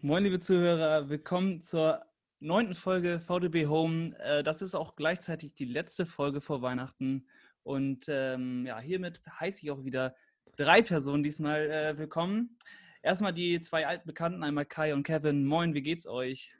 Moin, 0.00 0.22
liebe 0.22 0.38
Zuhörer, 0.38 1.08
willkommen 1.08 1.60
zur 1.64 2.04
neunten 2.38 2.76
Folge 2.76 3.18
VDB 3.18 3.66
Home. 3.66 4.16
Äh, 4.20 4.44
das 4.44 4.62
ist 4.62 4.76
auch 4.76 4.94
gleichzeitig 4.94 5.56
die 5.56 5.64
letzte 5.64 6.06
Folge 6.06 6.40
vor 6.40 6.62
Weihnachten. 6.62 7.26
Und 7.64 8.06
ähm, 8.08 8.64
ja, 8.64 8.78
hiermit 8.78 9.20
heiße 9.40 9.64
ich 9.64 9.72
auch 9.72 9.84
wieder 9.84 10.14
drei 10.56 10.82
Personen 10.82 11.24
diesmal 11.24 11.68
äh, 11.68 11.98
willkommen. 11.98 12.56
Erstmal 13.02 13.32
die 13.32 13.60
zwei 13.60 13.88
alten 13.88 14.06
Bekannten, 14.06 14.44
einmal 14.44 14.66
Kai 14.66 14.94
und 14.94 15.02
Kevin. 15.02 15.44
Moin, 15.44 15.74
wie 15.74 15.82
geht's 15.82 16.06
euch? 16.06 16.54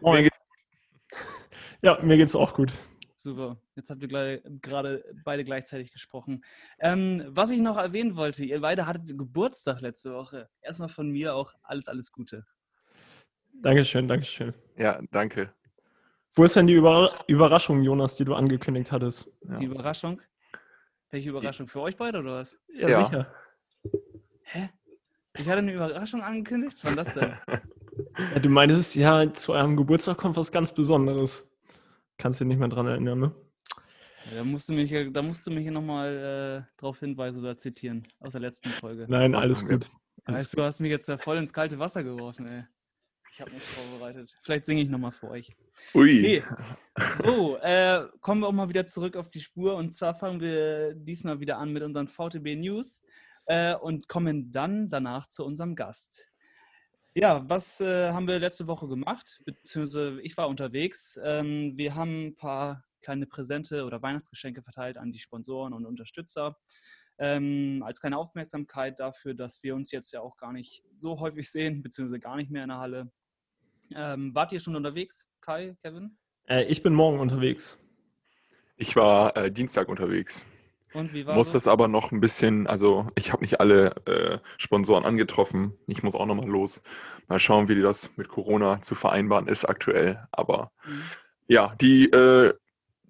Moin. 0.00 0.30
Ja, 1.82 2.00
mir 2.02 2.16
geht's 2.16 2.34
auch 2.34 2.54
gut. 2.54 2.72
Super. 3.26 3.56
Jetzt 3.74 3.90
habt 3.90 4.00
ihr 4.02 4.40
gerade 4.62 5.04
beide 5.24 5.42
gleichzeitig 5.42 5.90
gesprochen. 5.90 6.44
Ähm, 6.78 7.24
was 7.26 7.50
ich 7.50 7.60
noch 7.60 7.76
erwähnen 7.76 8.14
wollte, 8.14 8.44
ihr 8.44 8.60
beide 8.60 8.86
hattet 8.86 9.18
Geburtstag 9.18 9.80
letzte 9.80 10.14
Woche. 10.14 10.48
Erstmal 10.62 10.88
von 10.88 11.10
mir 11.10 11.34
auch 11.34 11.52
alles, 11.64 11.88
alles 11.88 12.12
Gute. 12.12 12.46
Dankeschön, 13.52 14.06
Dankeschön. 14.06 14.54
Ja, 14.76 15.00
danke. 15.10 15.52
Wo 16.34 16.44
ist 16.44 16.54
denn 16.54 16.68
die 16.68 16.74
Über 16.74 17.10
Überraschung, 17.26 17.82
Jonas, 17.82 18.14
die 18.14 18.24
du 18.24 18.32
angekündigt 18.32 18.92
hattest? 18.92 19.28
Ja. 19.42 19.56
Die 19.56 19.64
Überraschung? 19.64 20.22
Welche 21.10 21.30
Überraschung? 21.30 21.66
Für 21.66 21.80
euch 21.80 21.96
beide 21.96 22.20
oder 22.20 22.36
was? 22.36 22.56
Ja, 22.68 22.88
ja. 22.88 23.04
sicher. 23.04 23.34
Hä? 24.42 24.68
Ich 25.36 25.48
hatte 25.48 25.58
eine 25.58 25.72
Überraschung 25.72 26.22
angekündigt? 26.22 26.78
Wann 26.82 26.94
das 26.94 27.12
denn? 27.12 27.32
ja, 28.34 28.38
du 28.38 28.48
meintest, 28.48 28.94
ja, 28.94 29.32
zu 29.32 29.52
eurem 29.52 29.76
Geburtstag 29.76 30.16
kommt 30.16 30.36
was 30.36 30.52
ganz 30.52 30.72
Besonderes. 30.72 31.50
Kannst 32.18 32.40
du 32.40 32.44
dich 32.44 32.50
nicht 32.50 32.58
mehr 32.58 32.68
dran 32.68 32.86
erinnern, 32.86 33.18
ne? 33.18 33.34
da 34.34 34.44
musst 34.44 34.68
du 34.68 34.72
mich, 34.72 34.92
da 35.12 35.22
musst 35.22 35.46
du 35.46 35.50
mich 35.50 35.70
nochmal 35.70 36.66
äh, 36.66 36.80
drauf 36.80 36.98
hinweisen 37.00 37.40
oder 37.40 37.56
zitieren 37.56 38.06
aus 38.18 38.32
der 38.32 38.40
letzten 38.40 38.70
Folge. 38.70 39.06
Nein, 39.08 39.34
alles 39.34 39.64
gut. 39.66 39.90
Alles 40.24 40.40
weißt, 40.40 40.50
gut. 40.52 40.58
du 40.58 40.64
hast 40.64 40.80
mich 40.80 40.90
jetzt 40.90 41.08
da 41.08 41.18
voll 41.18 41.36
ins 41.36 41.52
kalte 41.52 41.78
Wasser 41.78 42.02
geworfen, 42.02 42.46
ey. 42.48 42.64
Ich 43.32 43.40
habe 43.40 43.50
nichts 43.50 43.68
vorbereitet. 43.74 44.34
Vielleicht 44.42 44.64
singe 44.64 44.80
ich 44.80 44.88
nochmal 44.88 45.12
für 45.12 45.28
euch. 45.28 45.50
Ui. 45.94 46.20
Nee. 46.22 46.42
So, 47.22 47.58
äh, 47.58 48.06
kommen 48.20 48.40
wir 48.40 48.48
auch 48.48 48.52
mal 48.52 48.70
wieder 48.70 48.86
zurück 48.86 49.14
auf 49.14 49.28
die 49.28 49.40
Spur. 49.40 49.76
Und 49.76 49.92
zwar 49.94 50.14
fangen 50.14 50.40
wir 50.40 50.94
diesmal 50.94 51.38
wieder 51.38 51.58
an 51.58 51.70
mit 51.70 51.82
unseren 51.82 52.08
VTB 52.08 52.56
News 52.56 53.02
äh, 53.44 53.74
und 53.74 54.08
kommen 54.08 54.50
dann 54.52 54.88
danach 54.88 55.26
zu 55.26 55.44
unserem 55.44 55.74
Gast. 55.74 56.26
Ja, 57.18 57.48
was 57.48 57.80
äh, 57.80 58.10
haben 58.12 58.28
wir 58.28 58.38
letzte 58.38 58.66
Woche 58.66 58.86
gemacht? 58.88 59.40
Beziehungsweise 59.46 60.20
ich 60.20 60.36
war 60.36 60.50
unterwegs. 60.50 61.18
Ähm, 61.24 61.72
wir 61.74 61.94
haben 61.94 62.26
ein 62.26 62.36
paar 62.36 62.84
kleine 63.00 63.24
Präsente 63.24 63.86
oder 63.86 64.02
Weihnachtsgeschenke 64.02 64.60
verteilt 64.60 64.98
an 64.98 65.12
die 65.12 65.18
Sponsoren 65.18 65.72
und 65.72 65.86
Unterstützer. 65.86 66.58
Ähm, 67.16 67.82
als 67.82 68.02
kleine 68.02 68.18
Aufmerksamkeit 68.18 69.00
dafür, 69.00 69.32
dass 69.32 69.62
wir 69.62 69.74
uns 69.74 69.92
jetzt 69.92 70.12
ja 70.12 70.20
auch 70.20 70.36
gar 70.36 70.52
nicht 70.52 70.84
so 70.94 71.18
häufig 71.18 71.50
sehen, 71.50 71.82
beziehungsweise 71.82 72.20
gar 72.20 72.36
nicht 72.36 72.50
mehr 72.50 72.64
in 72.64 72.68
der 72.68 72.80
Halle. 72.80 73.10
Ähm, 73.94 74.34
wart 74.34 74.52
ihr 74.52 74.60
schon 74.60 74.76
unterwegs, 74.76 75.26
Kai, 75.40 75.74
Kevin? 75.82 76.18
Äh, 76.46 76.64
ich 76.64 76.82
bin 76.82 76.92
morgen 76.92 77.18
unterwegs. 77.18 77.78
Ich 78.76 78.94
war 78.94 79.34
äh, 79.38 79.50
Dienstag 79.50 79.88
unterwegs. 79.88 80.44
Und 80.92 81.12
wie 81.12 81.26
war 81.26 81.34
Muss 81.34 81.52
das 81.52 81.66
aber 81.68 81.88
noch 81.88 82.12
ein 82.12 82.20
bisschen, 82.20 82.66
also 82.66 83.06
ich 83.16 83.32
habe 83.32 83.42
nicht 83.42 83.60
alle 83.60 83.94
äh, 84.06 84.38
Sponsoren 84.56 85.04
angetroffen. 85.04 85.74
Ich 85.86 86.02
muss 86.02 86.14
auch 86.14 86.26
nochmal 86.26 86.48
los. 86.48 86.82
Mal 87.28 87.38
schauen, 87.38 87.68
wie 87.68 87.80
das 87.80 88.16
mit 88.16 88.28
Corona 88.28 88.80
zu 88.80 88.94
vereinbaren 88.94 89.48
ist 89.48 89.64
aktuell. 89.64 90.26
Aber 90.32 90.70
mhm. 90.86 91.02
ja, 91.48 91.74
die, 91.80 92.06
äh, 92.10 92.54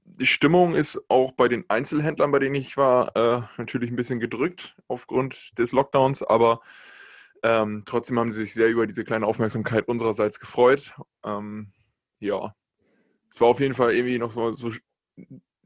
die 0.04 0.26
Stimmung 0.26 0.74
ist 0.74 1.00
auch 1.08 1.32
bei 1.32 1.48
den 1.48 1.64
Einzelhändlern, 1.68 2.32
bei 2.32 2.38
denen 2.38 2.54
ich 2.54 2.76
war, 2.76 3.14
äh, 3.16 3.42
natürlich 3.56 3.90
ein 3.90 3.96
bisschen 3.96 4.20
gedrückt 4.20 4.76
aufgrund 4.88 5.58
des 5.58 5.72
Lockdowns, 5.72 6.22
aber 6.22 6.60
ähm, 7.42 7.82
trotzdem 7.84 8.18
haben 8.18 8.30
sie 8.30 8.42
sich 8.42 8.54
sehr 8.54 8.68
über 8.68 8.86
diese 8.86 9.04
kleine 9.04 9.26
Aufmerksamkeit 9.26 9.88
unsererseits 9.88 10.40
gefreut. 10.40 10.94
Ähm, 11.24 11.72
ja, 12.18 12.54
es 13.30 13.40
war 13.40 13.48
auf 13.48 13.60
jeden 13.60 13.74
Fall 13.74 13.92
irgendwie 13.92 14.18
noch 14.18 14.32
so, 14.32 14.52
so 14.52 14.70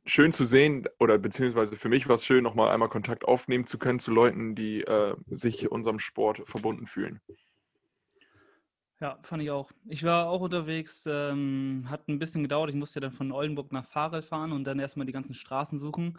schön 0.04 0.32
zu 0.32 0.44
sehen, 0.44 0.86
oder 0.98 1.18
beziehungsweise 1.18 1.76
für 1.76 1.88
mich 1.88 2.08
war 2.08 2.16
es 2.16 2.24
schön, 2.24 2.42
nochmal 2.42 2.72
einmal 2.72 2.88
Kontakt 2.88 3.24
aufnehmen 3.24 3.66
zu 3.66 3.78
können 3.78 3.98
zu 3.98 4.12
Leuten, 4.12 4.54
die 4.54 4.82
äh, 4.82 5.14
sich 5.28 5.70
unserem 5.70 5.98
Sport 5.98 6.42
verbunden 6.46 6.86
fühlen. 6.86 7.20
Ja, 9.00 9.18
fand 9.22 9.42
ich 9.42 9.50
auch. 9.50 9.70
Ich 9.88 10.04
war 10.04 10.28
auch 10.28 10.42
unterwegs, 10.42 11.04
ähm, 11.06 11.86
hat 11.88 12.06
ein 12.08 12.18
bisschen 12.18 12.42
gedauert. 12.42 12.68
Ich 12.68 12.76
musste 12.76 13.00
dann 13.00 13.12
von 13.12 13.32
Oldenburg 13.32 13.72
nach 13.72 13.86
Farel 13.86 14.20
fahren 14.20 14.52
und 14.52 14.64
dann 14.64 14.78
erstmal 14.78 15.06
die 15.06 15.12
ganzen 15.12 15.32
Straßen 15.32 15.78
suchen. 15.78 16.18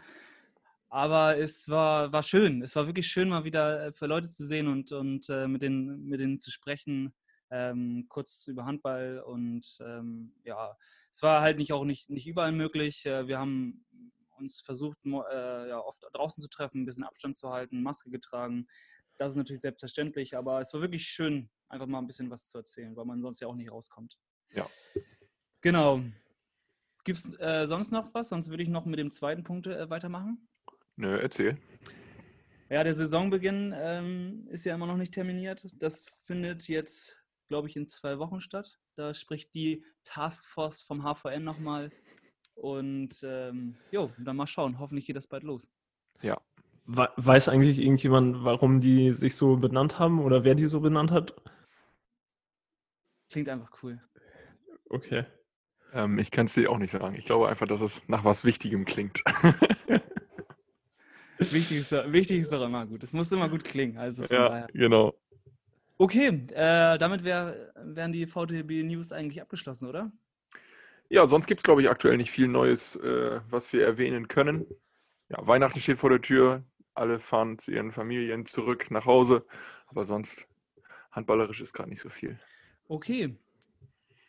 Aber 0.90 1.38
es 1.38 1.70
war, 1.70 2.12
war 2.12 2.24
schön. 2.24 2.64
Es 2.64 2.75
war 2.75 2.88
wirklich 2.88 3.08
schön, 3.08 3.30
mal 3.30 3.44
wieder 3.44 3.88
äh, 3.88 3.94
für 3.94 4.08
Leute 4.08 4.28
zu 4.28 4.46
sehen 4.46 4.68
und, 4.68 4.91
und 4.91 5.30
äh, 5.30 5.47
mit, 5.47 5.62
denen, 5.62 6.06
mit 6.08 6.20
denen 6.20 6.40
zu 6.40 6.50
sprechen. 6.50 7.14
Ähm, 7.53 8.06
kurz 8.07 8.47
über 8.47 8.66
Handball 8.66 9.22
und 9.25 9.78
ähm, 9.81 10.34
ja, 10.44 10.78
es 11.12 11.22
war 11.22 11.41
halt 11.41 11.57
nicht 11.57 11.73
auch 11.73 11.84
nicht, 11.84 12.09
nicht 12.09 12.25
überall 12.25 12.53
möglich. 12.53 13.06
Äh, 13.06 13.28
wir 13.28 13.39
haben 13.39 13.85
uns 14.38 14.62
versucht, 14.62 14.97
äh, 15.06 15.69
ja, 15.69 15.79
oft 15.79 16.03
draußen 16.13 16.41
zu 16.41 16.47
treffen, 16.47 16.81
ein 16.81 16.85
bisschen 16.85 17.03
Abstand 17.03 17.35
zu 17.35 17.50
halten, 17.50 17.84
Maske 17.84 18.09
getragen. 18.09 18.67
Das 19.17 19.34
ist 19.34 19.35
natürlich 19.35 19.61
selbstverständlich, 19.61 20.35
aber 20.35 20.61
es 20.61 20.73
war 20.73 20.81
wirklich 20.81 21.06
schön, 21.07 21.50
einfach 21.67 21.88
mal 21.88 22.00
ein 22.00 22.07
bisschen 22.07 22.29
was 22.29 22.47
zu 22.47 22.57
erzählen, 22.57 22.95
weil 22.95 23.06
man 23.06 23.22
sonst 23.22 23.41
ja 23.41 23.47
auch 23.47 23.56
nicht 23.56 23.72
rauskommt. 23.72 24.17
Ja. 24.51 24.67
Genau. 25.61 26.01
Gibt 27.03 27.19
es 27.19 27.40
äh, 27.40 27.67
sonst 27.67 27.91
noch 27.91 28.13
was? 28.13 28.29
Sonst 28.29 28.50
würde 28.50 28.63
ich 28.63 28.69
noch 28.69 28.85
mit 28.85 29.00
dem 29.00 29.11
zweiten 29.11 29.44
Punkt 29.44 29.67
äh, 29.67 29.90
weitermachen. 29.90 30.47
Nö, 30.95 31.17
erzähl. 31.17 31.57
Ja, 32.69 32.84
der 32.84 32.94
Saisonbeginn 32.94 33.73
ähm, 33.75 34.47
ist 34.50 34.66
ja 34.66 34.75
immer 34.75 34.88
noch 34.88 34.97
nicht 34.97 35.13
terminiert. 35.13 35.67
Das 35.81 36.06
findet 36.23 36.67
jetzt, 36.67 37.21
glaube 37.51 37.67
ich, 37.67 37.75
in 37.75 37.85
zwei 37.85 38.17
Wochen 38.17 38.39
statt. 38.39 38.79
Da 38.95 39.13
spricht 39.13 39.53
die 39.53 39.84
Taskforce 40.06 40.84
vom 40.84 41.03
HVN 41.03 41.44
nochmal. 41.44 41.91
Und 42.56 43.22
ähm, 43.23 43.75
jo, 43.91 44.09
dann 44.17 44.38
mal 44.38 44.47
schauen. 44.47 44.79
Hoffentlich 44.79 45.06
geht 45.06 45.17
das 45.17 45.28
bald 45.28 45.44
los. 45.44 45.69
Ja. 46.22 46.40
Weiß 46.85 47.50
eigentlich 47.50 47.79
irgendjemand, 47.79 48.45
warum 48.45 48.79
die 48.79 49.11
sich 49.11 49.35
so 49.35 49.57
benannt 49.57 50.00
haben 50.00 50.22
oder 50.22 50.45
wer 50.45 50.56
die 50.56 50.66
so 50.66 50.79
benannt 50.79 51.11
hat? 51.11 51.35
Klingt 53.29 53.50
einfach 53.50 53.84
cool. 53.84 54.00
Okay. 54.88 55.25
Ähm, 55.91 56.19
ich 56.19 56.31
kann 56.31 56.45
es 56.45 56.53
dir 56.53 56.72
auch 56.72 56.78
nicht 56.78 56.91
sagen. 56.91 57.16
Ich 57.16 57.25
glaube 57.25 57.50
einfach, 57.50 57.67
dass 57.67 57.81
es 57.81 58.07
nach 58.07 58.23
was 58.23 58.45
Wichtigem 58.45 58.85
klingt. 58.85 59.22
wichtig, 61.38 61.79
ist, 61.79 61.91
wichtig 61.91 62.40
ist 62.40 62.53
doch 62.53 62.66
immer 62.66 62.85
gut. 62.85 63.03
Es 63.03 63.11
muss 63.11 63.29
immer 63.34 63.50
gut 63.50 63.66
klingen. 63.66 63.97
Also 63.97 64.23
ja, 64.23 64.47
daher. 64.47 64.67
genau. 64.72 65.13
Okay, 66.01 66.47
äh, 66.56 66.97
damit 66.97 67.23
wär, 67.23 67.72
wären 67.75 68.12
die 68.12 68.25
VTB 68.25 68.84
News 68.84 69.12
eigentlich 69.12 69.39
abgeschlossen, 69.39 69.88
oder? 69.88 70.12
Ja, 71.09 71.28
sonst 71.28 71.45
gibt 71.45 71.59
es, 71.59 71.63
glaube 71.63 71.84
ich, 71.84 71.91
aktuell 71.91 72.17
nicht 72.17 72.31
viel 72.31 72.47
Neues, 72.47 72.95
äh, 72.95 73.39
was 73.47 73.72
wir 73.72 73.85
erwähnen 73.85 74.28
können. 74.28 74.66
Ja, 75.29 75.45
Weihnachten 75.45 75.79
steht 75.79 76.00
vor 76.00 76.09
der 76.09 76.19
Tür. 76.19 76.63
Alle 76.95 77.19
fahren 77.19 77.59
zu 77.59 77.69
ihren 77.69 77.91
Familien 77.91 78.47
zurück 78.47 78.90
nach 78.90 79.06
Hause. 79.06 79.45
Aber 79.85 80.03
sonst, 80.03 80.47
handballerisch 81.11 81.61
ist 81.61 81.73
gerade 81.73 81.91
nicht 81.91 82.01
so 82.01 82.09
viel. 82.09 82.40
Okay, 82.88 83.38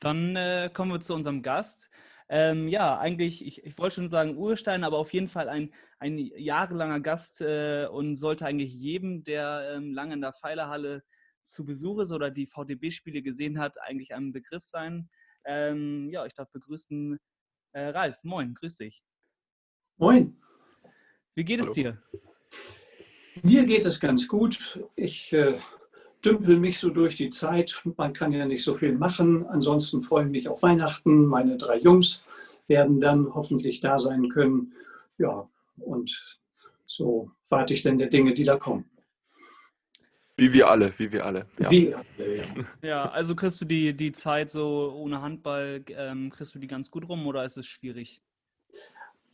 dann 0.00 0.36
äh, 0.36 0.68
kommen 0.74 0.92
wir 0.92 1.00
zu 1.00 1.14
unserem 1.14 1.40
Gast. 1.40 1.88
Ähm, 2.28 2.68
ja, 2.68 2.98
eigentlich, 2.98 3.46
ich, 3.46 3.64
ich 3.64 3.78
wollte 3.78 3.94
schon 3.94 4.10
sagen 4.10 4.36
Urstein, 4.36 4.84
aber 4.84 4.98
auf 4.98 5.14
jeden 5.14 5.28
Fall 5.28 5.48
ein, 5.48 5.72
ein 5.98 6.18
jahrelanger 6.18 7.00
Gast 7.00 7.40
äh, 7.40 7.86
und 7.90 8.16
sollte 8.16 8.44
eigentlich 8.44 8.74
jedem, 8.74 9.24
der 9.24 9.72
ähm, 9.74 9.94
lange 9.94 10.12
in 10.12 10.20
der 10.20 10.34
Pfeilerhalle 10.34 11.02
zu 11.44 11.64
Besuch 11.64 12.00
ist 12.00 12.12
oder 12.12 12.30
die 12.30 12.46
VDB-Spiele 12.46 13.22
gesehen 13.22 13.58
hat, 13.58 13.80
eigentlich 13.80 14.14
ein 14.14 14.32
Begriff 14.32 14.64
sein. 14.64 15.08
Ähm, 15.44 16.08
ja, 16.10 16.24
ich 16.26 16.34
darf 16.34 16.50
begrüßen 16.50 17.18
äh, 17.72 17.86
Ralf. 17.88 18.22
Moin, 18.22 18.54
grüß 18.54 18.76
dich. 18.76 19.02
Moin. 19.96 20.36
Wie 21.34 21.44
geht 21.44 21.60
Hallo. 21.60 21.70
es 21.70 21.74
dir? 21.74 22.02
Mir 23.42 23.64
geht 23.64 23.86
es 23.86 23.98
ganz 23.98 24.28
gut. 24.28 24.84
Ich 24.94 25.32
äh, 25.32 25.58
dümpel 26.24 26.58
mich 26.58 26.78
so 26.78 26.90
durch 26.90 27.16
die 27.16 27.30
Zeit. 27.30 27.82
Man 27.96 28.12
kann 28.12 28.32
ja 28.32 28.46
nicht 28.46 28.62
so 28.62 28.74
viel 28.74 28.92
machen. 28.92 29.46
Ansonsten 29.46 30.02
freue 30.02 30.26
ich 30.26 30.30
mich 30.30 30.48
auf 30.48 30.62
Weihnachten. 30.62 31.26
Meine 31.26 31.56
drei 31.56 31.78
Jungs 31.78 32.24
werden 32.68 33.00
dann 33.00 33.34
hoffentlich 33.34 33.80
da 33.80 33.98
sein 33.98 34.28
können. 34.28 34.74
Ja, 35.18 35.48
und 35.78 36.38
so 36.86 37.30
warte 37.48 37.74
ich 37.74 37.82
dann 37.82 37.98
der 37.98 38.08
Dinge, 38.08 38.34
die 38.34 38.44
da 38.44 38.56
kommen. 38.56 38.84
Wie 40.36 40.52
wir 40.52 40.68
alle, 40.68 40.92
wie 40.98 41.12
wir 41.12 41.26
alle. 41.26 41.46
Ja, 41.58 41.70
wie, 41.70 41.90
ja. 41.90 42.00
ja 42.82 43.10
also 43.10 43.34
kriegst 43.34 43.60
du 43.60 43.64
die, 43.64 43.94
die 43.94 44.12
Zeit 44.12 44.50
so 44.50 44.92
ohne 44.96 45.20
Handball, 45.20 45.84
ähm, 45.90 46.30
kriegst 46.30 46.54
du 46.54 46.58
die 46.58 46.66
ganz 46.66 46.90
gut 46.90 47.08
rum 47.08 47.26
oder 47.26 47.44
ist 47.44 47.58
es 47.58 47.66
schwierig? 47.66 48.22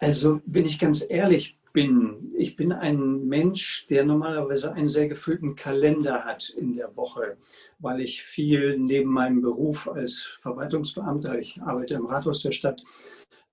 Also, 0.01 0.41
wenn 0.45 0.65
ich 0.65 0.79
ganz 0.79 1.05
ehrlich 1.09 1.59
bin, 1.73 2.33
ich 2.37 2.57
bin 2.57 2.73
ein 2.73 3.27
Mensch, 3.27 3.87
der 3.89 4.05
normalerweise 4.05 4.73
einen 4.73 4.89
sehr 4.89 5.09
gefüllten 5.09 5.55
Kalender 5.55 6.25
hat 6.25 6.51
in 6.51 6.75
der 6.75 6.97
Woche, 6.97 7.37
weil 7.79 8.01
ich 8.01 8.23
viel 8.23 8.79
neben 8.79 9.11
meinem 9.11 9.43
Beruf 9.43 9.89
als 9.89 10.23
Verwaltungsbeamter, 10.39 11.39
ich 11.39 11.61
arbeite 11.63 11.95
im 11.95 12.07
Rathaus 12.07 12.43
der 12.43 12.53
Stadt, 12.53 12.83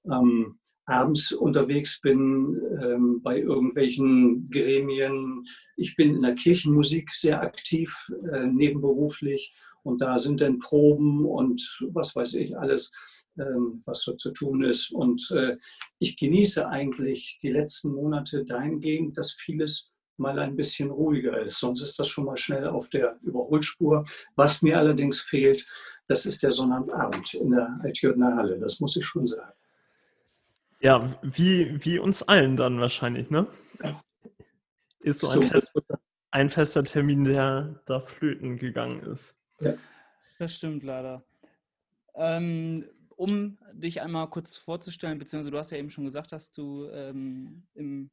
ähm, 0.06 0.58
abends 0.86 1.32
unterwegs 1.32 2.00
bin 2.00 2.62
ähm, 2.82 3.22
bei 3.22 3.40
irgendwelchen 3.40 4.50
Gremien. 4.50 5.46
Ich 5.78 5.96
bin 5.96 6.16
in 6.16 6.22
der 6.22 6.36
Kirchenmusik 6.36 7.12
sehr 7.12 7.42
aktiv, 7.42 8.12
äh, 8.32 8.46
nebenberuflich. 8.48 9.56
Und 9.84 10.02
da 10.02 10.18
sind 10.18 10.42
dann 10.42 10.60
Proben 10.60 11.26
und 11.26 11.62
was 11.92 12.16
weiß 12.16 12.34
ich 12.36 12.58
alles, 12.58 12.92
ähm, 13.38 13.82
was 13.86 14.02
so 14.02 14.14
zu 14.14 14.32
tun 14.32 14.64
ist. 14.64 14.92
Und 14.92 15.30
äh, 15.32 15.58
ich 16.00 16.18
genieße 16.18 16.68
eigentlich 16.68 17.38
die 17.42 17.52
letzten 17.52 17.92
Monate 17.92 18.46
dahingehend, 18.46 19.18
dass 19.18 19.34
vieles 19.34 19.92
mal 20.18 20.40
ein 20.40 20.56
bisschen 20.56 20.90
ruhiger 20.90 21.42
ist. 21.42 21.60
Sonst 21.60 21.82
ist 21.82 22.00
das 22.00 22.08
schon 22.08 22.26
mal 22.26 22.38
schnell 22.38 22.68
auf 22.68 22.90
der 22.90 23.20
Überholspur. 23.22 24.06
Was 24.36 24.62
mir 24.62 24.78
allerdings 24.78 25.22
fehlt, 25.22 25.68
das 26.08 26.26
ist 26.26 26.42
der 26.42 26.52
Sonnabend 26.52 27.34
in 27.34 27.52
der 27.52 27.80
Altjörner 27.84 28.36
Halle. 28.36 28.60
Das 28.60 28.80
muss 28.80 28.96
ich 28.96 29.06
schon 29.06 29.28
sagen. 29.28 29.54
Ja, 30.86 31.20
wie, 31.24 31.84
wie 31.84 31.98
uns 31.98 32.22
allen 32.22 32.58
dann 32.58 32.80
wahrscheinlich, 32.80 33.32
ne? 33.32 33.48
Ja. 33.84 34.04
Ist 35.00 35.22
so 35.22 35.28
ein, 35.28 35.42
so, 35.42 35.42
fest, 35.42 35.74
ein, 36.30 36.52
fester 36.52 36.84
Termin, 36.84 37.24
der 37.24 37.82
da 37.88 38.02
flöten 38.02 38.58
gegangen 38.58 39.02
ist. 39.02 39.42
Ja. 39.62 39.74
Das 40.38 40.54
stimmt 40.54 40.84
leider. 40.84 41.26
Ähm, 42.14 42.88
um 43.16 43.58
dich 43.74 44.00
einmal 44.00 44.30
kurz 44.30 44.58
vorzustellen, 44.58 45.18
beziehungsweise 45.18 45.50
du 45.50 45.58
hast 45.58 45.72
ja 45.72 45.80
eben 45.80 45.90
schon 45.90 46.06
gesagt, 46.06 46.32
dass 46.32 46.52
du 46.52 46.88
ähm, 46.92 47.66
im 47.74 48.12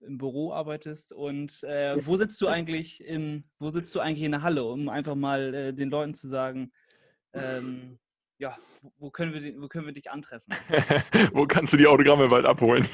im 0.00 0.18
Büro 0.18 0.52
arbeitest 0.52 1.12
und 1.12 1.62
äh, 1.64 2.04
wo 2.06 2.16
sitzt 2.16 2.40
du 2.40 2.46
eigentlich 2.46 3.04
in 3.04 3.44
wo 3.58 3.70
sitzt 3.70 3.92
du 3.94 4.00
eigentlich 4.00 4.24
in 4.24 4.30
der 4.32 4.42
Halle, 4.42 4.64
um 4.64 4.88
einfach 4.88 5.16
mal 5.16 5.54
äh, 5.54 5.74
den 5.74 5.90
Leuten 5.90 6.14
zu 6.14 6.28
sagen, 6.28 6.72
ähm, 7.32 7.98
ja, 8.38 8.56
wo 8.98 9.10
können 9.10 9.34
wir 9.34 9.60
wo 9.60 9.68
können 9.68 9.86
wir 9.86 9.92
dich 9.92 10.10
antreffen? 10.10 10.54
wo 11.32 11.46
kannst 11.46 11.72
du 11.72 11.76
die 11.76 11.86
Autogramme 11.86 12.28
bald 12.28 12.46
abholen? 12.46 12.86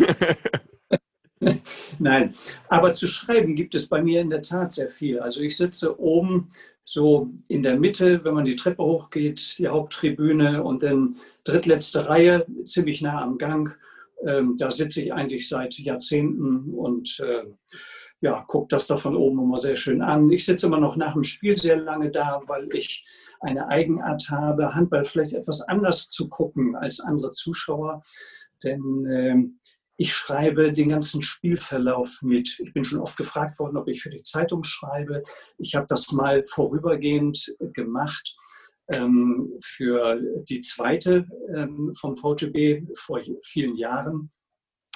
Nein, 1.98 2.34
aber 2.68 2.94
zu 2.94 3.06
schreiben 3.06 3.54
gibt 3.54 3.74
es 3.74 3.88
bei 3.88 4.02
mir 4.02 4.20
in 4.20 4.30
der 4.30 4.42
Tat 4.42 4.72
sehr 4.72 4.88
viel. 4.88 5.20
Also 5.20 5.40
ich 5.40 5.56
sitze 5.56 6.00
oben 6.00 6.50
so 6.84 7.30
in 7.48 7.62
der 7.62 7.78
Mitte, 7.78 8.24
wenn 8.24 8.34
man 8.34 8.44
die 8.44 8.56
Treppe 8.56 8.82
hochgeht, 8.82 9.58
die 9.58 9.68
Haupttribüne 9.68 10.62
und 10.62 10.82
dann 10.82 11.16
drittletzte 11.44 12.08
Reihe, 12.08 12.46
ziemlich 12.64 13.02
nah 13.02 13.22
am 13.22 13.38
Gang 13.38 13.76
ähm, 14.26 14.56
da 14.56 14.70
sitze 14.70 15.02
ich 15.02 15.12
eigentlich 15.12 15.48
seit 15.48 15.78
Jahrzehnten 15.78 16.72
und 16.74 17.20
äh, 17.20 17.44
ja, 18.24 18.42
gucke 18.48 18.68
das 18.70 18.86
da 18.86 18.96
von 18.96 19.16
oben 19.16 19.38
immer 19.38 19.58
sehr 19.58 19.76
schön 19.76 20.00
an. 20.00 20.30
Ich 20.30 20.46
sitze 20.46 20.66
immer 20.66 20.80
noch 20.80 20.96
nach 20.96 21.12
dem 21.12 21.24
Spiel 21.24 21.58
sehr 21.58 21.76
lange 21.76 22.10
da, 22.10 22.40
weil 22.46 22.74
ich 22.74 23.04
eine 23.40 23.68
Eigenart 23.68 24.30
habe, 24.30 24.74
Handball 24.74 25.04
vielleicht 25.04 25.34
etwas 25.34 25.60
anders 25.68 26.08
zu 26.08 26.30
gucken 26.30 26.74
als 26.74 27.00
andere 27.00 27.32
Zuschauer. 27.32 28.02
Denn 28.62 29.04
äh, 29.04 29.36
ich 29.98 30.14
schreibe 30.14 30.72
den 30.72 30.88
ganzen 30.88 31.20
Spielverlauf 31.20 32.20
mit. 32.22 32.60
Ich 32.60 32.72
bin 32.72 32.82
schon 32.82 33.00
oft 33.00 33.18
gefragt 33.18 33.58
worden, 33.58 33.76
ob 33.76 33.88
ich 33.88 34.02
für 34.02 34.08
die 34.08 34.22
Zeitung 34.22 34.64
schreibe. 34.64 35.22
Ich 35.58 35.74
habe 35.74 35.86
das 35.86 36.10
mal 36.10 36.42
vorübergehend 36.44 37.54
gemacht 37.74 38.38
ähm, 38.88 39.52
für 39.60 40.18
die 40.48 40.62
zweite 40.62 41.26
ähm, 41.54 41.92
vom 41.94 42.16
VTB 42.16 42.88
vor 42.94 43.20
vielen 43.42 43.76
Jahren 43.76 44.30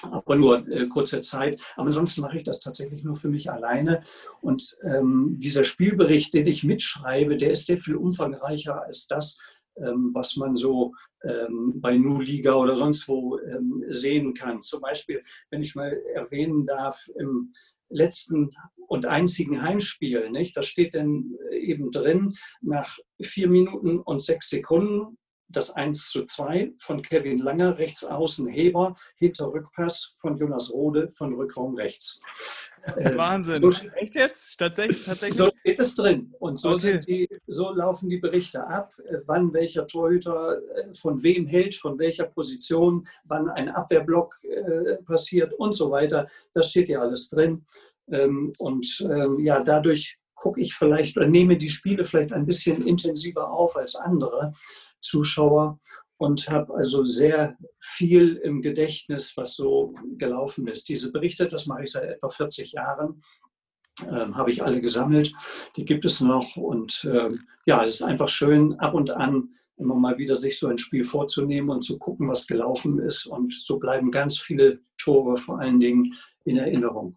aber 0.03 0.37
nur 0.37 0.69
äh, 0.69 0.87
kurze 0.87 1.21
Zeit. 1.21 1.61
Aber 1.77 1.87
ansonsten 1.87 2.21
mache 2.21 2.37
ich 2.37 2.45
das 2.45 2.61
tatsächlich 2.61 3.05
nur 3.05 3.17
für 3.17 3.29
mich 3.29 3.51
alleine. 3.51 4.03
Und 4.41 4.77
ähm, 4.83 5.37
dieser 5.39 5.65
Spielbericht, 5.65 6.35
den 6.35 6.47
ich 6.47 6.65
mitschreibe, 6.65 7.37
der 7.37 7.53
ist 7.53 7.67
sehr 7.67 7.79
viel 7.79 7.97
umfangreicher 7.97 8.83
als 8.83 9.07
das, 9.07 9.41
ähm, 9.77 10.11
was 10.13 10.37
man 10.37 10.57
so 10.57 10.95
ähm, 11.25 11.81
bei 11.81 11.97
Nu 11.97 12.21
Liga 12.21 12.55
oder 12.55 12.77
sonst 12.77 13.09
wo 13.09 13.39
ähm, 13.39 13.85
sehen 13.89 14.35
kann. 14.35 14.63
Zum 14.63 14.81
Beispiel, 14.81 15.23
wenn 15.51 15.63
ich 15.63 15.75
mal 15.75 15.93
erwähnen 16.15 16.67
darf, 16.67 17.09
im 17.19 17.53
letzten 17.91 18.51
und 18.87 19.07
einzigen 19.07 19.63
Heimspiel. 19.63 20.31
Nicht? 20.31 20.57
Da 20.57 20.63
steht 20.63 20.95
dann 20.95 21.37
eben 21.53 21.91
drin, 21.91 22.35
nach 22.61 22.99
vier 23.21 23.49
Minuten 23.49 23.99
und 23.99 24.23
sechs 24.23 24.51
Sekunden 24.51 25.19
das 25.49 25.71
1 25.71 26.11
zu 26.11 26.25
2 26.25 26.73
von 26.79 27.03
Kevin 27.03 27.39
Langer, 27.39 27.79
rechts 27.79 28.05
außen 28.05 28.49
Heber, 28.49 28.97
hinter 29.17 29.53
Rückpass 29.53 30.15
von 30.17 30.37
Jonas 30.37 30.73
Rode 30.73 31.09
von 31.09 31.35
Rückraum 31.35 31.75
rechts. 31.75 32.21
Äh, 32.97 33.17
Wahnsinn. 33.17 33.57
So, 33.57 33.71
Echt 33.97 34.15
jetzt? 34.15 34.55
Tatsächlich? 34.59 35.05
tatsächlich? 35.05 35.39
So 35.39 35.51
steht 35.61 35.81
es 35.81 35.95
drin. 35.95 36.35
Und 36.39 36.59
so, 36.59 36.71
okay. 36.71 36.99
die, 37.07 37.29
so 37.47 37.71
laufen 37.71 38.09
die 38.09 38.19
Berichte 38.19 38.67
ab, 38.67 38.91
äh, 39.05 39.19
wann 39.27 39.53
welcher 39.53 39.87
Torhüter 39.87 40.59
äh, 40.75 40.95
von 40.95 41.23
wem 41.23 41.47
hält, 41.47 41.75
von 41.75 41.99
welcher 41.99 42.25
Position, 42.25 43.07
wann 43.25 43.49
ein 43.51 43.69
Abwehrblock 43.69 44.37
äh, 44.45 45.03
passiert 45.05 45.53
und 45.55 45.73
so 45.73 45.91
weiter. 45.91 46.29
Das 46.55 46.71
steht 46.71 46.89
ja 46.89 47.01
alles 47.01 47.29
drin. 47.29 47.65
Ähm, 48.11 48.53
und 48.59 49.07
ähm, 49.11 49.39
ja, 49.41 49.61
dadurch 49.61 50.19
gucke 50.35 50.61
ich 50.61 50.75
vielleicht 50.75 51.17
oder 51.17 51.27
nehme 51.27 51.57
die 51.57 51.69
Spiele 51.71 52.05
vielleicht 52.05 52.33
ein 52.33 52.47
bisschen 52.47 52.87
intensiver 52.87 53.51
auf 53.51 53.77
als 53.77 53.97
andere 53.97 54.53
Zuschauer 55.01 55.81
und 56.17 56.49
habe 56.49 56.75
also 56.75 57.05
sehr 57.05 57.57
viel 57.79 58.37
im 58.37 58.61
Gedächtnis, 58.61 59.37
was 59.37 59.55
so 59.55 59.95
gelaufen 60.17 60.67
ist. 60.67 60.89
Diese 60.89 61.13
Berichte, 61.13 61.49
das 61.49 61.67
mache 61.67 61.85
ich 61.85 61.93
seit 61.93 62.05
etwa 62.05 62.29
40 62.29 62.73
Jahren, 62.73 63.23
ähm, 64.03 64.37
habe 64.37 64.51
ich 64.51 64.63
alle 64.63 64.81
gesammelt. 64.81 65.33
Die 65.77 65.85
gibt 65.85 66.05
es 66.05 66.21
noch 66.21 66.57
und 66.57 67.09
ähm, 67.11 67.47
ja, 67.67 67.83
es 67.83 67.95
ist 67.95 68.03
einfach 68.03 68.29
schön, 68.29 68.75
ab 68.81 68.95
und 68.95 69.11
an 69.11 69.51
immer 69.79 69.95
mal 69.95 70.19
wieder 70.19 70.35
sich 70.35 70.59
so 70.59 70.67
ein 70.67 70.79
Spiel 70.79 71.05
vorzunehmen 71.05 71.71
und 71.71 71.83
zu 71.83 71.99
gucken, 71.99 72.29
was 72.29 72.47
gelaufen 72.47 72.99
ist. 72.99 73.27
Und 73.27 73.55
so 73.55 73.79
bleiben 73.79 74.11
ganz 74.11 74.39
viele 74.39 74.81
Tore 74.99 75.37
vor 75.37 75.61
allen 75.61 75.81
Dingen 75.81 76.15
in 76.45 76.57
Erinnerung. 76.57 77.17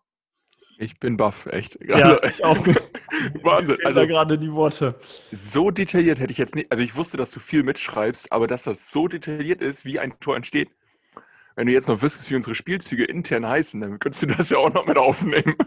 Ich 0.81 0.99
bin 0.99 1.15
baff, 1.15 1.45
echt. 1.45 1.77
Ja, 1.85 1.95
also, 1.95 2.19
ich 2.23 2.43
auch. 2.43 2.57
Wahnsinn. 3.43 3.77
Ich 3.79 3.85
also 3.85 4.07
gerade 4.07 4.39
die 4.39 4.51
Worte. 4.51 4.95
So 5.31 5.69
detailliert 5.69 6.19
hätte 6.19 6.31
ich 6.31 6.39
jetzt 6.39 6.55
nicht. 6.55 6.71
Also 6.71 6.81
ich 6.81 6.95
wusste, 6.95 7.17
dass 7.17 7.29
du 7.29 7.39
viel 7.39 7.61
mitschreibst, 7.61 8.31
aber 8.31 8.47
dass 8.47 8.63
das 8.63 8.89
so 8.89 9.07
detailliert 9.07 9.61
ist, 9.61 9.85
wie 9.85 9.99
ein 9.99 10.19
Tor 10.19 10.35
entsteht. 10.35 10.69
Wenn 11.55 11.67
du 11.67 11.73
jetzt 11.73 11.87
noch 11.87 12.01
wüsstest, 12.01 12.31
wie 12.31 12.35
unsere 12.35 12.55
Spielzüge 12.55 13.05
intern 13.05 13.47
heißen, 13.47 13.79
dann 13.79 13.99
könntest 13.99 14.23
du 14.23 14.27
das 14.27 14.49
ja 14.49 14.57
auch 14.57 14.73
noch 14.73 14.87
mit 14.87 14.97
aufnehmen. 14.97 15.55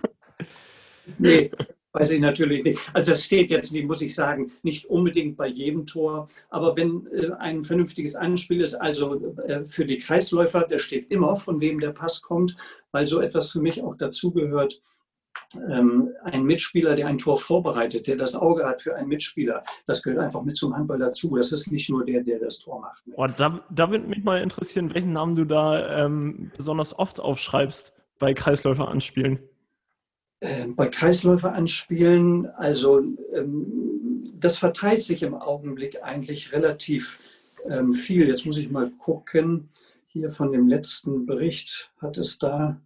Nee, 1.18 1.50
weiß 1.92 2.12
ich 2.12 2.20
natürlich 2.20 2.64
nicht. 2.64 2.80
Also 2.94 3.10
das 3.10 3.26
steht 3.26 3.50
jetzt, 3.50 3.74
wie 3.74 3.82
muss 3.82 4.00
ich 4.00 4.14
sagen, 4.14 4.52
nicht 4.62 4.86
unbedingt 4.86 5.36
bei 5.36 5.46
jedem 5.46 5.84
Tor. 5.84 6.28
Aber 6.48 6.74
wenn 6.78 7.06
äh, 7.12 7.30
ein 7.38 7.62
vernünftiges 7.62 8.14
Anspiel 8.14 8.62
ist, 8.62 8.74
also 8.74 9.36
äh, 9.46 9.66
für 9.66 9.84
die 9.84 9.98
Kreisläufer, 9.98 10.62
der 10.62 10.78
steht 10.78 11.10
immer, 11.10 11.36
von 11.36 11.60
wem 11.60 11.78
der 11.78 11.90
Pass 11.90 12.22
kommt, 12.22 12.56
weil 12.90 13.06
so 13.06 13.20
etwas 13.20 13.52
für 13.52 13.60
mich 13.60 13.82
auch 13.82 13.96
dazugehört 13.96 14.80
ein 15.56 16.44
Mitspieler, 16.44 16.96
der 16.96 17.06
ein 17.06 17.18
Tor 17.18 17.38
vorbereitet, 17.38 18.06
der 18.06 18.16
das 18.16 18.34
Auge 18.34 18.66
hat 18.66 18.82
für 18.82 18.96
einen 18.96 19.08
Mitspieler, 19.08 19.64
das 19.86 20.02
gehört 20.02 20.20
einfach 20.20 20.42
mit 20.42 20.56
zum 20.56 20.76
Handball 20.76 20.98
dazu. 20.98 21.36
Das 21.36 21.52
ist 21.52 21.70
nicht 21.70 21.90
nur 21.90 22.04
der, 22.04 22.22
der 22.22 22.38
das 22.38 22.58
Tor 22.58 22.80
macht. 22.80 23.02
Oh, 23.14 23.26
da, 23.26 23.60
da 23.70 23.90
würde 23.90 24.06
mich 24.06 24.24
mal 24.24 24.42
interessieren, 24.42 24.92
welchen 24.94 25.12
Namen 25.12 25.34
du 25.34 25.44
da 25.44 26.04
ähm, 26.04 26.50
besonders 26.56 26.98
oft 26.98 27.20
aufschreibst 27.20 27.92
bei 28.18 28.34
Kreisläufer 28.34 28.88
anspielen. 28.88 29.38
Ähm, 30.40 30.74
bei 30.76 30.88
Kreisläufer 30.88 31.52
anspielen, 31.52 32.46
also 32.56 33.00
ähm, 33.32 34.32
das 34.34 34.58
verteilt 34.58 35.02
sich 35.02 35.22
im 35.22 35.34
Augenblick 35.34 36.02
eigentlich 36.02 36.52
relativ 36.52 37.18
ähm, 37.68 37.94
viel. 37.94 38.26
Jetzt 38.26 38.44
muss 38.44 38.58
ich 38.58 38.70
mal 38.70 38.90
gucken. 38.90 39.70
Hier 40.06 40.30
von 40.30 40.52
dem 40.52 40.68
letzten 40.68 41.26
Bericht 41.26 41.92
hat 42.00 42.18
es 42.18 42.38
da 42.38 42.80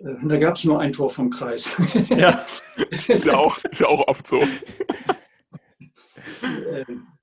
äh, 0.00 0.14
da 0.24 0.36
gab 0.36 0.54
es 0.54 0.64
nur 0.64 0.80
ein 0.80 0.92
Tor 0.92 1.10
vom 1.10 1.30
Kreis. 1.30 1.76
Ja, 2.10 2.44
ist 3.08 3.24
ja 3.24 3.36
auch, 3.36 3.58
ist 3.70 3.80
ja 3.80 3.88
auch 3.88 4.06
oft 4.08 4.26
so. 4.26 4.42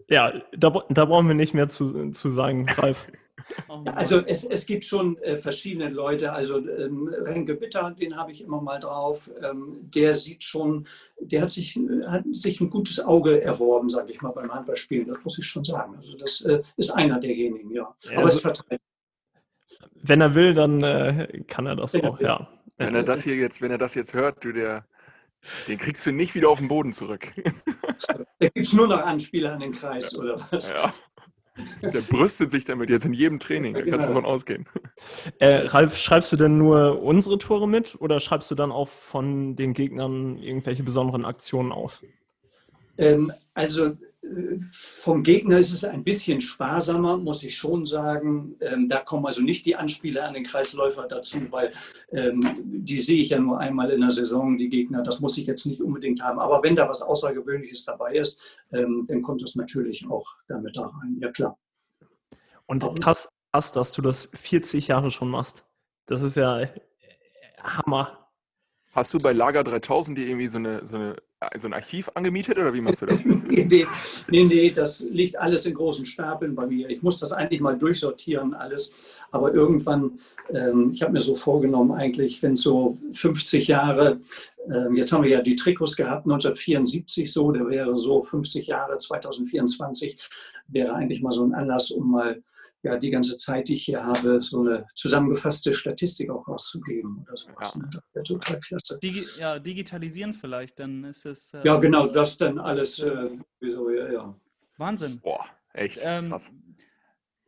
Ja, 0.07 0.33
da, 0.55 0.83
da 0.89 1.05
brauchen 1.05 1.27
wir 1.27 1.35
nicht 1.35 1.53
mehr 1.53 1.69
zu, 1.69 2.11
zu 2.11 2.29
sagen, 2.29 2.67
Ralf. 2.69 3.07
Also 3.85 4.21
es, 4.25 4.43
es 4.43 4.65
gibt 4.65 4.85
schon 4.85 5.17
äh, 5.17 5.37
verschiedene 5.37 5.89
Leute. 5.89 6.31
Also 6.33 6.57
ähm, 6.57 7.07
Renke 7.07 7.55
Bitter, 7.55 7.91
den 7.91 8.15
habe 8.15 8.31
ich 8.31 8.43
immer 8.43 8.61
mal 8.61 8.79
drauf. 8.79 9.29
Ähm, 9.41 9.79
der 9.81 10.13
sieht 10.13 10.43
schon, 10.43 10.87
der 11.19 11.41
hat 11.41 11.51
sich, 11.51 11.79
hat 12.07 12.23
sich 12.31 12.61
ein 12.61 12.69
gutes 12.69 13.03
Auge 13.03 13.41
erworben, 13.41 13.89
sage 13.89 14.11
ich 14.11 14.21
mal, 14.21 14.31
beim 14.31 14.53
Handballspielen. 14.53 15.07
Das 15.07 15.17
muss 15.23 15.37
ich 15.37 15.45
schon 15.45 15.63
sagen. 15.63 15.95
Also 15.97 16.17
das 16.17 16.41
äh, 16.41 16.61
ist 16.77 16.91
einer 16.91 17.19
derjenigen, 17.19 17.71
ja. 17.71 17.93
ja 18.03 18.11
Aber 18.11 18.25
also, 18.25 18.37
es 18.37 18.41
verteilt. 18.41 18.81
Wenn 20.01 20.21
er 20.21 20.35
will, 20.35 20.53
dann 20.53 20.83
äh, 20.83 21.43
kann 21.47 21.65
er 21.65 21.75
das 21.75 21.95
auch, 21.95 22.19
ja. 22.19 22.47
Wenn 22.77 22.95
er 22.95 23.03
das 23.03 23.23
hier 23.23 23.35
jetzt, 23.35 23.61
wenn 23.61 23.71
er 23.71 23.77
das 23.77 23.95
jetzt 23.95 24.13
hört, 24.13 24.43
du, 24.43 24.51
der, 24.51 24.85
den 25.67 25.77
kriegst 25.77 26.05
du 26.05 26.11
nicht 26.11 26.35
wieder 26.35 26.49
auf 26.49 26.59
den 26.59 26.67
Boden 26.67 26.93
zurück. 26.93 27.31
Da 28.39 28.49
gibt 28.49 28.65
es 28.65 28.73
nur 28.73 28.89
noch 28.89 28.99
Anspieler 28.99 29.53
an 29.53 29.61
den 29.61 29.71
Kreis, 29.71 30.11
ja. 30.11 30.19
oder 30.19 30.47
was? 30.51 30.73
Ja. 30.73 30.93
Der 31.81 32.01
brüstet 32.01 32.51
sich 32.51 32.65
damit 32.65 32.89
jetzt 32.89 33.05
in 33.05 33.13
jedem 33.13 33.39
Training, 33.39 33.73
da 33.73 33.79
kannst 33.79 33.93
du 33.93 33.97
genau. 33.97 34.07
davon 34.07 34.25
ausgehen. 34.25 34.65
Äh, 35.39 35.67
Ralf, 35.67 35.97
schreibst 35.97 36.31
du 36.33 36.35
denn 36.35 36.57
nur 36.57 37.01
unsere 37.01 37.37
Tore 37.37 37.67
mit 37.67 37.95
oder 38.01 38.19
schreibst 38.19 38.51
du 38.51 38.55
dann 38.55 38.71
auch 38.71 38.89
von 38.89 39.55
den 39.55 39.73
Gegnern 39.73 40.37
irgendwelche 40.37 40.83
besonderen 40.83 41.23
Aktionen 41.23 41.71
auf? 41.71 42.03
Ähm, 42.97 43.31
also 43.53 43.95
vom 44.71 45.23
Gegner 45.23 45.57
ist 45.57 45.73
es 45.73 45.83
ein 45.83 46.03
bisschen 46.03 46.41
sparsamer, 46.41 47.17
muss 47.17 47.43
ich 47.43 47.57
schon 47.57 47.85
sagen. 47.85 48.55
Ähm, 48.61 48.87
da 48.87 48.99
kommen 48.99 49.25
also 49.25 49.41
nicht 49.41 49.65
die 49.65 49.75
Anspieler 49.75 50.25
an 50.25 50.33
den 50.33 50.43
Kreisläufer 50.43 51.07
dazu, 51.07 51.39
weil 51.51 51.69
ähm, 52.11 52.53
die 52.63 52.99
sehe 52.99 53.21
ich 53.21 53.29
ja 53.29 53.39
nur 53.39 53.59
einmal 53.59 53.91
in 53.91 54.01
der 54.01 54.09
Saison, 54.09 54.57
die 54.57 54.69
Gegner. 54.69 55.03
Das 55.03 55.19
muss 55.19 55.37
ich 55.37 55.45
jetzt 55.45 55.65
nicht 55.65 55.81
unbedingt 55.81 56.21
haben. 56.23 56.39
Aber 56.39 56.63
wenn 56.63 56.75
da 56.75 56.87
was 56.87 57.01
Außergewöhnliches 57.01 57.85
dabei 57.85 58.15
ist, 58.15 58.41
ähm, 58.71 59.05
dann 59.07 59.21
kommt 59.21 59.41
das 59.41 59.55
natürlich 59.55 60.07
auch 60.09 60.25
damit 60.47 60.77
da 60.77 60.87
rein. 60.87 61.17
Ja, 61.19 61.31
klar. 61.31 61.57
Und 62.65 63.01
krass, 63.01 63.29
krass, 63.51 63.71
dass 63.71 63.91
du 63.91 64.01
das 64.01 64.29
40 64.33 64.87
Jahre 64.87 65.11
schon 65.11 65.29
machst. 65.29 65.65
Das 66.05 66.21
ist 66.21 66.35
ja 66.35 66.61
äh, 66.61 66.69
Hammer. 67.61 68.29
Hast 68.93 69.13
du 69.13 69.17
bei 69.17 69.33
Lager 69.33 69.63
3000 69.63 70.17
dir 70.17 70.27
irgendwie 70.27 70.47
so, 70.47 70.59
eine, 70.59 70.85
so, 70.85 70.95
eine, 70.95 71.15
so 71.57 71.67
ein 71.67 71.73
Archiv 71.73 72.09
angemietet 72.13 72.57
oder 72.57 72.73
wie 72.73 72.81
machst 72.81 73.01
du 73.01 73.05
das? 73.05 73.25
nee, 73.25 73.85
nee, 74.29 74.43
nee, 74.43 74.69
das 74.69 74.99
liegt 74.99 75.37
alles 75.37 75.65
in 75.65 75.73
großen 75.73 76.05
Stapeln 76.05 76.55
bei 76.55 76.65
mir. 76.65 76.89
Ich 76.89 77.01
muss 77.01 77.19
das 77.19 77.31
eigentlich 77.31 77.61
mal 77.61 77.77
durchsortieren, 77.77 78.53
alles. 78.53 79.17
Aber 79.31 79.53
irgendwann, 79.53 80.19
ähm, 80.53 80.91
ich 80.93 81.01
habe 81.01 81.13
mir 81.13 81.19
so 81.19 81.35
vorgenommen, 81.35 81.91
eigentlich, 81.91 82.41
wenn 82.43 82.55
so 82.55 82.97
50 83.11 83.67
Jahre, 83.67 84.19
ähm, 84.67 84.95
jetzt 84.95 85.11
haben 85.11 85.23
wir 85.23 85.29
ja 85.29 85.41
die 85.41 85.55
Trikots 85.55 85.95
gehabt, 85.95 86.25
1974 86.25 87.31
so, 87.31 87.51
der 87.51 87.67
wäre 87.67 87.97
so 87.97 88.21
50 88.21 88.67
Jahre, 88.67 88.97
2024, 88.97 90.17
wäre 90.67 90.93
eigentlich 90.93 91.21
mal 91.21 91.31
so 91.31 91.45
ein 91.45 91.53
Anlass, 91.53 91.91
um 91.91 92.11
mal 92.11 92.41
ja, 92.83 92.97
die 92.97 93.09
ganze 93.09 93.37
Zeit, 93.37 93.69
die 93.69 93.75
ich 93.75 93.85
hier 93.85 94.03
habe, 94.03 94.41
so 94.41 94.61
eine 94.61 94.85
zusammengefasste 94.95 95.73
Statistik 95.73 96.29
auch 96.29 96.47
rauszugeben 96.47 97.25
oder 97.25 97.37
sowas. 97.37 97.75
Ja. 97.75 97.81
Ne? 97.81 97.89
Das 97.91 98.03
wäre 98.13 98.23
total 98.23 98.59
klasse. 98.59 98.99
Digi 99.01 99.25
ja, 99.37 99.57
digitalisieren 99.57 100.33
vielleicht, 100.33 100.79
dann 100.79 101.05
ist 101.05 101.25
es. 101.25 101.53
Äh, 101.53 101.61
ja, 101.63 101.77
genau, 101.77 102.07
das 102.07 102.37
dann 102.37 102.59
alles, 102.59 102.99
äh, 102.99 103.29
wieso, 103.59 103.89
ja, 103.89 104.11
ja. 104.11 104.35
Wahnsinn. 104.77 105.21
Boah, 105.21 105.45
echt 105.73 105.99
ähm, 106.03 106.29
krass. 106.29 106.51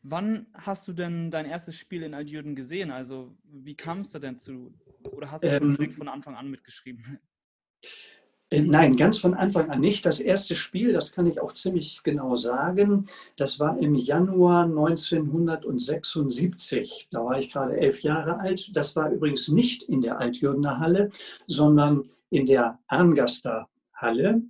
Wann 0.03 0.45
hast 0.53 0.87
du 0.87 0.93
denn 0.93 1.31
dein 1.31 1.47
erstes 1.47 1.75
Spiel 1.75 2.03
in 2.03 2.13
Aljürden 2.13 2.55
gesehen? 2.55 2.91
Also, 2.91 3.35
wie 3.43 3.75
kam 3.75 4.01
es 4.01 4.11
da 4.11 4.19
denn 4.19 4.37
zu? 4.37 4.73
Oder 5.11 5.31
hast 5.31 5.43
du 5.43 5.49
schon 5.49 5.71
ähm, 5.71 5.77
direkt 5.77 5.95
von 5.95 6.07
Anfang 6.07 6.35
an 6.35 6.49
mitgeschrieben? 6.49 7.19
Äh, 8.49 8.61
nein, 8.61 8.95
ganz 8.95 9.17
von 9.17 9.33
Anfang 9.33 9.69
an 9.71 9.79
nicht. 9.79 10.05
Das 10.05 10.19
erste 10.19 10.55
Spiel, 10.55 10.93
das 10.93 11.11
kann 11.11 11.25
ich 11.27 11.41
auch 11.41 11.51
ziemlich 11.51 12.01
genau 12.03 12.35
sagen, 12.35 13.05
das 13.37 13.59
war 13.59 13.79
im 13.79 13.95
Januar 13.95 14.65
1976. 14.65 17.07
Da 17.11 17.25
war 17.25 17.39
ich 17.39 17.51
gerade 17.51 17.75
elf 17.77 18.01
Jahre 18.01 18.39
alt. 18.39 18.75
Das 18.75 18.95
war 18.95 19.09
übrigens 19.09 19.47
nicht 19.49 19.81
in 19.83 20.01
der 20.01 20.19
Altjürdener 20.19 20.79
Halle, 20.79 21.09
sondern 21.47 22.03
in 22.29 22.45
der 22.45 22.77
Arngaster 22.87 23.67
Halle. 23.95 24.41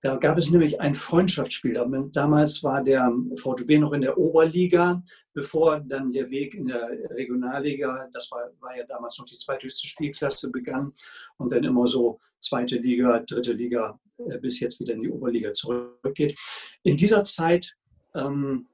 Da 0.00 0.16
gab 0.16 0.36
es 0.36 0.50
nämlich 0.50 0.80
ein 0.80 0.94
Freundschaftsspiel. 0.94 1.80
Damals 2.12 2.62
war 2.62 2.82
der 2.82 3.10
VTB 3.36 3.78
noch 3.78 3.92
in 3.92 4.02
der 4.02 4.18
Oberliga, 4.18 5.02
bevor 5.32 5.80
dann 5.80 6.12
der 6.12 6.30
Weg 6.30 6.54
in 6.54 6.66
der 6.66 6.90
Regionalliga, 7.10 8.08
das 8.12 8.30
war, 8.30 8.50
war 8.60 8.76
ja 8.76 8.84
damals 8.84 9.18
noch 9.18 9.26
die 9.26 9.36
zweithöchste 9.36 9.88
Spielklasse, 9.88 10.50
begann 10.50 10.92
und 11.38 11.52
dann 11.52 11.64
immer 11.64 11.86
so 11.86 12.20
zweite 12.40 12.76
Liga, 12.76 13.20
dritte 13.20 13.54
Liga 13.54 13.98
äh, 14.18 14.38
bis 14.38 14.60
jetzt 14.60 14.78
wieder 14.80 14.94
in 14.94 15.02
die 15.02 15.10
Oberliga 15.10 15.52
zurückgeht. 15.52 16.38
In 16.82 16.96
dieser 16.96 17.24
Zeit, 17.24 17.74
ähm, 18.14 18.68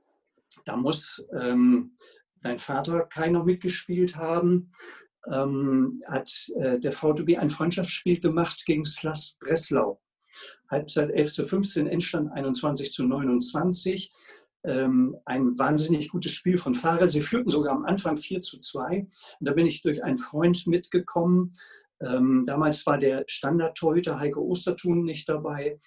da 0.65 0.77
muss 0.77 1.25
ähm, 1.33 1.95
dein 2.43 2.59
Vater 2.59 3.03
keiner 3.03 3.45
mitgespielt 3.45 4.17
haben, 4.17 4.73
ähm, 5.31 6.03
hat 6.07 6.33
äh, 6.57 6.79
der 6.79 6.93
VTB 6.93 7.39
ein 7.39 7.51
Freundschaftsspiel 7.51 8.21
gemacht 8.21 8.65
gegen 8.67 8.85
Slas 8.85 9.37
Breslau. 9.41 10.01
Halbzeit 10.69 11.11
11 11.11 11.33
zu 11.33 11.45
15, 11.45 11.87
Endstand 11.87 12.33
21 12.33 12.93
zu 12.93 13.05
29. 13.05 14.13
Ähm, 14.63 15.17
ein 15.25 15.59
wahnsinnig 15.59 16.11
gutes 16.11 16.33
Spiel 16.33 16.59
von 16.59 16.75
Farel. 16.75 17.09
Sie 17.09 17.23
führten 17.23 17.51
sogar 17.51 17.75
am 17.75 17.85
Anfang 17.85 18.17
4 18.17 18.43
zu 18.43 18.61
2. 18.61 19.01
Und 19.01 19.09
da 19.41 19.53
bin 19.53 19.67
ich 19.67 19.83
durch 19.83 20.05
einen 20.05 20.19
Freund 20.19 20.67
mitgekommen. 20.67 21.53
Ähm, 22.01 22.45
damals 22.47 22.87
war 22.87 22.99
der 22.99 23.25
Standardtorhüter 23.27 24.19
Heiko 24.19 24.41
Ostertun 24.41 25.05
nicht 25.05 25.29
dabei. 25.29 25.79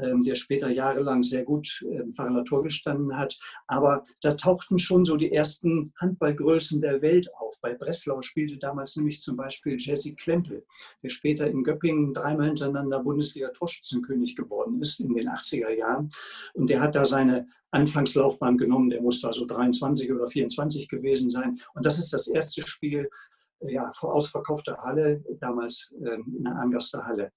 Ähm, 0.00 0.22
der 0.22 0.36
später 0.36 0.70
jahrelang 0.70 1.22
sehr 1.22 1.44
gut 1.44 1.82
im 1.82 2.00
ähm, 2.00 2.12
Fahrer 2.12 2.44
Tor 2.44 2.62
gestanden 2.62 3.18
hat. 3.18 3.38
Aber 3.66 4.02
da 4.22 4.32
tauchten 4.32 4.78
schon 4.78 5.04
so 5.04 5.18
die 5.18 5.30
ersten 5.30 5.92
Handballgrößen 6.00 6.80
der 6.80 7.02
Welt 7.02 7.28
auf. 7.34 7.58
Bei 7.60 7.74
Breslau 7.74 8.22
spielte 8.22 8.56
damals 8.56 8.96
nämlich 8.96 9.20
zum 9.20 9.36
Beispiel 9.36 9.76
Jesse 9.78 10.14
Klempel, 10.14 10.64
der 11.02 11.10
später 11.10 11.46
in 11.46 11.62
Göppingen 11.62 12.14
dreimal 12.14 12.46
hintereinander 12.46 13.00
Bundesliga-Torschützenkönig 13.00 14.34
geworden 14.34 14.80
ist 14.80 14.98
in 15.00 15.12
den 15.12 15.28
80er 15.28 15.68
Jahren. 15.68 16.08
Und 16.54 16.70
der 16.70 16.80
hat 16.80 16.94
da 16.94 17.04
seine 17.04 17.48
Anfangslaufbahn 17.70 18.56
genommen. 18.56 18.88
Der 18.88 19.02
musste 19.02 19.26
also 19.26 19.44
23 19.44 20.10
oder 20.10 20.26
24 20.26 20.88
gewesen 20.88 21.28
sein. 21.28 21.60
Und 21.74 21.84
das 21.84 21.98
ist 21.98 22.14
das 22.14 22.28
erste 22.28 22.66
Spiel 22.66 23.10
ja, 23.60 23.90
vor 23.92 24.14
ausverkaufter 24.14 24.78
Halle, 24.78 25.22
damals 25.38 25.94
ähm, 26.00 26.34
in 26.38 26.44
der 26.44 26.56
Angaster 26.56 27.04
Halle. 27.04 27.30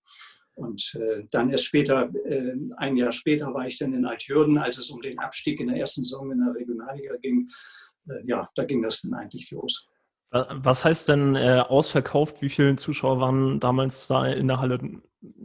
Und 0.56 0.98
äh, 1.00 1.24
dann 1.32 1.50
erst 1.50 1.66
später, 1.66 2.10
äh, 2.26 2.54
ein 2.78 2.96
Jahr 2.96 3.12
später 3.12 3.54
war 3.54 3.68
ich 3.68 3.78
dann 3.78 3.94
in 3.94 4.06
Altjürden, 4.06 4.58
als 4.58 4.78
es 4.78 4.90
um 4.90 5.02
den 5.02 5.20
Abstieg 5.20 5.60
in 5.60 5.68
der 5.68 5.78
ersten 5.78 6.04
Saison 6.04 6.32
in 6.32 6.40
der 6.40 6.56
Regionalliga 6.56 7.16
ging. 7.18 7.50
Äh, 8.10 8.26
ja, 8.26 8.50
da 8.56 8.64
ging 8.64 8.82
das 8.82 9.02
dann 9.02 9.14
eigentlich 9.14 9.52
los. 9.52 9.90
Was 10.32 10.84
heißt 10.84 11.10
denn 11.10 11.36
äh, 11.36 11.64
ausverkauft? 11.66 12.42
Wie 12.42 12.50
viele 12.50 12.76
Zuschauer 12.76 13.20
waren 13.20 13.60
damals 13.60 14.08
da 14.08 14.26
in 14.26 14.48
der 14.48 14.60
Halle? 14.60 14.80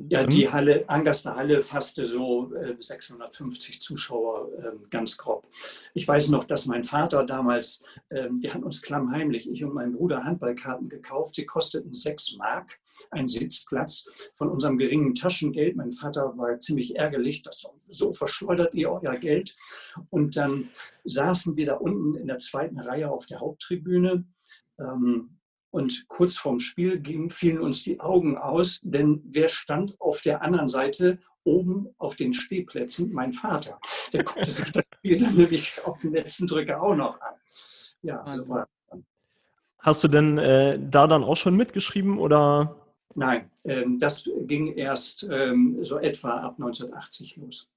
Ja, 0.08 0.26
die 0.26 0.50
Halle, 0.50 0.88
Angaster 0.88 1.36
Halle 1.36 1.60
fasste 1.60 2.04
so 2.04 2.52
äh, 2.54 2.74
650 2.78 3.80
Zuschauer, 3.80 4.50
äh, 4.58 4.88
ganz 4.90 5.16
grob. 5.16 5.46
Ich 5.94 6.06
weiß 6.06 6.30
noch, 6.30 6.44
dass 6.44 6.66
mein 6.66 6.84
Vater 6.84 7.24
damals, 7.24 7.82
ähm, 8.10 8.40
die 8.40 8.52
haben 8.52 8.62
uns 8.62 8.82
klammheimlich, 8.82 9.50
ich 9.50 9.64
und 9.64 9.74
mein 9.74 9.92
Bruder, 9.92 10.24
Handballkarten 10.24 10.88
gekauft. 10.88 11.36
Sie 11.36 11.46
kosteten 11.46 11.94
6 11.94 12.36
Mark, 12.36 12.80
ein 13.10 13.28
Sitzplatz 13.28 14.10
von 14.34 14.48
unserem 14.48 14.78
geringen 14.78 15.14
Taschengeld. 15.14 15.76
Mein 15.76 15.92
Vater 15.92 16.36
war 16.36 16.58
ziemlich 16.58 16.96
ärgerlich, 16.96 17.42
dass 17.42 17.66
so 17.88 18.12
verschleudert 18.12 18.74
ihr 18.74 18.90
euer 18.90 19.16
Geld. 19.16 19.56
Und 20.10 20.36
dann 20.36 20.68
saßen 21.04 21.56
wir 21.56 21.66
da 21.66 21.74
unten 21.74 22.14
in 22.16 22.26
der 22.26 22.38
zweiten 22.38 22.78
Reihe 22.78 23.10
auf 23.10 23.26
der 23.26 23.40
Haupttribüne 23.40 24.24
ähm, 24.78 25.39
und 25.70 26.08
kurz 26.08 26.36
vorm 26.36 26.60
Spiel 26.60 27.00
ging, 27.00 27.30
fielen 27.30 27.60
uns 27.60 27.82
die 27.82 28.00
Augen 28.00 28.36
aus, 28.36 28.80
denn 28.82 29.22
wer 29.24 29.48
stand 29.48 30.00
auf 30.00 30.22
der 30.22 30.42
anderen 30.42 30.68
Seite 30.68 31.18
oben 31.44 31.88
auf 31.98 32.16
den 32.16 32.34
Stehplätzen? 32.34 33.12
Mein 33.12 33.32
Vater. 33.32 33.78
Der 34.12 34.24
guckte 34.24 34.50
sich 34.50 34.70
das 34.72 34.84
Spiel 34.96 35.18
dann 35.18 35.34
nämlich 35.36 35.80
auf 35.84 35.98
den 36.00 36.12
letzten 36.12 36.46
Drücker 36.46 36.82
auch 36.82 36.94
noch 36.94 37.20
an. 37.20 37.34
Ja, 38.02 38.28
so 38.28 38.48
war 38.48 38.68
Hast 39.78 40.04
du 40.04 40.08
denn 40.08 40.36
äh, 40.36 40.78
da 40.78 41.06
dann 41.06 41.24
auch 41.24 41.36
schon 41.36 41.56
mitgeschrieben 41.56 42.18
oder? 42.18 42.76
Nein, 43.14 43.50
ähm, 43.64 43.98
das 43.98 44.28
ging 44.42 44.74
erst 44.74 45.26
ähm, 45.30 45.78
so 45.82 45.98
etwa 45.98 46.40
ab 46.40 46.56
1980 46.58 47.36
los. 47.36 47.70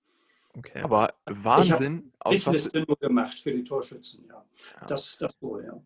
Okay. 0.56 0.82
Aber 0.84 1.14
Wahnsinn. 1.26 2.12
Ich 2.30 2.46
habe 2.46 2.58
was... 2.58 2.74
nur 2.74 2.98
gemacht 2.98 3.40
für 3.40 3.54
die 3.54 3.64
Torschützen, 3.64 4.26
ja. 4.28 4.34
ja. 4.36 4.86
Das, 4.86 5.18
das 5.18 5.34
wohl, 5.42 5.64
ja 5.64 5.82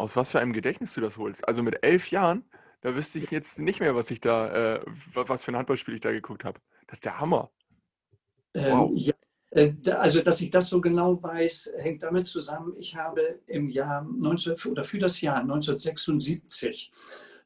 aus 0.00 0.16
was 0.16 0.30
für 0.30 0.40
einem 0.40 0.52
Gedächtnis 0.52 0.94
du 0.94 1.00
das 1.00 1.18
holst. 1.18 1.46
Also 1.46 1.62
mit 1.62 1.82
elf 1.82 2.10
Jahren, 2.10 2.44
da 2.80 2.96
wüsste 2.96 3.18
ich 3.18 3.30
jetzt 3.30 3.58
nicht 3.58 3.80
mehr, 3.80 3.94
was 3.94 4.10
ich 4.10 4.20
da, 4.20 4.74
äh, 4.74 4.80
was 5.14 5.44
für 5.44 5.52
ein 5.52 5.56
Handballspiel 5.56 5.94
ich 5.94 6.00
da 6.00 6.12
geguckt 6.12 6.44
habe. 6.44 6.58
Das 6.86 6.96
ist 6.96 7.04
der 7.04 7.20
Hammer. 7.20 7.50
Ähm, 8.54 8.72
wow. 8.72 8.90
Ähm, 8.90 8.96
ja, 8.96 9.14
äh, 9.50 9.72
also, 9.92 10.22
dass 10.22 10.40
ich 10.40 10.50
das 10.50 10.68
so 10.68 10.80
genau 10.80 11.22
weiß, 11.22 11.74
hängt 11.78 12.02
damit 12.02 12.26
zusammen. 12.26 12.74
Ich 12.78 12.96
habe 12.96 13.40
im 13.46 13.68
Jahr 13.68 14.02
19, 14.02 14.54
oder 14.70 14.84
für 14.84 14.98
das 14.98 15.20
Jahr 15.20 15.40
1976 15.40 16.92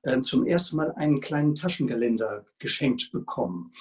äh, 0.02 0.20
zum 0.22 0.46
ersten 0.46 0.76
Mal 0.76 0.92
einen 0.92 1.20
kleinen 1.20 1.54
Taschenkalender 1.54 2.44
geschenkt 2.58 3.10
bekommen. 3.12 3.72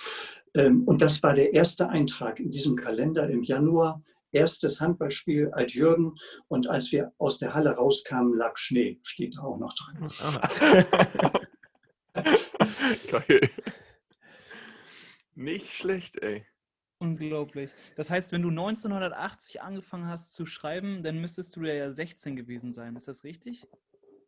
Ähm, 0.53 0.83
und 0.85 1.01
das 1.01 1.21
war 1.21 1.33
der 1.33 1.53
erste 1.53 1.89
Eintrag 1.89 2.39
in 2.39 2.49
diesem 2.49 2.75
Kalender 2.75 3.29
im 3.29 3.43
Januar 3.43 4.01
erstes 4.33 4.81
Handballspiel 4.81 5.51
als 5.51 5.73
Jürgen 5.73 6.15
und 6.47 6.67
als 6.67 6.91
wir 6.91 7.13
aus 7.17 7.39
der 7.39 7.53
Halle 7.53 7.71
rauskamen, 7.71 8.35
lag 8.35 8.57
Schnee, 8.57 8.99
steht 9.03 9.39
auch 9.39 9.57
noch 9.57 9.73
drin. 9.73 10.07
Geil. 13.11 13.49
Nicht 15.35 15.73
schlecht, 15.73 16.21
ey. 16.21 16.45
Unglaublich. 16.99 17.71
Das 17.95 18.09
heißt, 18.09 18.31
wenn 18.31 18.43
du 18.43 18.49
1980 18.49 19.61
angefangen 19.61 20.07
hast 20.07 20.33
zu 20.33 20.45
schreiben, 20.45 21.03
dann 21.03 21.19
müsstest 21.19 21.55
du 21.55 21.63
ja 21.63 21.91
16 21.91 22.35
gewesen 22.35 22.71
sein. 22.71 22.95
Ist 22.95 23.07
das 23.07 23.23
richtig? 23.23 23.67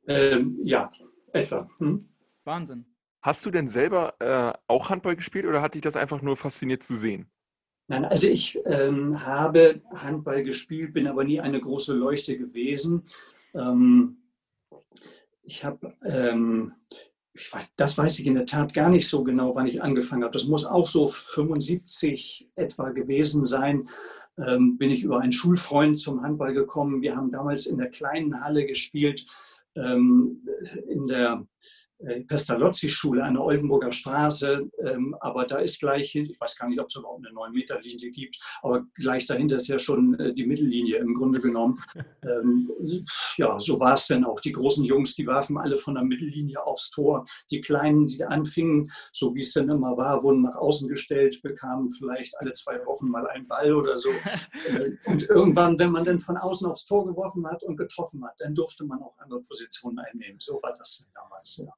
Ähm, 0.08 0.60
ja, 0.64 0.92
etwa. 1.32 1.70
Hm? 1.78 2.10
Wahnsinn. 2.44 2.86
Hast 3.22 3.46
du 3.46 3.52
denn 3.52 3.68
selber 3.68 4.16
äh, 4.20 4.54
auch 4.68 4.90
Handball 4.90 5.16
gespielt 5.16 5.46
oder 5.46 5.62
hat 5.62 5.76
dich 5.76 5.82
das 5.82 5.96
einfach 5.96 6.22
nur 6.22 6.38
fasziniert 6.38 6.84
zu 6.84 6.96
sehen? 6.96 7.32
Nein, 7.88 8.06
also 8.06 8.28
ich 8.28 8.60
ähm, 8.66 9.26
habe 9.26 9.82
Handball 9.94 10.44
gespielt, 10.44 10.94
bin 10.94 11.08
aber 11.08 11.24
nie 11.24 11.40
eine 11.40 11.62
große 11.62 11.94
Leuchte 11.94 12.38
gewesen. 12.38 13.04
Ähm, 13.54 14.18
ich 15.44 15.64
habe 15.64 15.94
ähm, 16.04 16.74
das 17.78 17.98
weiß 17.98 18.20
ich 18.20 18.28
in 18.28 18.36
der 18.36 18.46
Tat 18.46 18.74
gar 18.74 18.90
nicht 18.90 19.10
so 19.10 19.24
genau, 19.24 19.56
wann 19.56 19.68
ich 19.68 19.84
angefangen 19.84 20.24
habe. 20.24 20.34
Das 20.34 20.46
muss 20.46 20.66
auch 20.66 20.88
so 20.88 21.08
75 21.08 22.50
etwa 22.56 22.90
gewesen 22.92 23.44
sein. 23.46 23.90
Ähm, 24.38 24.78
bin 24.78 24.90
ich 24.90 25.04
über 25.04 25.20
einen 25.20 25.32
Schulfreund 25.32 26.00
zum 26.00 26.22
Handball 26.22 26.54
gekommen. 26.54 27.02
Wir 27.02 27.16
haben 27.16 27.30
damals 27.30 27.68
in 27.68 27.78
der 27.78 27.90
kleinen 27.90 28.42
Halle 28.42 28.66
gespielt, 28.66 29.26
ähm, 29.76 30.42
in 30.88 31.08
der 31.08 31.46
Pestalozzi-Schule 32.28 33.24
an 33.24 33.36
der 33.36 33.44
Oldenburger 33.44 33.92
Straße, 33.92 34.70
ähm, 34.84 35.16
aber 35.22 35.46
da 35.46 35.60
ist 35.60 35.80
gleich, 35.80 36.16
ich 36.16 36.40
weiß 36.40 36.58
gar 36.58 36.68
nicht, 36.68 36.80
ob 36.80 36.88
es 36.88 36.96
überhaupt 36.96 37.26
eine 37.26 37.36
9-Meter-Linie 37.36 38.12
gibt, 38.12 38.38
aber 38.62 38.86
gleich 38.96 39.26
dahinter 39.26 39.56
ist 39.56 39.68
ja 39.68 39.80
schon 39.80 40.20
äh, 40.20 40.34
die 40.34 40.46
Mittellinie 40.46 40.98
im 40.98 41.14
Grunde 41.14 41.40
genommen. 41.40 41.76
Ähm, 42.26 42.72
ja, 43.38 43.60
so 43.60 43.80
war 43.80 43.94
es 43.94 44.08
denn 44.08 44.26
auch. 44.26 44.40
Die 44.40 44.52
großen 44.52 44.84
Jungs, 44.84 45.14
die 45.14 45.28
warfen 45.28 45.60
alle 45.60 45.78
von 45.78 45.94
der 45.94 46.04
Mittellinie 46.04 46.66
aufs 46.66 46.90
Tor. 46.90 47.24
Die 47.52 47.62
Kleinen, 47.62 48.08
die 48.08 48.24
anfingen, 48.24 48.92
so 49.12 49.36
wie 49.36 49.42
es 49.42 49.54
dann 49.54 49.70
immer 49.70 49.96
war, 49.96 50.24
wurden 50.24 50.42
nach 50.42 50.56
außen 50.56 50.90
gestellt, 50.90 51.40
bekamen 51.44 51.88
vielleicht 51.88 52.40
alle 52.40 52.52
zwei 52.54 52.84
Wochen 52.88 53.10
mal 53.10 53.28
einen 53.28 53.48
Ball 53.48 53.74
oder 53.74 53.96
so. 53.96 54.10
Äh, 54.66 54.92
und 55.06 55.30
irgendwann, 55.30 55.78
wenn 55.78 55.92
man 55.92 56.04
dann 56.04 56.20
von 56.20 56.38
außen 56.38 56.70
aufs 56.70 56.86
Tor 56.86 57.06
geworfen 57.06 57.46
hat 57.46 57.64
und 57.64 57.78
getroffen 57.78 58.26
hat, 58.26 58.34
dann 58.40 58.56
durfte 58.56 58.84
man 58.86 59.02
auch 59.02 59.16
andere 59.20 59.42
Positionen 59.42 60.00
einnehmen. 60.00 60.40
So 60.40 60.60
war 60.64 60.74
das 60.74 61.10
damals, 61.14 61.58
ja. 61.58 61.74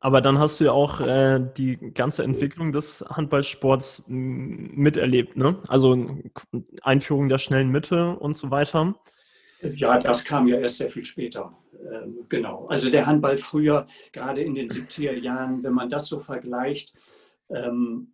Aber 0.00 0.20
dann 0.20 0.38
hast 0.38 0.60
du 0.60 0.64
ja 0.64 0.72
auch 0.72 1.00
äh, 1.00 1.40
die 1.56 1.76
ganze 1.94 2.22
Entwicklung 2.24 2.72
des 2.72 3.04
Handballsports 3.08 4.04
miterlebt, 4.08 5.36
ne? 5.36 5.60
Also 5.68 6.18
Einführung 6.82 7.28
der 7.28 7.38
schnellen 7.38 7.70
Mitte 7.70 8.16
und 8.16 8.36
so 8.36 8.50
weiter. 8.50 8.94
Ja, 9.60 9.98
das 9.98 10.24
kam 10.24 10.46
ja 10.46 10.58
erst 10.58 10.78
sehr 10.78 10.90
viel 10.90 11.04
später. 11.04 11.56
Ähm, 11.90 12.26
genau. 12.28 12.66
Also 12.66 12.90
der 12.90 13.06
Handball 13.06 13.36
früher, 13.36 13.86
gerade 14.12 14.42
in 14.42 14.54
den 14.54 14.68
70er 14.68 15.14
Jahren, 15.14 15.62
wenn 15.62 15.72
man 15.72 15.88
das 15.88 16.06
so 16.06 16.20
vergleicht, 16.20 16.94
ähm, 17.50 18.13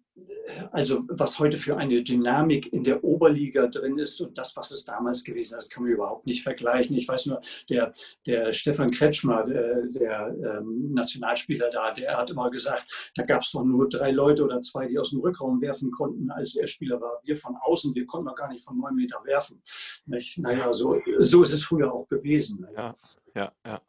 also 0.72 1.04
was 1.08 1.38
heute 1.38 1.58
für 1.58 1.76
eine 1.76 2.02
Dynamik 2.02 2.72
in 2.72 2.84
der 2.84 3.02
Oberliga 3.04 3.66
drin 3.66 3.98
ist 3.98 4.20
und 4.20 4.36
das, 4.36 4.56
was 4.56 4.70
es 4.70 4.84
damals 4.84 5.24
gewesen 5.24 5.58
ist, 5.58 5.70
kann 5.70 5.84
man 5.84 5.92
überhaupt 5.92 6.26
nicht 6.26 6.42
vergleichen. 6.42 6.96
Ich 6.96 7.08
weiß 7.08 7.26
nur, 7.26 7.40
der, 7.68 7.92
der 8.26 8.52
Stefan 8.52 8.90
Kretschmer, 8.90 9.44
der, 9.44 9.86
der 9.86 10.36
ähm, 10.44 10.92
Nationalspieler 10.92 11.70
da, 11.70 11.92
der 11.92 12.16
hat 12.16 12.30
immer 12.30 12.50
gesagt, 12.50 13.12
da 13.14 13.24
gab 13.24 13.42
es 13.42 13.52
doch 13.52 13.64
nur 13.64 13.88
drei 13.88 14.10
Leute 14.10 14.44
oder 14.44 14.60
zwei, 14.60 14.86
die 14.86 14.98
aus 14.98 15.10
dem 15.10 15.20
Rückraum 15.20 15.60
werfen 15.60 15.90
konnten, 15.90 16.30
als 16.30 16.56
er 16.56 16.66
Spieler 16.66 17.00
war. 17.00 17.20
Wir 17.24 17.36
von 17.36 17.56
außen, 17.56 17.94
wir 17.94 18.06
konnten 18.06 18.26
noch 18.26 18.34
gar 18.34 18.48
nicht 18.48 18.64
von 18.64 18.78
neun 18.78 18.94
Meter 18.94 19.20
werfen. 19.24 19.62
Nicht? 20.06 20.38
Naja, 20.38 20.72
so, 20.72 21.00
so 21.18 21.42
ist 21.42 21.52
es 21.52 21.62
früher 21.62 21.92
auch 21.92 22.08
gewesen. 22.08 22.66
Ja, 22.76 22.94
ja, 23.34 23.52
ja. 23.64 23.80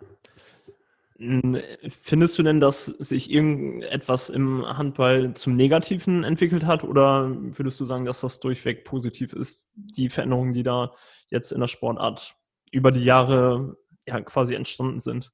Findest 1.89 2.39
du 2.39 2.43
denn, 2.43 2.59
dass 2.59 2.85
sich 2.85 3.29
irgendetwas 3.29 4.29
im 4.29 4.65
Handball 4.65 5.35
zum 5.35 5.55
Negativen 5.55 6.23
entwickelt 6.23 6.65
hat 6.65 6.83
oder 6.83 7.29
würdest 7.29 7.79
du 7.79 7.85
sagen, 7.85 8.05
dass 8.05 8.21
das 8.21 8.39
durchweg 8.39 8.85
positiv 8.85 9.33
ist, 9.33 9.69
die 9.75 10.09
Veränderungen, 10.09 10.53
die 10.53 10.63
da 10.63 10.93
jetzt 11.29 11.51
in 11.51 11.59
der 11.59 11.67
Sportart 11.67 12.35
über 12.71 12.91
die 12.91 13.03
Jahre 13.03 13.77
ja, 14.07 14.19
quasi 14.21 14.55
entstanden 14.55 14.99
sind? 14.99 15.31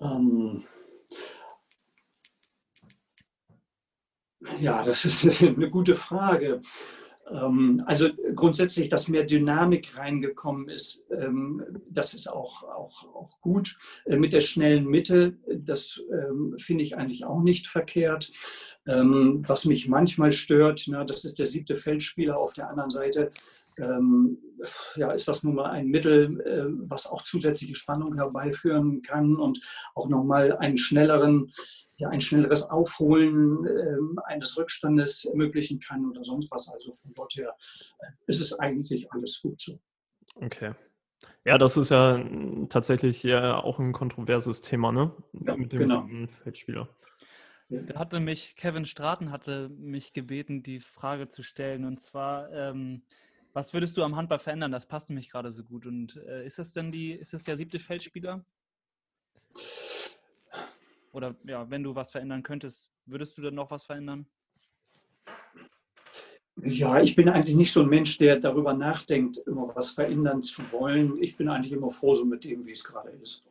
Ähm 0.00 0.64
ja, 4.58 4.82
das 4.82 5.04
ist 5.04 5.42
eine 5.42 5.68
gute 5.68 5.96
Frage. 5.96 6.62
Ähm, 7.30 7.82
also 7.86 8.08
grundsätzlich, 8.34 8.88
dass 8.88 9.08
mehr 9.08 9.24
Dynamik 9.24 9.96
reingekommen 9.96 10.68
ist, 10.68 11.04
ähm, 11.10 11.62
das 11.90 12.14
ist 12.14 12.28
auch, 12.28 12.62
auch, 12.64 13.04
auch 13.14 13.40
gut. 13.40 13.78
Äh, 14.04 14.16
mit 14.16 14.32
der 14.32 14.40
schnellen 14.40 14.86
Mitte, 14.86 15.36
das 15.48 16.02
ähm, 16.12 16.54
finde 16.58 16.84
ich 16.84 16.96
eigentlich 16.96 17.24
auch 17.24 17.42
nicht 17.42 17.66
verkehrt. 17.66 18.32
Was 18.88 19.64
mich 19.64 19.88
manchmal 19.88 20.30
stört, 20.30 20.88
das 21.08 21.24
ist 21.24 21.40
der 21.40 21.46
siebte 21.46 21.74
Feldspieler 21.74 22.38
auf 22.38 22.52
der 22.52 22.70
anderen 22.70 22.90
Seite. 22.90 23.32
Ja, 23.78 25.12
ist 25.12 25.28
das 25.28 25.42
nun 25.42 25.56
mal 25.56 25.70
ein 25.70 25.88
Mittel, 25.88 26.40
äh, 26.40 26.88
was 26.88 27.06
auch 27.06 27.22
zusätzliche 27.22 27.76
Spannung 27.76 28.14
herbeiführen 28.14 29.02
kann 29.02 29.36
und 29.36 29.60
auch 29.94 30.08
nochmal 30.08 30.56
einen 30.56 30.78
schnelleren 30.78 31.52
ja, 31.98 32.08
ein 32.10 32.20
schnelleres 32.20 32.70
Aufholen 32.70 33.64
äh, 33.66 34.22
eines 34.26 34.58
Rückstandes 34.58 35.24
ermöglichen 35.24 35.80
kann 35.80 36.06
oder 36.10 36.22
sonst 36.24 36.50
was. 36.50 36.68
Also 36.68 36.92
von 36.92 37.14
dort 37.14 37.34
her 37.34 37.56
äh, 38.00 38.06
ist 38.26 38.40
es 38.40 38.58
eigentlich 38.58 39.10
alles 39.12 39.40
gut 39.40 39.60
so. 39.60 39.80
Okay. 40.34 40.74
Ja, 41.44 41.58
das 41.58 41.76
ist 41.76 41.90
ja 41.90 42.22
tatsächlich 42.68 43.22
ja 43.22 43.62
auch 43.62 43.78
ein 43.78 43.92
kontroverses 43.92 44.60
Thema, 44.62 44.92
ne? 44.92 45.12
Ja, 45.32 45.56
Mit 45.56 45.72
dem 45.72 45.80
genau. 45.80 46.08
Feldspieler. 46.42 46.88
Da 47.68 47.98
hatte 47.98 48.20
mich, 48.20 48.54
Kevin 48.56 48.84
Straten 48.84 49.32
hatte 49.32 49.68
mich 49.70 50.12
gebeten, 50.12 50.62
die 50.62 50.80
Frage 50.80 51.28
zu 51.28 51.42
stellen. 51.42 51.84
Und 51.84 52.00
zwar, 52.00 52.52
ähm, 52.52 53.02
was 53.56 53.72
würdest 53.72 53.96
du 53.96 54.02
am 54.02 54.16
Handball 54.16 54.38
verändern? 54.38 54.70
Das 54.70 54.84
passt 54.84 55.08
nämlich 55.08 55.30
gerade 55.30 55.50
so 55.50 55.64
gut. 55.64 55.86
Und 55.86 56.16
äh, 56.28 56.44
ist 56.44 56.58
das 56.58 56.74
denn 56.74 56.92
die, 56.92 57.12
ist 57.12 57.32
das 57.32 57.42
der 57.42 57.56
siebte 57.56 57.78
Feldspieler? 57.78 58.44
Oder 61.12 61.34
ja, 61.42 61.68
wenn 61.70 61.82
du 61.82 61.94
was 61.94 62.10
verändern 62.10 62.42
könntest, 62.42 62.90
würdest 63.06 63.38
du 63.38 63.40
dann 63.40 63.54
noch 63.54 63.70
was 63.70 63.84
verändern? 63.84 64.26
Ja, 66.56 67.00
ich 67.00 67.16
bin 67.16 67.30
eigentlich 67.30 67.56
nicht 67.56 67.72
so 67.72 67.80
ein 67.80 67.88
Mensch, 67.88 68.18
der 68.18 68.38
darüber 68.38 68.74
nachdenkt, 68.74 69.38
immer 69.46 69.74
was 69.74 69.90
verändern 69.90 70.42
zu 70.42 70.62
wollen. 70.70 71.16
Ich 71.22 71.38
bin 71.38 71.48
eigentlich 71.48 71.72
immer 71.72 71.90
froh 71.90 72.14
so 72.14 72.26
mit 72.26 72.44
dem, 72.44 72.66
wie 72.66 72.72
es 72.72 72.84
gerade 72.84 73.08
ist. 73.08 73.42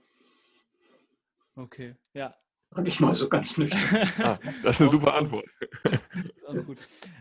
Okay, 1.56 1.96
ja. 2.14 2.36
Sag 2.76 2.88
ich 2.88 3.00
mal 3.00 3.16
so 3.16 3.30
ganz 3.30 3.58
nüchtern. 3.58 4.10
ah, 4.22 4.38
das 4.64 4.76
ist 4.76 4.82
eine 4.82 4.90
super 4.92 5.14
Antwort. 5.14 5.46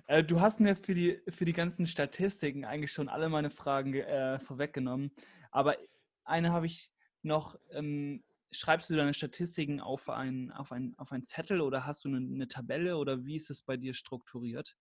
Äh, 0.07 0.25
du 0.25 0.41
hast 0.41 0.59
mir 0.59 0.75
für 0.75 0.95
die, 0.95 1.21
für 1.29 1.45
die 1.45 1.53
ganzen 1.53 1.87
Statistiken 1.87 2.65
eigentlich 2.65 2.93
schon 2.93 3.09
alle 3.09 3.29
meine 3.29 3.51
Fragen 3.51 3.95
äh, 3.95 4.41
vorweggenommen. 4.41 5.13
Aber 5.53 5.77
eine 6.25 6.53
habe 6.53 6.67
ich 6.67 6.91
noch. 7.23 7.57
Ähm, 7.71 8.25
schreibst 8.51 8.91
du 8.91 8.95
deine 8.95 9.15
Statistiken 9.15 9.81
auf 9.81 10.09
einen 10.09 10.53
auf 10.53 10.73
ein, 10.73 10.95
auf 10.97 11.13
ein 11.13 11.25
Zettel 11.25 11.61
oder 11.61 11.87
hast 11.87 12.05
du 12.05 12.09
eine, 12.09 12.19
eine 12.19 12.49
Tabelle 12.49 12.97
oder 12.97 13.25
wie 13.25 13.37
ist 13.37 13.51
es 13.51 13.63
bei 13.63 13.77
dir 13.77 13.95
strukturiert? 13.95 14.77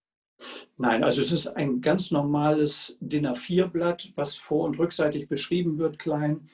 Nein, 0.77 1.03
also 1.03 1.21
es 1.21 1.31
ist 1.31 1.47
ein 1.47 1.81
ganz 1.81 2.11
normales 2.11 2.97
DIN 2.99 3.27
A4-Blatt, 3.27 4.13
was 4.15 4.35
vor- 4.35 4.65
und 4.65 4.77
rückseitig 4.79 5.27
beschrieben 5.27 5.77
wird, 5.77 5.99
klein. 5.99 6.49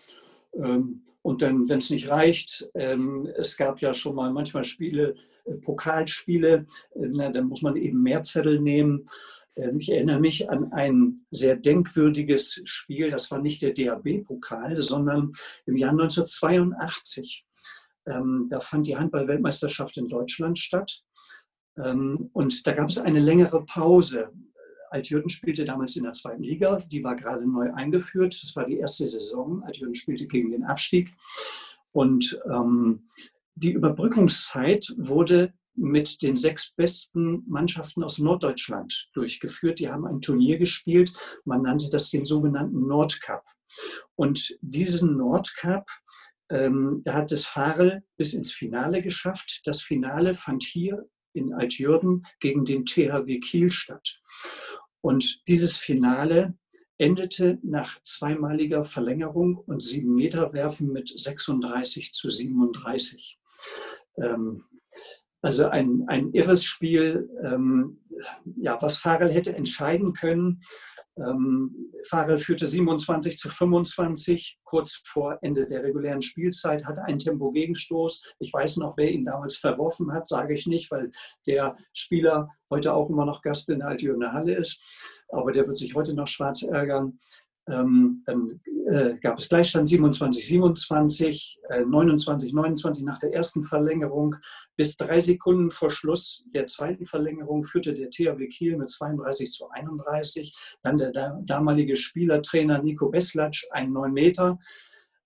Ähm, 0.53 1.03
und 1.21 1.41
dann, 1.41 1.67
wenn 1.69 1.79
es 1.79 1.89
nicht 1.89 2.10
reicht, 2.10 2.69
ähm, 2.75 3.27
es 3.38 3.58
gab 3.58 3.82
ja 3.82 3.93
schon 3.93 4.15
mal 4.15 4.32
manchmal 4.32 4.63
Spiele, 4.63 5.15
äh, 5.45 5.53
Pokalspiele, 5.53 6.65
äh, 6.95 7.32
dann 7.32 7.47
muss 7.47 7.62
man 7.62 7.75
eben 7.75 8.01
mehr 8.01 8.23
Zettel 8.23 8.60
nehmen. 8.60 9.05
Ähm, 9.55 9.79
ich 9.79 9.91
erinnere 9.91 10.19
mich 10.19 10.49
an 10.49 10.71
ein 10.71 11.13
sehr 11.32 11.55
denkwürdiges 11.55 12.62
Spiel, 12.65 13.12
das 13.12 13.29
war 13.32 13.39
nicht 13.39 13.62
der 13.62 13.73
DAB-Pokal, 13.73 14.77
sondern 14.77 15.32
im 15.65 15.77
Jahr 15.77 15.91
1982. 15.91 17.45
Ähm, 18.05 18.47
da 18.49 18.60
fand 18.60 18.88
die 18.88 18.97
Handball-Weltmeisterschaft 18.97 19.97
in 19.97 20.08
Deutschland 20.08 20.58
statt. 20.58 21.03
Ähm, 21.77 22.29
und 22.34 22.65
da 22.65 22.73
gab 22.73 22.89
es 22.89 22.97
eine 22.97 23.19
längere 23.19 23.65
Pause. 23.65 24.32
Altjürgen 24.91 25.30
spielte 25.30 25.63
damals 25.63 25.95
in 25.95 26.04
der 26.04 26.13
zweiten 26.13 26.43
Liga, 26.43 26.78
die 26.91 27.04
war 27.04 27.15
gerade 27.15 27.47
neu 27.47 27.71
eingeführt. 27.73 28.38
Das 28.41 28.56
war 28.56 28.65
die 28.65 28.78
erste 28.78 29.08
Saison. 29.08 29.63
Altjürgen 29.63 29.95
spielte 29.95 30.28
gegen 30.28 30.52
den 30.52 30.63
Abstieg. 30.63 31.13
Und 31.91 32.39
ähm, 32.45 33.10
die 33.56 33.73
Überbrückungszeit 33.73 34.93
wurde 34.97 35.54
mit 35.75 36.21
den 36.21 36.36
sechs 36.36 36.71
besten 36.75 37.43
Mannschaften 37.47 38.04
aus 38.04 38.19
Norddeutschland 38.19 39.10
durchgeführt. 39.13 39.80
Die 39.80 39.89
haben 39.89 40.06
ein 40.06 40.21
Turnier 40.21 40.58
gespielt. 40.58 41.13
Man 41.45 41.62
nannte 41.62 41.89
das 41.89 42.10
den 42.10 42.25
sogenannten 42.25 42.88
Nordcup. 42.88 43.43
Und 44.15 44.58
diesen 44.62 45.17
Nordcup 45.17 45.86
ähm, 46.49 47.04
hat 47.08 47.32
das 47.32 47.45
Farel 47.45 48.04
bis 48.17 48.34
ins 48.34 48.52
Finale 48.52 49.02
geschafft. 49.02 49.62
Das 49.65 49.82
Finale 49.82 50.34
fand 50.34 50.63
hier 50.63 51.08
in 51.34 51.54
Altjürgen 51.54 52.25
gegen 52.39 52.65
den 52.65 52.86
THW 52.86 53.39
Kiel 53.39 53.71
statt. 53.71 54.21
Und 55.01 55.47
dieses 55.47 55.77
Finale 55.77 56.57
endete 56.97 57.59
nach 57.63 58.01
zweimaliger 58.03 58.83
Verlängerung 58.83 59.57
und 59.57 59.81
sieben 59.81 60.15
Meter 60.15 60.53
Werfen 60.53 60.91
mit 60.91 61.07
36 61.07 62.13
zu 62.13 62.29
37. 62.29 63.39
Ähm, 64.17 64.65
also 65.41 65.67
ein, 65.67 66.04
ein 66.08 66.32
irres 66.34 66.63
Spiel, 66.63 67.30
ähm, 67.43 67.99
ja, 68.58 68.78
was 68.82 68.97
Farel 68.97 69.32
hätte 69.32 69.56
entscheiden 69.56 70.13
können. 70.13 70.60
Ähm, 71.17 71.91
Farel 72.08 72.39
führte 72.39 72.67
27 72.67 73.38
zu 73.38 73.49
25 73.49 74.60
kurz 74.63 75.02
vor 75.06 75.38
Ende 75.41 75.65
der 75.65 75.84
regulären 75.84 76.21
Spielzeit, 76.21 76.86
hatte 76.86 77.04
einen 77.04 77.19
Tempo-Gegenstoß. 77.19 78.34
Ich 78.39 78.54
weiß 78.54 78.78
noch, 78.78 78.97
wer 78.97 79.12
ihn 79.12 79.25
damals 79.25 79.58
verworfen 79.58 80.12
hat, 80.13 80.28
sage 80.28 80.54
ich 80.54 80.67
nicht, 80.67 80.91
weil 80.91 81.12
der 81.47 81.78
Spieler 81.93 82.49
heute 82.69 82.93
auch 82.93 83.10
immer 83.10 83.25
noch 83.25 83.41
Gast 83.41 83.69
in 83.69 83.80
der 83.80 83.89
Altjürgener 83.89 84.34
Halle 84.34 84.56
ist. 84.56 84.82
Aber 85.30 85.52
der 85.52 85.67
wird 85.67 85.78
sich 85.78 85.95
heute 85.95 86.13
noch 86.13 86.28
schwarz 86.28 86.63
ärgern. 86.63 87.17
Ähm, 87.69 88.23
dann 88.25 88.60
äh, 88.88 89.15
gab 89.21 89.39
es 89.39 89.49
Gleichstand 89.49 89.88
27, 89.88 90.47
27, 90.47 91.60
äh, 91.69 91.82
29, 91.86 92.53
29 92.53 93.05
nach 93.05 93.19
der 93.19 93.34
ersten 93.34 93.63
Verlängerung. 93.63 94.36
Bis 94.75 94.97
drei 94.97 95.19
Sekunden 95.19 95.69
vor 95.69 95.91
Schluss 95.91 96.45
der 96.53 96.65
zweiten 96.65 97.05
Verlängerung 97.05 97.63
führte 97.63 97.93
der 97.93 98.10
THW 98.10 98.47
Kiel 98.47 98.77
mit 98.77 98.89
32 98.89 99.51
zu 99.51 99.69
31. 99.69 100.55
Dann 100.82 100.97
der 100.97 101.12
damalige 101.45 101.95
Spielertrainer 101.95 102.82
Nico 102.82 103.10
Beslatsch, 103.10 103.65
ein 103.71 103.91
9 103.91 104.12
Meter. 104.12 104.60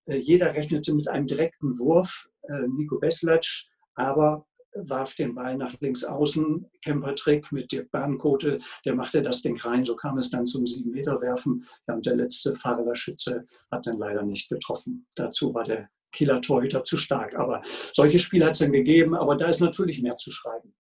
Äh, 0.06 0.18
jeder 0.18 0.54
rechnete 0.54 0.94
mit 0.94 1.08
einem 1.08 1.28
direkten 1.28 1.80
Wurf. 1.80 2.30
Äh, 2.50 2.68
Nico 2.68 3.00
Beslatsch 3.00 3.70
aber 3.96 4.46
warf 4.76 5.16
den 5.16 5.36
Ball 5.36 5.58
nach 5.58 5.80
links 5.80 6.04
außen, 6.04 6.70
Campertrick 6.84 7.52
mit 7.52 7.72
Dirk 7.72 7.92
Bahnkote, 7.92 8.60
der 8.86 8.96
machte 8.96 9.22
das 9.22 9.42
Ding 9.42 9.60
rein, 9.60 9.86
so 9.86 9.96
kam 9.96 10.18
es 10.18 10.30
dann 10.30 10.48
zum 10.48 10.64
7-Meter-Werfen. 10.64 11.66
Ja, 11.88 11.96
und 11.96 12.06
der 12.06 12.16
letzte 12.16 12.56
Fahrer 12.56 12.96
Schütze 12.96 13.46
hat 13.72 13.88
dann 13.88 13.98
leider 13.98 14.24
nicht 14.24 14.50
getroffen. 14.50 15.06
Dazu 15.16 15.54
war 15.54 15.64
der 15.64 15.90
Kieler 16.14 16.42
Torhüter 16.42 16.84
zu 16.84 16.98
stark. 16.98 17.36
Aber 17.36 17.62
solche 17.92 18.20
Spiele 18.20 18.46
hat 18.46 18.54
es 18.54 18.60
dann 18.60 18.72
gegeben, 18.72 19.16
aber 19.16 19.36
da 19.36 19.48
ist 19.48 19.60
natürlich 19.60 20.02
mehr 20.02 20.16
zu 20.16 20.32
schreiben. 20.32 20.74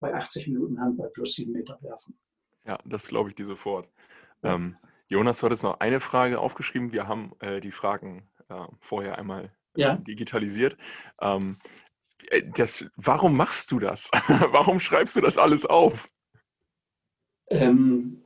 Bei 0.00 0.12
80 0.12 0.48
Minuten 0.48 0.80
Handball 0.80 1.10
plus 1.10 1.34
7 1.34 1.52
Meter 1.52 1.78
werfen. 1.80 2.18
Ja, 2.66 2.78
das 2.84 3.06
glaube 3.06 3.30
ich 3.30 3.34
dir 3.34 3.46
sofort. 3.46 3.88
Ähm, 4.42 4.76
Jonas, 5.08 5.40
du 5.40 5.46
hattest 5.46 5.62
noch 5.62 5.80
eine 5.80 6.00
Frage 6.00 6.40
aufgeschrieben. 6.40 6.92
Wir 6.92 7.06
haben 7.06 7.32
äh, 7.40 7.60
die 7.60 7.70
Fragen 7.70 8.28
äh, 8.48 8.66
vorher 8.80 9.18
einmal 9.18 9.52
ja. 9.76 9.96
digitalisiert. 9.96 10.76
Ähm, 11.20 11.58
äh, 11.60 11.91
das, 12.54 12.84
warum 12.96 13.36
machst 13.36 13.70
du 13.70 13.78
das? 13.78 14.10
warum 14.50 14.80
schreibst 14.80 15.16
du 15.16 15.20
das 15.20 15.38
alles 15.38 15.66
auf? 15.66 16.06
Ähm, 17.50 18.22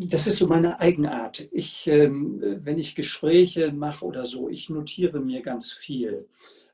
das 0.00 0.26
ist 0.26 0.38
so 0.38 0.46
meine 0.46 0.78
Eigenart. 0.78 1.48
Ich, 1.50 1.86
ähm, 1.88 2.40
wenn 2.62 2.78
ich 2.78 2.94
Gespräche 2.94 3.72
mache 3.72 4.04
oder 4.04 4.24
so, 4.24 4.48
ich 4.48 4.70
notiere 4.70 5.20
mir 5.20 5.42
ganz 5.42 5.72
viel. 5.72 6.28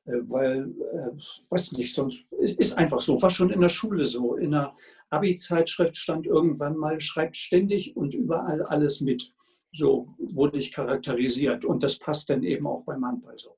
Äh, 0.07 0.13
weil, 0.25 0.75
äh, 0.93 1.51
weiß 1.51 1.73
nicht, 1.73 1.95
sonst 1.95 2.27
ist 2.33 2.77
einfach 2.77 3.01
so. 3.01 3.21
War 3.23 3.31
schon 3.31 3.51
in 3.51 3.61
der 3.61 3.71
Schule 3.71 4.05
so. 4.05 4.37
In 4.37 4.51
der 4.51 4.75
Abi-Zeitschrift 5.11 5.97
stand 5.97 6.27
irgendwann 6.27 6.77
mal, 6.77 7.01
schreibt 7.01 7.37
ständig 7.37 7.97
und 7.97 8.15
überall 8.15 8.63
alles 8.63 9.01
mit. 9.01 9.33
So 9.73 10.09
wurde 10.19 10.59
ich 10.59 10.73
charakterisiert. 10.73 11.65
Und 11.65 11.83
das 11.83 11.99
passt 11.99 12.29
dann 12.31 12.43
eben 12.43 12.67
auch 12.67 12.85
beim 12.85 13.05
Handball 13.05 13.39
so. 13.39 13.57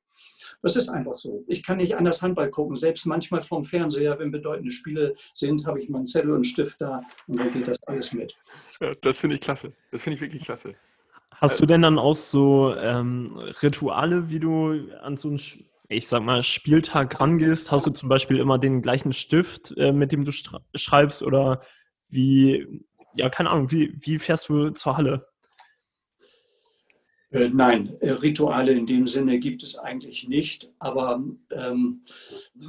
Das 0.66 0.74
ist 0.74 0.88
einfach 0.88 1.14
so. 1.14 1.44
Ich 1.46 1.62
kann 1.62 1.76
nicht 1.76 1.94
anders 1.96 2.20
Handball 2.22 2.50
gucken. 2.50 2.74
Selbst 2.74 3.06
manchmal 3.06 3.40
vom 3.40 3.62
Fernseher, 3.62 4.18
wenn 4.18 4.32
bedeutende 4.32 4.72
Spiele 4.72 5.14
sind, 5.32 5.64
habe 5.64 5.78
ich 5.80 5.88
meinen 5.88 6.06
Zettel 6.06 6.32
und 6.32 6.42
Stift 6.42 6.80
da 6.80 7.02
und 7.28 7.38
dann 7.38 7.52
geht 7.52 7.68
das 7.68 7.80
alles 7.84 8.12
mit. 8.12 8.36
Ja, 8.80 8.90
das 9.00 9.20
finde 9.20 9.36
ich 9.36 9.42
klasse. 9.42 9.72
Das 9.92 10.02
finde 10.02 10.16
ich 10.16 10.20
wirklich 10.22 10.42
klasse. 10.42 10.74
Hast 11.30 11.60
du 11.60 11.66
denn 11.66 11.82
dann 11.82 12.00
auch 12.00 12.16
so 12.16 12.74
ähm, 12.74 13.36
Rituale, 13.62 14.28
wie 14.28 14.40
du 14.40 14.90
an 15.02 15.16
so 15.16 15.28
einen, 15.28 15.40
ich 15.88 16.08
sag 16.08 16.24
mal, 16.24 16.42
Spieltag 16.42 17.20
rangehst? 17.20 17.70
Hast 17.70 17.86
du 17.86 17.92
zum 17.92 18.08
Beispiel 18.08 18.38
immer 18.38 18.58
den 18.58 18.82
gleichen 18.82 19.12
Stift, 19.12 19.72
äh, 19.76 19.92
mit 19.92 20.10
dem 20.10 20.24
du 20.24 20.32
schreibst? 20.74 21.22
Oder 21.22 21.60
wie, 22.08 22.84
ja, 23.14 23.30
keine 23.30 23.50
Ahnung, 23.50 23.70
wie, 23.70 23.96
wie 24.00 24.18
fährst 24.18 24.48
du 24.48 24.70
zur 24.70 24.96
Halle? 24.96 25.28
Äh, 27.36 27.50
nein, 27.50 27.94
äh, 28.00 28.12
Rituale 28.12 28.72
in 28.72 28.86
dem 28.86 29.06
Sinne 29.06 29.38
gibt 29.38 29.62
es 29.62 29.78
eigentlich 29.78 30.26
nicht, 30.26 30.72
aber 30.78 31.22
ähm, 31.50 32.02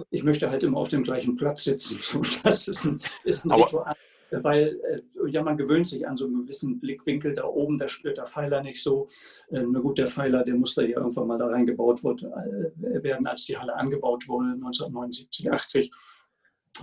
ich 0.10 0.24
möchte 0.24 0.50
halt 0.50 0.64
immer 0.64 0.80
auf 0.80 0.90
dem 0.90 1.04
gleichen 1.04 1.38
Platz 1.38 1.64
sitzen. 1.64 2.00
Das 2.44 2.68
ist 2.68 2.84
ein, 2.84 3.02
ist 3.24 3.46
ein 3.46 3.52
Ritual, 3.52 3.96
weil 4.32 4.78
äh, 4.90 5.30
ja, 5.30 5.42
man 5.42 5.56
gewöhnt 5.56 5.88
sich 5.88 6.06
an 6.06 6.18
so 6.18 6.26
einen 6.26 6.42
gewissen 6.42 6.82
Blickwinkel 6.82 7.34
da 7.34 7.46
oben, 7.46 7.78
da 7.78 7.88
spürt 7.88 8.18
der 8.18 8.26
Pfeiler 8.26 8.62
nicht 8.62 8.84
so. 8.84 9.08
Äh, 9.52 9.64
na 9.72 9.80
gut, 9.80 10.00
der 10.00 10.08
Pfeiler, 10.08 10.44
der 10.44 10.56
muss 10.56 10.76
da 10.76 10.82
ja 10.82 10.98
irgendwann 10.98 11.28
mal 11.28 11.38
da 11.38 11.48
reingebaut 11.48 12.04
werden, 12.04 13.26
als 13.26 13.46
die 13.46 13.58
Halle 13.58 13.74
angebaut 13.74 14.28
wurde, 14.28 14.50
1979, 14.50 15.50
80. 15.50 15.92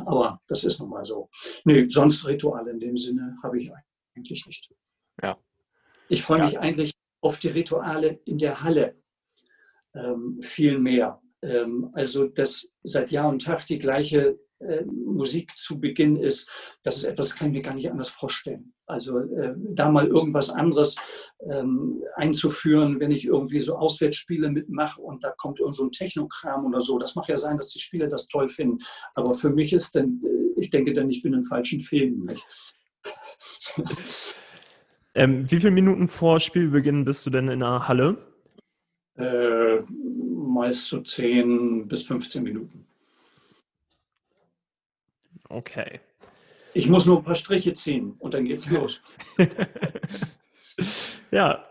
Aber 0.07 0.41
das 0.49 0.65
ist 0.65 0.81
nun 0.81 0.89
mal 0.89 1.05
so. 1.05 1.29
Nee, 1.65 1.87
sonst 1.89 2.27
Rituale 2.27 2.71
in 2.71 2.81
dem 2.81 2.97
Sinne 2.97 3.37
habe 3.43 3.59
ich 3.59 3.71
eigentlich 4.17 4.47
nicht. 4.47 4.71
Ja. 5.23 5.37
Ich 6.09 6.23
freue 6.23 6.43
mich 6.43 6.59
eigentlich 6.59 6.95
auf 7.25 7.39
die 7.39 7.49
Rituale 7.49 8.21
in 8.27 8.37
der 8.37 8.63
Halle 8.63 8.97
ähm, 9.95 10.39
viel 10.43 10.79
mehr. 10.79 11.23
Ähm, 11.43 11.91
also, 11.95 12.29
dass 12.29 12.71
seit 12.83 13.11
Jahr 13.11 13.29
und 13.29 13.43
Tag 13.43 13.67
die 13.67 13.79
gleiche 13.79 14.39
äh, 14.59 14.85
Musik 14.85 15.53
zu 15.57 15.81
Beginn 15.81 16.17
ist, 16.17 16.51
das 16.83 16.99
ist 16.99 17.05
etwas, 17.05 17.35
kann 17.35 17.49
ich 17.49 17.55
mir 17.55 17.63
gar 17.63 17.75
nicht 17.75 17.91
anders 17.91 18.11
vorstellen. 18.11 18.75
Also 18.87 19.19
äh, 19.21 19.55
da 19.57 19.91
mal 19.91 20.07
irgendwas 20.07 20.51
anderes 20.51 20.97
ähm, 21.51 22.03
einzuführen, 22.17 23.01
wenn 23.01 23.11
ich 23.11 23.25
irgendwie 23.25 23.61
so 23.61 23.77
Auswärtsspiele 23.77 24.51
mitmache 24.51 25.01
und 25.01 25.25
da 25.25 25.33
kommt 25.39 25.61
irgend 25.61 25.77
so 25.77 25.85
ein 25.85 25.93
Technokram 25.93 26.67
oder 26.67 26.83
so. 26.83 26.99
Das 26.99 27.15
mag 27.15 27.27
ja 27.29 27.39
sein, 27.39 27.57
dass 27.57 27.69
die 27.69 27.81
Spieler 27.81 28.09
das 28.09 28.29
toll 28.29 28.51
finden. 28.51 28.77
Aber 29.15 29.33
für 29.33 29.51
mich 29.51 29.73
ist 29.73 29.97
dann, 29.97 30.21
äh, 30.23 30.61
ich 30.61 30.69
denke 30.69 30.93
dann, 30.93 31.09
ich 31.09 31.23
bin 31.23 31.33
im 31.33 31.45
falschen 31.45 31.81
Film. 31.81 32.27
Nicht? 32.27 32.47
Ähm, 35.15 35.51
wie 35.51 35.61
viele 35.61 35.71
Minuten 35.71 36.09
vor 36.09 36.41
Spielbeginn 36.41 37.05
bist 37.05 37.25
du 37.25 37.31
denn 37.31 37.49
in 37.49 37.61
der 37.61 37.87
Halle? 37.87 38.19
Äh, 39.17 39.81
meist 39.89 40.89
so 40.89 41.01
10 41.01 41.87
bis 41.87 42.05
15 42.07 42.43
Minuten. 42.43 42.87
Okay. 45.49 46.01
Ich 46.73 46.89
muss 46.89 47.07
nur 47.07 47.19
ein 47.19 47.25
paar 47.25 47.37
Striche 47.37 47.73
ziehen 47.75 48.17
und 48.19 48.35
dann 48.35 48.45
geht's 48.45 48.69
los. 48.71 49.01
ja. 51.31 51.65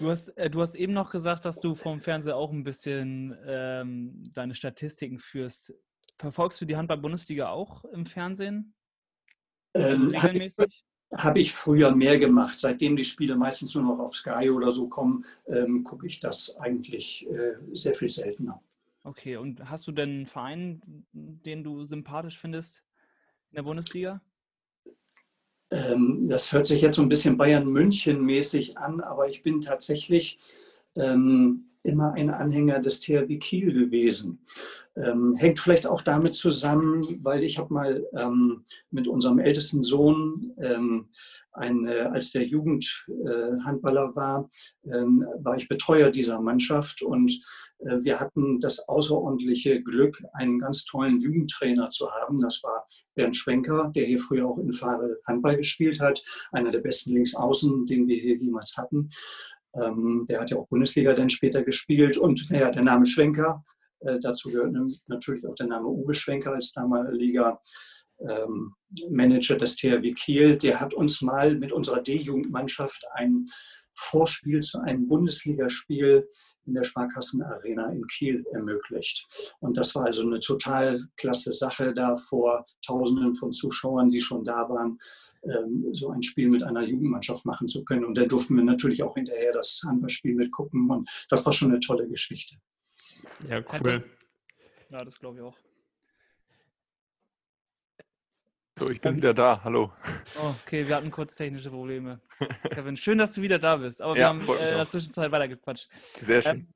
Du 0.00 0.08
hast, 0.08 0.28
äh, 0.36 0.50
du 0.50 0.60
hast 0.60 0.74
eben 0.74 0.94
noch 0.94 1.10
gesagt, 1.10 1.44
dass 1.44 1.60
du 1.60 1.76
vom 1.76 2.00
Fernseher 2.00 2.36
auch 2.36 2.50
ein 2.50 2.64
bisschen 2.64 3.36
ähm, 3.46 4.24
deine 4.32 4.56
Statistiken 4.56 5.20
führst. 5.20 5.74
Verfolgst 6.18 6.60
du 6.60 6.64
die 6.64 6.76
Handball-Bundesliga 6.76 7.50
auch 7.50 7.84
im 7.84 8.06
Fernsehen? 8.06 8.74
Also 9.74 10.06
regelmäßig? 10.06 10.84
Habe 11.16 11.40
ich 11.40 11.52
früher 11.52 11.94
mehr 11.94 12.18
gemacht. 12.18 12.60
Seitdem 12.60 12.96
die 12.96 13.04
Spiele 13.04 13.36
meistens 13.36 13.74
nur 13.74 13.84
noch 13.84 13.98
auf 13.98 14.14
Sky 14.14 14.50
oder 14.50 14.70
so 14.70 14.88
kommen, 14.88 15.24
ähm, 15.46 15.84
gucke 15.84 16.06
ich 16.06 16.20
das 16.20 16.56
eigentlich 16.58 17.28
äh, 17.30 17.54
sehr 17.72 17.94
viel 17.94 18.08
seltener. 18.08 18.60
Okay, 19.04 19.36
und 19.36 19.70
hast 19.70 19.86
du 19.86 19.92
denn 19.92 20.10
einen 20.10 20.26
Verein, 20.26 20.82
den 21.12 21.64
du 21.64 21.84
sympathisch 21.84 22.38
findest 22.38 22.84
in 23.50 23.56
der 23.56 23.62
Bundesliga? 23.62 24.20
Ähm, 25.70 26.26
das 26.26 26.52
hört 26.52 26.66
sich 26.66 26.82
jetzt 26.82 26.96
so 26.96 27.02
ein 27.02 27.08
bisschen 27.08 27.36
Bayern 27.36 27.66
München 27.66 28.24
mäßig 28.24 28.76
an, 28.76 29.00
aber 29.00 29.28
ich 29.28 29.42
bin 29.42 29.60
tatsächlich 29.60 30.38
ähm, 30.94 31.70
immer 31.82 32.12
ein 32.12 32.30
Anhänger 32.30 32.80
des 32.80 33.00
THW 33.00 33.38
Kiel 33.38 33.72
gewesen. 33.72 34.44
Ähm, 35.02 35.34
hängt 35.36 35.60
vielleicht 35.60 35.86
auch 35.86 36.02
damit 36.02 36.34
zusammen, 36.34 37.20
weil 37.22 37.42
ich 37.42 37.58
habe 37.58 37.72
mal 37.72 38.04
ähm, 38.16 38.64
mit 38.90 39.06
unserem 39.06 39.38
ältesten 39.38 39.82
Sohn, 39.84 40.40
ähm, 40.60 41.08
ein, 41.52 41.86
äh, 41.86 42.00
als 42.12 42.30
der 42.30 42.46
Jugendhandballer 42.46 44.10
äh, 44.12 44.16
war, 44.16 44.50
ähm, 44.84 45.24
war 45.40 45.56
ich 45.56 45.68
Betreuer 45.68 46.10
dieser 46.10 46.40
Mannschaft 46.40 47.02
und 47.02 47.32
äh, 47.80 47.96
wir 48.02 48.20
hatten 48.20 48.60
das 48.60 48.88
außerordentliche 48.88 49.82
Glück, 49.82 50.22
einen 50.32 50.58
ganz 50.58 50.84
tollen 50.84 51.20
Jugendtrainer 51.20 51.90
zu 51.90 52.10
haben. 52.10 52.38
Das 52.38 52.62
war 52.62 52.86
Bernd 53.14 53.36
Schwenker, 53.36 53.90
der 53.94 54.06
hier 54.06 54.18
früher 54.18 54.46
auch 54.46 54.58
in 54.58 54.72
Fahre 54.72 55.18
Handball 55.26 55.56
gespielt 55.56 56.00
hat, 56.00 56.22
einer 56.52 56.70
der 56.70 56.80
besten 56.80 57.12
Linksaußen, 57.12 57.86
den 57.86 58.06
wir 58.06 58.16
hier 58.16 58.36
jemals 58.36 58.76
hatten. 58.76 59.08
Ähm, 59.74 60.26
der 60.28 60.40
hat 60.40 60.50
ja 60.50 60.56
auch 60.56 60.68
Bundesliga 60.68 61.12
dann 61.14 61.30
später 61.30 61.62
gespielt 61.62 62.16
und 62.16 62.50
naja, 62.50 62.70
der 62.70 62.82
Name 62.82 63.06
Schwenker, 63.06 63.62
dazu 64.00 64.50
gehört 64.50 64.74
natürlich 65.08 65.46
auch 65.46 65.54
der 65.54 65.66
Name 65.66 65.88
Uwe 65.88 66.14
Schwenker 66.14 66.52
als 66.52 66.72
damaliger 66.72 67.60
ähm, 68.20 68.74
Manager 69.10 69.56
des 69.56 69.76
THW 69.76 70.12
Kiel. 70.12 70.56
Der 70.56 70.80
hat 70.80 70.94
uns 70.94 71.22
mal 71.22 71.54
mit 71.54 71.72
unserer 71.72 72.02
D-Jugendmannschaft 72.02 73.04
ein 73.14 73.44
Vorspiel 73.92 74.60
zu 74.60 74.80
einem 74.80 75.08
Bundesligaspiel 75.08 76.28
in 76.66 76.74
der 76.74 76.84
Sparkassenarena 76.84 77.90
in 77.90 78.06
Kiel 78.06 78.44
ermöglicht. 78.52 79.26
Und 79.60 79.76
das 79.76 79.94
war 79.94 80.04
also 80.04 80.22
eine 80.22 80.38
total 80.38 81.08
klasse 81.16 81.52
Sache, 81.52 81.92
da 81.92 82.14
vor 82.14 82.64
Tausenden 82.86 83.34
von 83.34 83.52
Zuschauern, 83.52 84.10
die 84.10 84.20
schon 84.20 84.44
da 84.44 84.68
waren, 84.68 84.98
ähm, 85.42 85.88
so 85.92 86.10
ein 86.10 86.22
Spiel 86.22 86.48
mit 86.48 86.62
einer 86.62 86.82
Jugendmannschaft 86.82 87.44
machen 87.44 87.66
zu 87.66 87.84
können. 87.84 88.04
Und 88.04 88.16
da 88.16 88.24
durften 88.24 88.56
wir 88.56 88.64
natürlich 88.64 89.02
auch 89.02 89.14
hinterher 89.14 89.52
das 89.52 89.80
Handballspiel 89.84 90.34
mitgucken. 90.34 90.88
Und 90.90 91.08
das 91.28 91.44
war 91.44 91.52
schon 91.52 91.70
eine 91.70 91.80
tolle 91.80 92.06
Geschichte. 92.06 92.56
Ja, 93.46 93.62
cool. 93.80 94.04
Ja, 94.90 95.04
das 95.04 95.18
glaube 95.18 95.38
ich 95.38 95.42
auch. 95.42 95.56
So, 98.78 98.88
ich 98.90 99.00
bin 99.00 99.16
wieder 99.16 99.34
da. 99.34 99.60
Hallo. 99.64 99.92
Oh, 100.40 100.54
okay, 100.62 100.86
wir 100.86 100.96
hatten 100.96 101.10
kurz 101.10 101.34
technische 101.34 101.70
Probleme. 101.70 102.20
Kevin, 102.70 102.96
schön, 102.96 103.18
dass 103.18 103.32
du 103.32 103.42
wieder 103.42 103.58
da 103.58 103.76
bist. 103.76 104.00
Aber 104.00 104.16
ja, 104.16 104.18
wir 104.18 104.26
haben 104.28 104.40
äh, 104.40 104.70
in 104.70 104.76
der 104.76 104.88
Zwischenzeit 104.88 105.32
weitergequatscht. 105.32 105.88
Sehr 106.20 106.42
schön. 106.42 106.52
Ähm, 106.52 106.68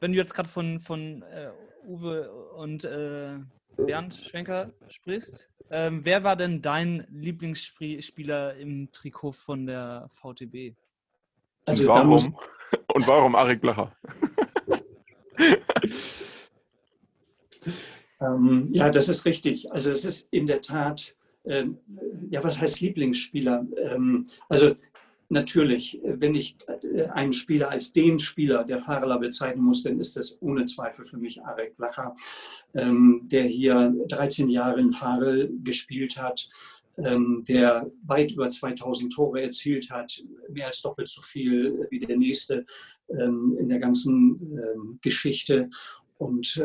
wenn 0.00 0.12
du 0.12 0.18
jetzt 0.18 0.34
gerade 0.34 0.48
von, 0.48 0.80
von 0.80 1.22
äh, 1.22 1.50
Uwe 1.86 2.30
und 2.56 2.84
äh, 2.84 3.38
Bernd 3.76 4.14
Schwenker 4.14 4.72
sprichst, 4.88 5.48
ähm, 5.70 6.04
wer 6.04 6.24
war 6.24 6.34
denn 6.34 6.62
dein 6.62 7.06
Lieblingsspieler 7.10 8.56
im 8.56 8.90
Trikot 8.90 9.32
von 9.32 9.66
der 9.66 10.08
VTB? 10.10 10.74
Also 11.64 11.84
und 11.84 11.88
warum, 11.88 12.08
muss, 12.08 12.28
und 12.94 13.06
warum 13.06 13.36
Arik 13.36 13.60
Blacher? 13.60 13.94
ähm, 18.20 18.68
ja, 18.72 18.90
das 18.90 19.08
ist 19.08 19.24
richtig. 19.24 19.70
Also 19.72 19.90
es 19.90 20.04
ist 20.04 20.28
in 20.32 20.46
der 20.46 20.60
Tat, 20.60 21.14
ähm, 21.44 21.78
ja, 22.30 22.42
was 22.42 22.60
heißt 22.60 22.80
Lieblingsspieler? 22.80 23.66
Ähm, 23.78 24.28
also 24.48 24.74
natürlich, 25.28 26.00
wenn 26.02 26.34
ich 26.34 26.56
äh, 26.82 27.06
einen 27.08 27.32
Spieler 27.32 27.70
als 27.70 27.92
den 27.92 28.18
Spieler 28.18 28.64
der 28.64 28.78
Fahrerler 28.78 29.18
bezeichnen 29.18 29.64
muss, 29.64 29.82
dann 29.82 29.98
ist 29.98 30.16
das 30.16 30.40
ohne 30.40 30.64
Zweifel 30.64 31.06
für 31.06 31.18
mich 31.18 31.44
Arek 31.44 31.76
Blacher, 31.76 32.16
ähm, 32.74 33.22
der 33.24 33.44
hier 33.44 33.94
13 34.08 34.48
Jahre 34.48 34.80
in 34.80 34.92
Farel 34.92 35.50
gespielt 35.62 36.20
hat, 36.20 36.48
der 36.98 37.90
weit 38.02 38.32
über 38.32 38.50
2000 38.50 39.12
Tore 39.12 39.42
erzielt 39.42 39.88
hat, 39.90 40.20
mehr 40.48 40.66
als 40.66 40.82
doppelt 40.82 41.08
so 41.08 41.22
viel 41.22 41.86
wie 41.90 42.00
der 42.00 42.16
nächste 42.16 42.66
ähm, 43.08 43.56
in 43.60 43.68
der 43.68 43.78
ganzen 43.78 44.98
Geschichte. 45.00 45.70
Und 46.18 46.60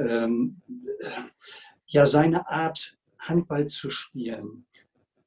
ja, 1.86 2.06
seine 2.06 2.50
Art, 2.50 2.98
Handball 3.20 3.68
zu 3.68 3.90
spielen, 3.90 4.66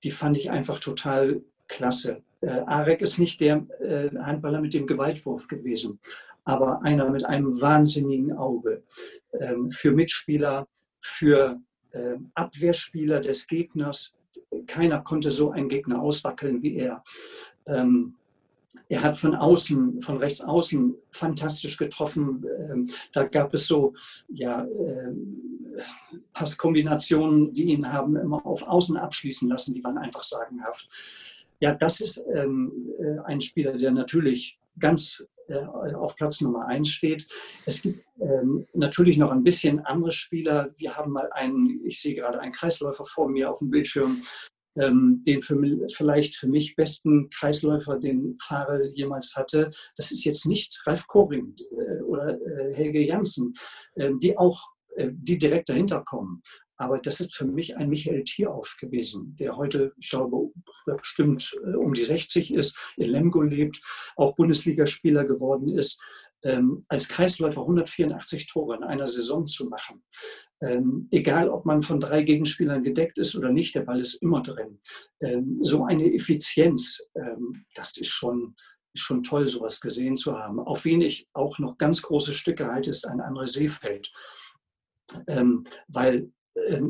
die 0.03 0.11
fand 0.11 0.37
ich 0.37 0.51
einfach 0.51 0.81
total 0.81 1.43
klasse. 1.69 2.23
Äh, 2.41 2.61
Arek 2.67 3.01
ist 3.01 3.19
nicht 3.19 3.41
der 3.41 3.67
äh, 3.81 4.11
Handballer 4.19 4.61
mit 4.61 4.75
dem 4.75 4.87
Gewaltwurf 4.87 5.49
gewesen, 5.49 5.99
aber 6.45 6.83
einer 6.83 7.11
mit 7.11 7.25
einem 7.25 7.61
wahnsinnigen 7.61 8.33
Auge 8.33 8.83
ähm, 9.33 9.71
für 9.71 9.93
Mitspieler, 9.93 10.69
für 11.01 11.61
Abwehrspieler 12.35 13.21
des 13.21 13.47
Gegners. 13.47 14.16
Keiner 14.67 15.01
konnte 15.01 15.31
so 15.31 15.51
einen 15.51 15.69
Gegner 15.69 16.01
auswackeln 16.01 16.63
wie 16.63 16.77
er. 16.77 17.03
Ähm, 17.67 18.15
er 18.89 19.03
hat 19.03 19.17
von 19.17 19.35
außen, 19.35 20.03
von 20.03 20.19
rechts 20.19 20.41
außen 20.43 20.95
fantastisch 21.11 21.77
getroffen. 21.77 22.45
Ähm, 22.71 22.91
da 23.13 23.25
gab 23.25 23.55
es 23.55 23.67
so 23.67 23.95
ja, 24.29 24.65
äh, 24.65 25.13
Passkombinationen, 26.33 27.53
die 27.53 27.65
ihn 27.65 27.93
haben 27.93 28.17
immer 28.17 28.45
auf 28.45 28.67
Außen 28.67 28.97
abschließen 28.97 29.49
lassen, 29.49 29.75
die 29.75 29.85
waren 29.85 29.99
einfach 29.99 30.23
sagenhaft. 30.23 30.89
Ja, 31.61 31.75
das 31.75 32.01
ist 32.01 32.27
ähm, 32.35 32.73
äh, 32.99 33.19
ein 33.25 33.41
Spieler, 33.41 33.77
der 33.77 33.91
natürlich 33.91 34.59
ganz 34.79 35.27
auf 35.95 36.17
Platz 36.17 36.41
Nummer 36.41 36.67
eins 36.67 36.89
steht. 36.89 37.29
Es 37.65 37.83
gibt 37.83 38.05
ähm, 38.21 38.67
natürlich 38.75 39.17
noch 39.19 39.31
ein 39.31 39.45
bisschen 39.45 39.81
andere 39.81 40.13
Spieler. 40.13 40.71
Wir 40.77 40.97
haben 40.97 41.13
mal 41.13 41.31
einen, 41.33 41.85
ich 41.85 42.01
sehe 42.01 42.15
gerade 42.15 42.41
einen 42.41 42.53
Kreisläufer 42.53 43.05
vor 43.05 43.29
mir 43.29 43.51
auf 43.51 43.61
dem 43.61 43.71
Bildschirm, 43.71 44.23
ähm, 44.77 45.23
den 45.27 45.43
für, 45.43 45.59
vielleicht 45.95 46.37
für 46.37 46.49
mich 46.49 46.77
besten 46.77 47.31
Kreisläufer, 47.31 47.99
den 47.99 48.37
Fahrer 48.39 48.85
jemals 48.95 49.35
hatte. 49.37 49.71
Das 49.97 50.13
ist 50.13 50.25
jetzt 50.25 50.47
nicht 50.47 50.83
Ralf 50.87 51.07
Koring 51.07 51.55
äh, 51.71 52.03
oder 52.03 52.39
äh, 52.41 52.75
Helge 52.75 53.01
Janssen, 53.01 53.55
äh, 53.95 54.13
die 54.21 54.37
auch 54.37 54.77
äh, 54.97 55.11
die 55.13 55.39
direkt 55.39 55.69
dahinter 55.69 56.03
kommen. 56.05 56.43
Aber 56.77 56.99
das 56.99 57.21
ist 57.21 57.35
für 57.35 57.47
mich 57.47 57.77
ein 57.77 57.89
Michael 57.89 58.25
Tierauf 58.25 58.77
gewesen, 58.81 59.35
der 59.39 59.57
heute, 59.57 59.93
ich 59.99 60.11
glaube, 60.11 60.51
bestimmt 60.85 61.57
äh, 61.65 61.77
um 61.77 61.95
die 61.95 62.05
60 62.05 62.53
ist, 62.53 62.79
in 62.97 63.11
Lemgo 63.11 63.43
lebt, 63.43 63.81
auch 64.17 64.35
Bundesligaspieler 64.35 65.25
geworden 65.25 65.69
ist. 65.69 66.03
Ähm, 66.43 66.85
als 66.89 67.09
Kreisläufer 67.09 67.63
184 67.63 68.47
Tore 68.47 68.77
in 68.77 68.85
einer 68.85 69.07
Saison 69.07 69.47
zu 69.47 69.69
machen. 69.69 70.05
Ähm, 70.61 71.09
egal, 71.11 71.49
ob 71.49 71.65
man 71.65 71.83
von 71.83 71.99
drei 71.99 72.23
Gegenspielern 72.23 72.83
gedeckt 72.83 73.19
ist 73.19 73.35
oder 73.37 73.51
nicht, 73.51 73.75
der 73.75 73.81
Ball 73.81 74.01
ist 74.01 74.23
immer 74.23 74.43
drin. 74.43 74.79
Ähm, 75.21 75.59
so 75.63 75.85
eine 75.85 76.13
Effizienz, 76.13 77.03
ähm, 77.15 77.65
das 77.75 77.97
ist 77.97 78.11
schon, 78.11 78.55
ist 78.93 79.03
schon 79.03 79.23
toll, 79.23 79.49
sowas 79.49 79.81
gesehen 79.81 80.17
zu 80.17 80.39
haben. 80.39 80.61
Auf 80.61 80.85
wen 80.85 81.01
ich 81.01 81.27
auch 81.33 81.59
noch 81.59 81.79
ganz 81.79 82.03
große 82.03 82.35
Stücke 82.35 82.67
halte, 82.67 82.91
ist 82.91 83.07
ein 83.07 83.21
André 83.21 83.47
Seefeld. 83.47 84.13
Ähm, 85.27 85.63
weil 85.89 86.31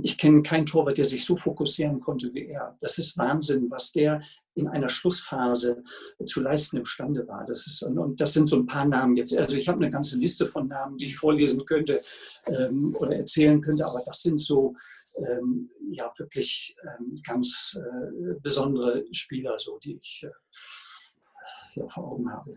ich 0.03 0.17
kenne 0.17 0.43
keinen 0.43 0.67
Torwart, 0.67 0.99
der 0.99 1.05
sich 1.05 1.25
so 1.25 1.37
fokussieren 1.37 2.01
konnte 2.01 2.33
wie 2.35 2.47
er. 2.47 2.77
Das 2.81 2.99
ist 2.99 3.19
Wahnsinn, 3.19 3.71
was 3.71 3.93
der 3.93 4.23
in 4.55 4.69
einer 4.69 4.89
Schlussphase 4.89 5.83
zu 6.25 6.41
leisten 6.41 6.79
imstande 6.79 7.27
war. 7.27 7.45
Das 7.45 7.67
ist, 7.67 7.83
und 7.83 8.21
das 8.21 8.33
sind 8.33 8.49
so 8.49 8.57
ein 8.57 8.67
paar 8.67 8.87
Namen 8.87 9.17
jetzt. 9.17 9.37
Also 9.37 9.57
ich 9.57 9.69
habe 9.69 9.79
eine 9.79 9.91
ganze 9.91 10.19
Liste 10.19 10.47
von 10.47 10.69
Namen, 10.69 10.97
die 10.97 11.07
ich 11.07 11.17
vorlesen 11.17 11.65
könnte 11.67 12.01
ähm, 12.47 12.95
oder 12.99 13.17
erzählen 13.17 13.61
könnte, 13.61 13.85
aber 13.85 14.01
das 14.07 14.23
sind 14.23 14.41
so 14.41 14.75
ähm, 15.19 15.71
ja 15.91 16.11
wirklich 16.17 16.75
ähm, 16.83 17.21
ganz 17.27 17.79
äh, 17.79 18.35
besondere 18.41 19.05
Spieler, 19.13 19.59
so 19.59 19.79
die 19.79 19.97
ich 19.97 20.25
äh, 20.25 21.81
ja, 21.81 21.87
vor 21.89 22.13
Augen 22.13 22.31
habe 22.31 22.57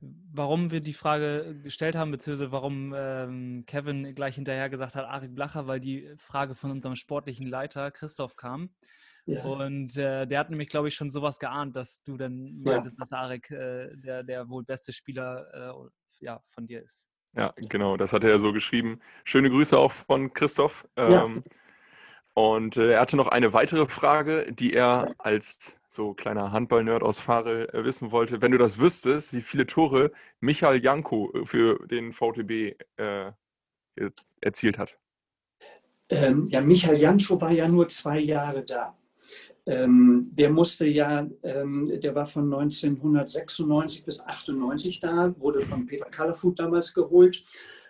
warum 0.00 0.70
wir 0.70 0.80
die 0.80 0.94
Frage 0.94 1.60
gestellt 1.62 1.96
haben, 1.96 2.10
beziehungsweise 2.10 2.52
warum 2.52 2.94
ähm, 2.96 3.64
Kevin 3.66 4.14
gleich 4.14 4.36
hinterher 4.36 4.68
gesagt 4.68 4.94
hat, 4.94 5.04
Arik 5.06 5.34
Blacher, 5.34 5.66
weil 5.66 5.80
die 5.80 6.08
Frage 6.18 6.54
von 6.54 6.70
unserem 6.70 6.96
sportlichen 6.96 7.46
Leiter 7.46 7.90
Christoph 7.90 8.36
kam. 8.36 8.70
Ja. 9.26 9.42
Und 9.44 9.96
äh, 9.96 10.26
der 10.26 10.38
hat 10.38 10.50
nämlich, 10.50 10.68
glaube 10.68 10.88
ich, 10.88 10.94
schon 10.94 11.10
sowas 11.10 11.38
geahnt, 11.38 11.76
dass 11.76 12.02
du 12.02 12.16
dann 12.16 12.62
meintest, 12.62 12.98
ja. 12.98 13.02
dass 13.02 13.12
Arik 13.12 13.50
äh, 13.50 13.94
der, 13.96 14.22
der 14.22 14.48
wohl 14.48 14.64
beste 14.64 14.92
Spieler 14.92 15.74
äh, 15.76 16.24
ja, 16.24 16.42
von 16.50 16.66
dir 16.66 16.82
ist. 16.82 17.06
Ja, 17.36 17.52
genau, 17.68 17.96
das 17.96 18.12
hat 18.12 18.24
er 18.24 18.30
ja 18.30 18.38
so 18.38 18.52
geschrieben. 18.52 19.00
Schöne 19.24 19.50
Grüße 19.50 19.76
auch 19.78 19.92
von 19.92 20.32
Christoph. 20.32 20.88
Ähm, 20.96 21.42
ja. 21.44 21.52
Und 22.38 22.76
äh, 22.76 22.92
er 22.92 23.00
hatte 23.00 23.16
noch 23.16 23.26
eine 23.26 23.52
weitere 23.52 23.86
Frage, 23.86 24.52
die 24.52 24.72
er 24.72 25.12
als 25.18 25.76
so 25.88 26.14
kleiner 26.14 26.52
Handball-Nerd 26.52 27.02
aus 27.02 27.18
Farel 27.18 27.68
äh, 27.72 27.82
wissen 27.82 28.12
wollte. 28.12 28.40
Wenn 28.40 28.52
du 28.52 28.58
das 28.58 28.78
wüsstest, 28.78 29.32
wie 29.32 29.40
viele 29.40 29.66
Tore 29.66 30.12
Michael 30.38 30.80
Janko 30.80 31.32
äh, 31.34 31.44
für 31.44 31.84
den 31.88 32.12
VTB 32.12 32.76
äh, 32.96 33.32
erzielt 34.40 34.78
hat? 34.78 34.96
Ähm, 36.10 36.46
ja, 36.46 36.60
Michael 36.60 36.96
Janko 36.96 37.40
war 37.40 37.50
ja 37.50 37.66
nur 37.66 37.88
zwei 37.88 38.20
Jahre 38.20 38.62
da. 38.62 38.96
Ähm, 39.66 40.30
der 40.30 40.50
musste 40.50 40.86
ja, 40.86 41.26
ähm, 41.42 41.86
der 41.86 42.14
war 42.14 42.26
von 42.26 42.44
1996 42.44 44.04
bis 44.04 44.24
98 44.24 45.00
da, 45.00 45.34
wurde 45.40 45.58
von 45.58 45.86
Peter 45.86 46.08
Kallerfuth 46.08 46.60
damals 46.60 46.94
geholt. 46.94 47.42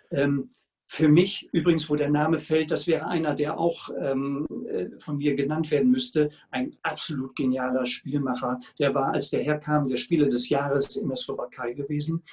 Ähm, 0.09 0.49
für 0.91 1.07
mich 1.07 1.47
übrigens, 1.51 1.87
wo 1.87 1.95
der 1.95 2.09
Name 2.09 2.39
fällt, 2.39 2.71
das 2.71 2.87
wäre 2.87 3.05
einer, 3.05 3.35
der 3.35 3.59
auch 3.59 3.89
ähm, 4.01 4.47
äh, 4.65 4.87
von 4.97 5.17
mir 5.17 5.35
genannt 5.35 5.69
werden 5.69 5.91
müsste, 5.91 6.29
ein 6.49 6.75
absolut 6.81 7.35
genialer 7.35 7.85
Spielmacher. 7.85 8.57
Der 8.79 8.95
war, 8.95 9.13
als 9.13 9.29
der 9.29 9.43
herkam, 9.43 9.87
der 9.87 9.97
Spieler 9.97 10.27
des 10.27 10.49
Jahres 10.49 10.95
in 10.95 11.07
der 11.07 11.15
Slowakei 11.15 11.73
gewesen. 11.73 12.23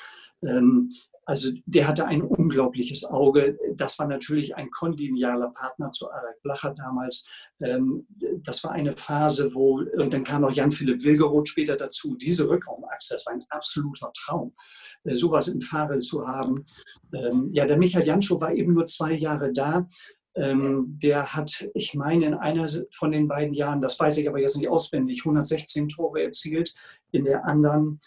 Ähm, 0.42 0.90
also 1.26 1.50
der 1.66 1.88
hatte 1.88 2.06
ein 2.06 2.22
unglaubliches 2.22 3.04
Auge. 3.04 3.58
Das 3.74 3.98
war 3.98 4.06
natürlich 4.06 4.54
ein 4.56 4.70
kongenialer 4.70 5.50
Partner 5.50 5.90
zu 5.90 6.10
Arek 6.10 6.40
Blacher 6.42 6.72
damals. 6.72 7.26
Ähm, 7.60 8.06
das 8.44 8.62
war 8.62 8.70
eine 8.70 8.92
Phase, 8.92 9.52
wo, 9.52 9.80
und 9.80 10.14
dann 10.14 10.22
kam 10.22 10.42
noch 10.42 10.52
Jan-Philipp 10.52 11.02
Wilgeroth 11.02 11.48
später 11.48 11.76
dazu. 11.76 12.16
Diese 12.16 12.48
Rückraumachse, 12.48 13.14
das 13.14 13.26
war 13.26 13.32
ein 13.32 13.44
absoluter 13.48 14.12
Traum, 14.16 14.54
äh, 15.02 15.14
sowas 15.14 15.48
im 15.48 15.60
Farel 15.60 15.98
zu 15.98 16.28
haben. 16.28 16.64
Ähm, 17.12 17.50
ja, 17.52 17.66
der 17.66 17.76
Michael 17.76 18.06
Janschow 18.06 18.40
war 18.40 18.52
eben 18.52 18.74
nur 18.74 18.86
zwei 18.86 19.12
Jahre 19.12 19.52
da. 19.52 19.88
Ähm, 20.36 20.98
der 21.02 21.34
hat, 21.34 21.68
ich 21.74 21.94
meine, 21.94 22.26
in 22.26 22.34
einer 22.34 22.66
von 22.92 23.10
den 23.10 23.26
beiden 23.26 23.52
Jahren, 23.52 23.80
das 23.80 23.98
weiß 23.98 24.18
ich 24.18 24.28
aber 24.28 24.38
jetzt 24.38 24.56
nicht 24.56 24.68
auswendig, 24.68 25.22
116 25.22 25.88
Tore 25.88 26.22
erzielt. 26.22 26.72
In 27.10 27.24
der 27.24 27.46
anderen 27.46 28.00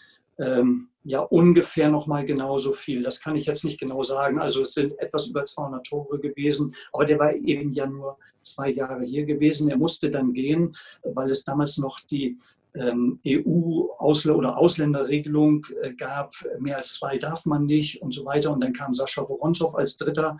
ja 1.04 1.20
ungefähr 1.20 1.90
noch 1.90 2.06
mal 2.06 2.24
genauso 2.26 2.72
viel. 2.72 3.02
Das 3.02 3.20
kann 3.20 3.36
ich 3.36 3.46
jetzt 3.46 3.64
nicht 3.64 3.80
genau 3.80 4.02
sagen. 4.02 4.38
Also 4.38 4.62
es 4.62 4.72
sind 4.72 4.98
etwas 4.98 5.28
über 5.28 5.44
200 5.44 5.86
Tore 5.86 6.18
gewesen, 6.18 6.74
aber 6.92 7.04
der 7.04 7.18
war 7.18 7.34
eben 7.34 7.72
ja 7.72 7.86
nur 7.86 8.18
zwei 8.42 8.70
Jahre 8.70 9.04
hier 9.04 9.24
gewesen. 9.24 9.70
Er 9.70 9.78
musste 9.78 10.10
dann 10.10 10.32
gehen, 10.32 10.74
weil 11.02 11.30
es 11.30 11.44
damals 11.44 11.78
noch 11.78 12.00
die 12.00 12.38
ähm, 12.74 13.18
EU-Ausländer- 13.26 14.38
oder 14.38 14.58
Ausländerregelung 14.58 15.66
äh, 15.82 15.92
gab. 15.94 16.32
Mehr 16.58 16.76
als 16.76 16.94
zwei 16.94 17.18
darf 17.18 17.46
man 17.46 17.64
nicht 17.64 18.00
und 18.02 18.12
so 18.12 18.24
weiter. 18.24 18.52
Und 18.52 18.60
dann 18.62 18.72
kam 18.72 18.94
Sascha 18.94 19.28
Woronzow 19.28 19.74
als 19.74 19.96
Dritter. 19.96 20.36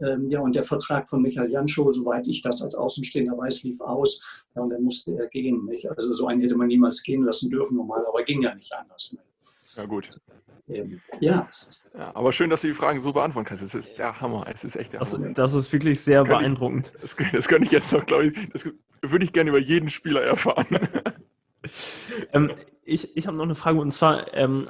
Ähm, 0.00 0.28
ja, 0.30 0.40
und 0.40 0.54
der 0.54 0.62
Vertrag 0.62 1.08
von 1.08 1.22
Michael 1.22 1.50
Janschow, 1.50 1.92
soweit 1.94 2.26
ich 2.26 2.42
das 2.42 2.62
als 2.62 2.74
Außenstehender 2.74 3.36
weiß, 3.36 3.62
lief 3.62 3.80
aus. 3.80 4.22
Ja, 4.54 4.62
und 4.62 4.70
dann 4.70 4.82
musste 4.82 5.16
er 5.16 5.28
gehen. 5.28 5.64
Nicht? 5.66 5.88
Also 5.88 6.12
so 6.12 6.26
einen 6.26 6.40
hätte 6.42 6.56
man 6.56 6.68
niemals 6.68 7.02
gehen 7.02 7.22
lassen 7.22 7.50
dürfen 7.50 7.76
normal, 7.76 8.04
aber 8.06 8.22
ging 8.24 8.42
ja 8.42 8.54
nicht 8.54 8.72
anders. 8.74 9.12
Nicht? 9.12 9.29
Ja, 9.76 9.86
gut. 9.86 10.10
Ähm, 10.68 11.00
ja. 11.20 11.48
ja. 11.94 12.14
Aber 12.14 12.32
schön, 12.32 12.50
dass 12.50 12.60
du 12.60 12.68
die 12.68 12.74
Fragen 12.74 13.00
so 13.00 13.12
beantworten 13.12 13.48
kannst. 13.48 13.62
Es 13.62 13.74
ist 13.74 13.98
der 13.98 14.20
Hammer. 14.20 14.46
Es 14.48 14.64
ist 14.64 14.76
echt 14.76 14.92
der 14.92 15.00
das, 15.00 15.14
Hammer. 15.14 15.30
Das 15.30 15.54
ist 15.54 15.72
wirklich 15.72 16.00
sehr 16.00 16.24
das 16.24 16.28
beeindruckend. 16.28 16.92
Ich, 17.02 17.14
das, 17.14 17.32
das 17.32 17.48
könnte 17.48 17.66
ich 17.66 17.72
jetzt 17.72 17.92
noch, 17.92 18.06
glaube 18.06 18.26
ich, 18.26 18.48
das 18.50 18.68
würde 19.02 19.24
ich 19.24 19.32
gerne 19.32 19.50
über 19.50 19.58
jeden 19.58 19.90
Spieler 19.90 20.22
erfahren. 20.22 20.66
ähm, 22.32 22.52
ich 22.84 23.16
ich 23.16 23.26
habe 23.26 23.36
noch 23.36 23.44
eine 23.44 23.54
Frage 23.54 23.80
und 23.80 23.90
zwar, 23.92 24.32
ähm, 24.34 24.66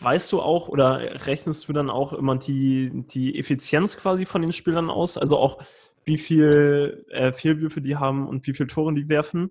weißt 0.00 0.32
du 0.32 0.40
auch 0.40 0.68
oder 0.68 1.26
rechnest 1.26 1.68
du 1.68 1.72
dann 1.72 1.90
auch 1.90 2.12
immer 2.12 2.36
die, 2.36 3.04
die 3.08 3.38
Effizienz 3.38 3.96
quasi 3.96 4.26
von 4.26 4.42
den 4.42 4.52
Spielern 4.52 4.90
aus? 4.90 5.18
Also 5.18 5.38
auch 5.38 5.62
wie 6.04 6.18
viel 6.18 7.04
äh, 7.10 7.32
Fehlwürfe 7.32 7.80
die 7.80 7.96
haben 7.96 8.26
und 8.26 8.46
wie 8.46 8.54
viele 8.54 8.68
Tore 8.68 8.94
die 8.94 9.08
werfen? 9.08 9.50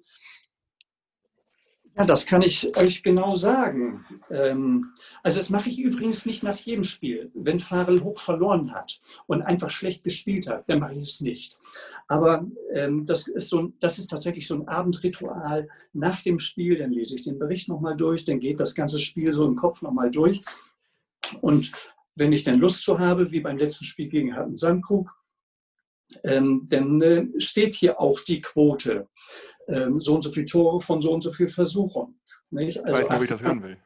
Ja, 1.98 2.06
das 2.06 2.28
kann 2.28 2.44
ich 2.44 2.78
euch 2.78 3.02
genau 3.02 3.34
sagen. 3.34 4.06
Ähm, 4.30 4.94
also 5.24 5.40
das 5.40 5.50
mache 5.50 5.70
ich 5.70 5.80
übrigens 5.80 6.28
nicht 6.28 6.44
nach 6.44 6.58
jedem 6.58 6.84
Spiel. 6.84 7.32
Wenn 7.34 7.60
Farel 7.60 8.04
hoch 8.04 8.20
verloren 8.20 8.72
hat 8.72 9.02
und 9.26 9.42
einfach 9.42 9.72
schlecht 9.72 10.04
gespielt 10.04 10.48
hat, 10.48 10.70
dann 10.70 10.80
mache 10.80 10.94
ich 10.94 11.04
es 11.04 11.22
nicht. 11.22 11.58
Aber 12.08 12.46
ähm, 12.72 13.08
das, 13.08 13.28
ist 13.28 13.50
so, 13.50 13.72
das 13.80 13.98
ist 13.98 14.12
tatsächlich 14.12 14.48
so 14.48 14.54
ein 14.54 14.68
Abendritual 14.68 15.70
nach 15.92 16.22
dem 16.22 16.40
Spiel. 16.40 16.78
Dann 16.78 16.92
lese 16.92 17.16
ich 17.16 17.24
den 17.24 17.40
Bericht 17.40 17.68
nochmal 17.68 17.98
durch, 17.98 18.26
dann 18.26 18.40
geht 18.40 18.60
das 18.60 18.76
ganze 18.76 19.00
Spiel 19.00 19.34
so 19.34 19.48
im 19.48 19.56
Kopf 19.56 19.82
nochmal 19.82 20.12
durch. 20.12 20.44
Und 21.42 21.72
wenn 22.14 22.32
ich 22.32 22.44
dann 22.44 22.60
Lust 22.60 22.84
zu 22.84 23.00
habe, 23.00 23.32
wie 23.32 23.40
beim 23.40 23.58
letzten 23.58 23.86
Spiel 23.86 24.08
gegen 24.08 24.36
Harten 24.36 24.56
Sandkrug, 24.56 25.18
ähm, 26.24 26.68
dann 26.70 27.02
äh, 27.02 27.26
steht 27.40 27.74
hier 27.74 28.00
auch 28.00 28.20
die 28.20 28.42
Quote 28.42 29.08
ähm, 29.68 30.00
so 30.00 30.16
und 30.16 30.24
so 30.24 30.32
viele 30.32 30.46
Tore 30.46 30.80
von 30.82 31.02
so 31.02 31.14
und 31.14 31.22
so 31.22 31.32
viel 31.32 31.50
Versuchen. 31.50 32.20
Nicht? 32.50 32.80
Also 32.80 32.94
ich 32.94 33.00
weiß 33.00 33.10
nicht, 33.10 33.18
ob 33.18 33.24
ich 33.24 33.30
das 33.30 33.44
hören 33.44 33.64
will. 33.64 33.78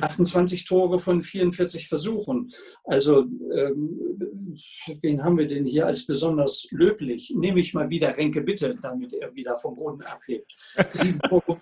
28 0.00 0.66
Tore 0.66 0.98
von 0.98 1.22
44 1.22 1.88
Versuchen. 1.88 2.52
Also, 2.84 3.20
ähm, 3.20 4.58
wen 5.00 5.24
haben 5.24 5.38
wir 5.38 5.46
denn 5.46 5.64
hier 5.64 5.86
als 5.86 6.06
besonders 6.06 6.66
löblich? 6.70 7.32
Nehme 7.34 7.60
ich 7.60 7.72
mal 7.72 7.88
wieder 7.88 8.14
Renke 8.16 8.42
Bitte, 8.42 8.76
damit 8.82 9.14
er 9.14 9.34
wieder 9.34 9.56
vom 9.56 9.76
Boden 9.76 10.02
abhebt. 10.02 10.52
Sieben 10.92 11.20
Tore, 11.30 11.60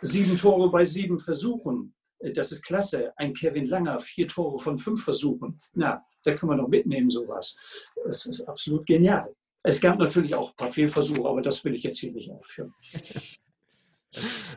sieben 0.00 0.36
Tore 0.38 0.70
bei 0.70 0.86
sieben 0.86 1.18
Versuchen. 1.18 1.94
Das 2.34 2.50
ist 2.50 2.62
klasse. 2.62 3.12
Ein 3.16 3.34
Kevin 3.34 3.66
Langer, 3.66 4.00
vier 4.00 4.26
Tore 4.26 4.58
von 4.58 4.78
fünf 4.78 5.04
Versuchen. 5.04 5.60
Na, 5.74 6.02
da 6.24 6.34
kann 6.34 6.48
man 6.48 6.58
doch 6.58 6.68
mitnehmen, 6.68 7.10
sowas. 7.10 7.58
Das 8.06 8.24
ist 8.24 8.42
absolut 8.42 8.86
genial. 8.86 9.34
Es 9.62 9.80
gab 9.80 9.98
natürlich 9.98 10.34
auch 10.34 10.50
ein 10.50 10.56
paar 10.56 10.72
Fehlversuche, 10.72 11.28
aber 11.28 11.42
das 11.42 11.64
will 11.64 11.74
ich 11.74 11.82
jetzt 11.82 11.98
hier 11.98 12.12
nicht 12.12 12.30
aufführen. 12.30 12.74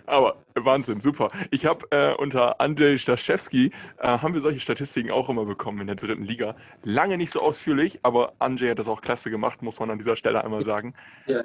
Aber 0.06 0.44
Wahnsinn, 0.56 1.00
super. 1.00 1.28
Ich 1.52 1.66
habe 1.66 1.86
äh, 1.92 2.14
unter 2.16 2.60
Andrzej 2.60 2.98
Staszewski, 2.98 3.72
äh, 4.00 4.08
haben 4.08 4.34
wir 4.34 4.42
solche 4.42 4.60
Statistiken 4.60 5.12
auch 5.12 5.30
immer 5.30 5.46
bekommen 5.46 5.82
in 5.82 5.88
der 5.88 5.96
dritten 5.96 6.24
Liga. 6.24 6.56
Lange 6.84 7.18
nicht 7.18 7.32
so 7.32 7.40
ausführlich, 7.40 8.00
aber 8.02 8.34
Andrzej 8.40 8.72
hat 8.72 8.80
das 8.80 8.88
auch 8.88 9.02
klasse 9.02 9.30
gemacht, 9.30 9.62
muss 9.62 9.80
man 9.80 9.92
an 9.92 10.00
dieser 10.00 10.16
Stelle 10.16 10.44
einmal 10.44 10.64
sagen. 10.64 10.96
Ja. 11.28 11.44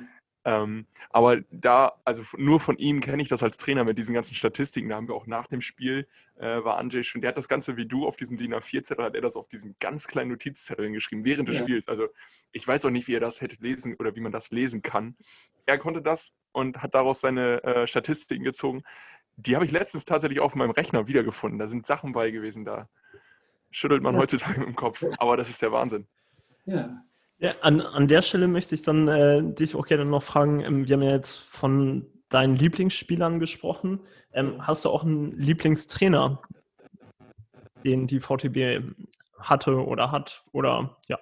Ähm, 0.48 0.86
aber 1.10 1.42
da, 1.50 1.92
also 2.06 2.22
nur 2.38 2.58
von 2.58 2.78
ihm 2.78 3.00
kenne 3.00 3.20
ich 3.20 3.28
das 3.28 3.42
als 3.42 3.58
Trainer 3.58 3.84
mit 3.84 3.98
diesen 3.98 4.14
ganzen 4.14 4.34
Statistiken. 4.34 4.88
Da 4.88 4.96
haben 4.96 5.06
wir 5.06 5.14
auch 5.14 5.26
nach 5.26 5.46
dem 5.46 5.60
Spiel, 5.60 6.08
äh, 6.36 6.64
war 6.64 6.78
Andrzej 6.78 7.04
schon, 7.04 7.20
der 7.20 7.28
hat 7.28 7.36
das 7.36 7.48
Ganze 7.48 7.76
wie 7.76 7.84
du 7.84 8.06
auf 8.06 8.16
diesem 8.16 8.38
DIN 8.38 8.54
A4-Zettel, 8.54 9.04
hat 9.04 9.14
er 9.14 9.20
das 9.20 9.36
auf 9.36 9.48
diesem 9.48 9.76
ganz 9.78 10.06
kleinen 10.06 10.30
Notizzettel 10.30 10.90
geschrieben, 10.90 11.26
während 11.26 11.50
des 11.50 11.58
ja. 11.58 11.64
Spiels. 11.64 11.86
Also 11.86 12.08
ich 12.50 12.66
weiß 12.66 12.86
auch 12.86 12.90
nicht, 12.90 13.08
wie 13.08 13.14
er 13.14 13.20
das 13.20 13.42
hätte 13.42 13.56
lesen 13.60 13.94
oder 13.96 14.16
wie 14.16 14.20
man 14.20 14.32
das 14.32 14.50
lesen 14.50 14.80
kann. 14.80 15.16
Er 15.66 15.76
konnte 15.76 16.00
das 16.00 16.32
und 16.52 16.82
hat 16.82 16.94
daraus 16.94 17.20
seine 17.20 17.62
äh, 17.62 17.86
Statistiken 17.86 18.44
gezogen. 18.44 18.84
Die 19.36 19.54
habe 19.54 19.66
ich 19.66 19.70
letztens 19.70 20.06
tatsächlich 20.06 20.40
auf 20.40 20.54
meinem 20.54 20.70
Rechner 20.70 21.06
wiedergefunden. 21.06 21.58
Da 21.58 21.68
sind 21.68 21.86
Sachen 21.86 22.12
bei 22.12 22.30
gewesen, 22.30 22.64
da 22.64 22.88
schüttelt 23.70 24.02
man 24.02 24.14
ja. 24.14 24.22
heutzutage 24.22 24.60
mit 24.60 24.68
dem 24.70 24.76
Kopf. 24.76 25.04
Aber 25.18 25.36
das 25.36 25.50
ist 25.50 25.60
der 25.60 25.72
Wahnsinn. 25.72 26.06
Ja, 26.64 27.02
ja, 27.40 27.54
an, 27.60 27.80
an 27.80 28.08
der 28.08 28.22
Stelle 28.22 28.48
möchte 28.48 28.74
ich 28.74 28.82
dann 28.82 29.06
äh, 29.06 29.42
dich 29.42 29.76
auch 29.76 29.86
gerne 29.86 30.04
noch 30.04 30.22
fragen. 30.22 30.60
Ähm, 30.60 30.88
wir 30.88 30.94
haben 30.94 31.02
ja 31.02 31.12
jetzt 31.12 31.36
von 31.36 32.06
deinen 32.28 32.56
Lieblingsspielern 32.56 33.38
gesprochen. 33.38 34.00
Ähm, 34.32 34.66
hast 34.66 34.84
du 34.84 34.90
auch 34.90 35.04
einen 35.04 35.32
Lieblingstrainer, 35.38 36.42
den 37.84 38.06
die 38.06 38.20
VTB 38.20 38.82
hatte 39.38 39.76
oder 39.76 40.10
hat? 40.10 40.44
Oder 40.52 40.96
ja. 41.08 41.18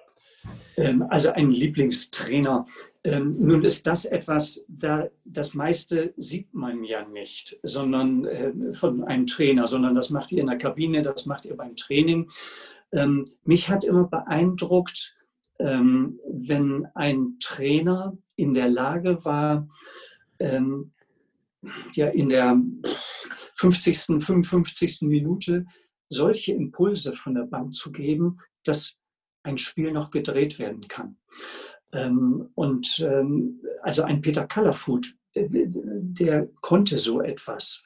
Ähm, 0.75 1.05
also 1.09 1.31
ein 1.31 1.51
Lieblingstrainer. 1.51 2.65
Ähm, 3.03 3.37
nun 3.37 3.63
ist 3.63 3.85
das 3.85 4.05
etwas, 4.05 4.65
da 4.67 5.07
das 5.23 5.53
meiste 5.53 6.13
sieht 6.17 6.53
man 6.53 6.83
ja 6.83 7.05
nicht, 7.07 7.59
sondern 7.63 8.25
äh, 8.25 8.71
von 8.71 9.03
einem 9.03 9.27
Trainer, 9.27 9.67
sondern 9.67 9.93
das 9.93 10.09
macht 10.09 10.31
ihr 10.31 10.41
in 10.41 10.47
der 10.47 10.57
Kabine, 10.57 11.03
das 11.03 11.25
macht 11.25 11.45
ihr 11.45 11.55
beim 11.55 11.75
Training. 11.75 12.29
Ähm, 12.91 13.29
mich 13.43 13.69
hat 13.69 13.83
immer 13.83 14.05
beeindruckt, 14.05 15.16
ähm, 15.59 16.19
wenn 16.27 16.85
ein 16.95 17.37
Trainer 17.39 18.17
in 18.35 18.53
der 18.53 18.69
Lage 18.69 19.23
war, 19.25 19.67
ähm, 20.39 20.91
ja 21.93 22.07
in 22.07 22.29
der 22.29 22.61
50., 23.53 24.23
55. 24.23 25.01
Minute 25.03 25.65
solche 26.09 26.53
Impulse 26.53 27.13
von 27.13 27.35
der 27.35 27.43
Bank 27.43 27.73
zu 27.73 27.91
geben, 27.91 28.39
dass 28.63 28.99
ein 29.43 29.57
Spiel 29.57 29.91
noch 29.91 30.11
gedreht 30.11 30.59
werden 30.59 30.87
kann. 30.87 31.17
Ähm, 31.91 32.49
und 32.55 32.99
ähm, 32.99 33.61
also 33.81 34.03
ein 34.03 34.21
Peter 34.21 34.45
Kallerfoot 34.45 35.15
der 35.49 36.47
konnte 36.61 36.97
so 36.97 37.21
etwas. 37.21 37.83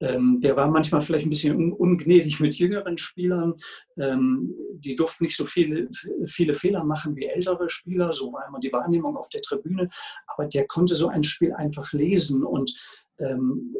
Ähm, 0.00 0.40
der 0.40 0.56
war 0.56 0.68
manchmal 0.68 1.02
vielleicht 1.02 1.26
ein 1.26 1.30
bisschen 1.30 1.72
ungnädig 1.72 2.40
mit 2.40 2.56
jüngeren 2.56 2.98
Spielern. 2.98 3.54
Ähm, 3.96 4.54
die 4.74 4.96
durften 4.96 5.24
nicht 5.24 5.36
so 5.36 5.44
viele, 5.44 5.88
viele 6.26 6.54
Fehler 6.54 6.84
machen 6.84 7.16
wie 7.16 7.26
ältere 7.26 7.68
Spieler. 7.68 8.12
So 8.12 8.32
war 8.32 8.46
immer 8.48 8.60
die 8.60 8.72
Wahrnehmung 8.72 9.16
auf 9.16 9.28
der 9.28 9.42
Tribüne. 9.42 9.88
Aber 10.26 10.46
der 10.46 10.66
konnte 10.66 10.94
so 10.94 11.08
ein 11.08 11.22
Spiel 11.24 11.52
einfach 11.52 11.92
lesen 11.92 12.44
und 12.44 12.72
ähm, 13.18 13.74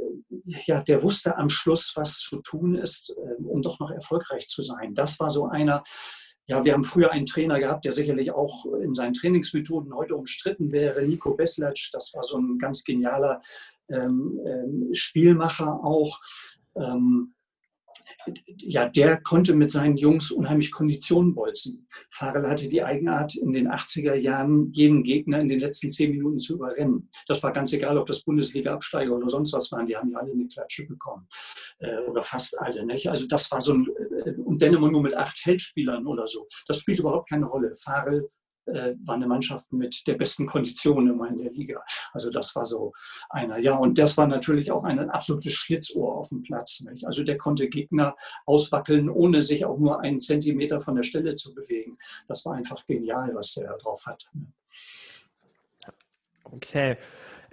ja, 0.66 0.82
der 0.82 1.02
wusste 1.02 1.36
am 1.36 1.48
Schluss, 1.48 1.92
was 1.96 2.18
zu 2.18 2.40
tun 2.40 2.76
ist, 2.76 3.14
um 3.42 3.62
doch 3.62 3.80
noch 3.80 3.90
erfolgreich 3.90 4.48
zu 4.48 4.62
sein. 4.62 4.94
Das 4.94 5.18
war 5.18 5.30
so 5.30 5.46
einer, 5.46 5.82
ja, 6.46 6.64
wir 6.64 6.74
haben 6.74 6.84
früher 6.84 7.10
einen 7.10 7.26
Trainer 7.26 7.58
gehabt, 7.58 7.84
der 7.84 7.92
sicherlich 7.92 8.32
auch 8.32 8.66
in 8.82 8.94
seinen 8.94 9.14
Trainingsmethoden 9.14 9.94
heute 9.94 10.14
umstritten 10.14 10.72
wäre, 10.72 11.02
Nico 11.02 11.34
Beslac. 11.34 11.76
Das 11.92 12.12
war 12.14 12.22
so 12.22 12.38
ein 12.38 12.58
ganz 12.58 12.84
genialer 12.84 13.40
ähm, 13.88 14.40
ähm, 14.46 14.88
Spielmacher 14.92 15.82
auch. 15.82 16.20
Ähm, 16.76 17.34
ja, 18.58 18.88
der 18.88 19.20
konnte 19.20 19.54
mit 19.54 19.70
seinen 19.70 19.96
Jungs 19.96 20.30
unheimlich 20.30 20.72
Konditionen 20.72 21.34
bolzen. 21.34 21.86
Farrell 22.10 22.48
hatte 22.48 22.68
die 22.68 22.82
Eigenart, 22.82 23.36
in 23.36 23.52
den 23.52 23.68
80er 23.68 24.14
Jahren 24.14 24.72
jeden 24.72 25.02
Gegner 25.02 25.40
in 25.40 25.48
den 25.48 25.60
letzten 25.60 25.90
zehn 25.90 26.10
Minuten 26.10 26.38
zu 26.38 26.54
überrennen. 26.54 27.10
Das 27.26 27.42
war 27.42 27.52
ganz 27.52 27.72
egal, 27.72 27.98
ob 27.98 28.06
das 28.06 28.22
Bundesliga-Absteiger 28.22 29.14
oder 29.14 29.28
sonst 29.28 29.52
was 29.52 29.70
waren, 29.72 29.86
die 29.86 29.96
haben 29.96 30.10
ja 30.10 30.18
alle 30.18 30.32
eine 30.32 30.46
Klatsche 30.46 30.86
bekommen. 30.86 31.26
Äh, 31.78 31.98
oder 32.08 32.22
fast 32.22 32.58
alle. 32.60 32.84
Nicht? 32.86 33.08
Also 33.08 33.26
das 33.26 33.50
war 33.50 33.60
so 33.60 33.74
ein, 33.74 33.88
äh, 34.24 34.32
und 34.62 34.74
immer 34.74 34.90
nur 34.90 35.02
mit 35.02 35.14
acht 35.14 35.38
Feldspielern 35.38 36.06
oder 36.06 36.26
so. 36.26 36.46
Das 36.66 36.78
spielt 36.78 37.00
überhaupt 37.00 37.28
keine 37.28 37.46
Rolle. 37.46 37.74
Farrell 37.74 38.28
äh, 38.66 38.94
war 39.04 39.16
eine 39.16 39.26
Mannschaft 39.26 39.72
mit 39.72 40.06
der 40.06 40.14
besten 40.14 40.46
Kondition 40.46 41.08
immer 41.08 41.28
in 41.28 41.36
der 41.36 41.52
Liga. 41.52 41.82
Also 42.12 42.30
das 42.30 42.54
war 42.56 42.64
so 42.64 42.92
einer. 43.28 43.58
Ja, 43.58 43.76
und 43.76 43.98
das 43.98 44.16
war 44.16 44.26
natürlich 44.26 44.70
auch 44.70 44.84
ein 44.84 45.10
absolutes 45.10 45.52
Schlitzohr 45.52 46.16
auf 46.16 46.30
dem 46.30 46.42
Platz. 46.42 46.80
Nicht? 46.80 47.06
Also 47.06 47.24
der 47.24 47.36
konnte 47.36 47.68
Gegner 47.68 48.16
auswackeln, 48.46 49.10
ohne 49.10 49.42
sich 49.42 49.64
auch 49.64 49.78
nur 49.78 50.00
einen 50.00 50.20
Zentimeter 50.20 50.80
von 50.80 50.96
der 50.96 51.02
Stelle 51.02 51.34
zu 51.34 51.54
bewegen. 51.54 51.98
Das 52.28 52.44
war 52.46 52.54
einfach 52.54 52.86
genial, 52.86 53.34
was 53.34 53.56
er 53.56 53.76
drauf 53.78 54.06
hat. 54.06 54.30
Okay. 56.44 56.96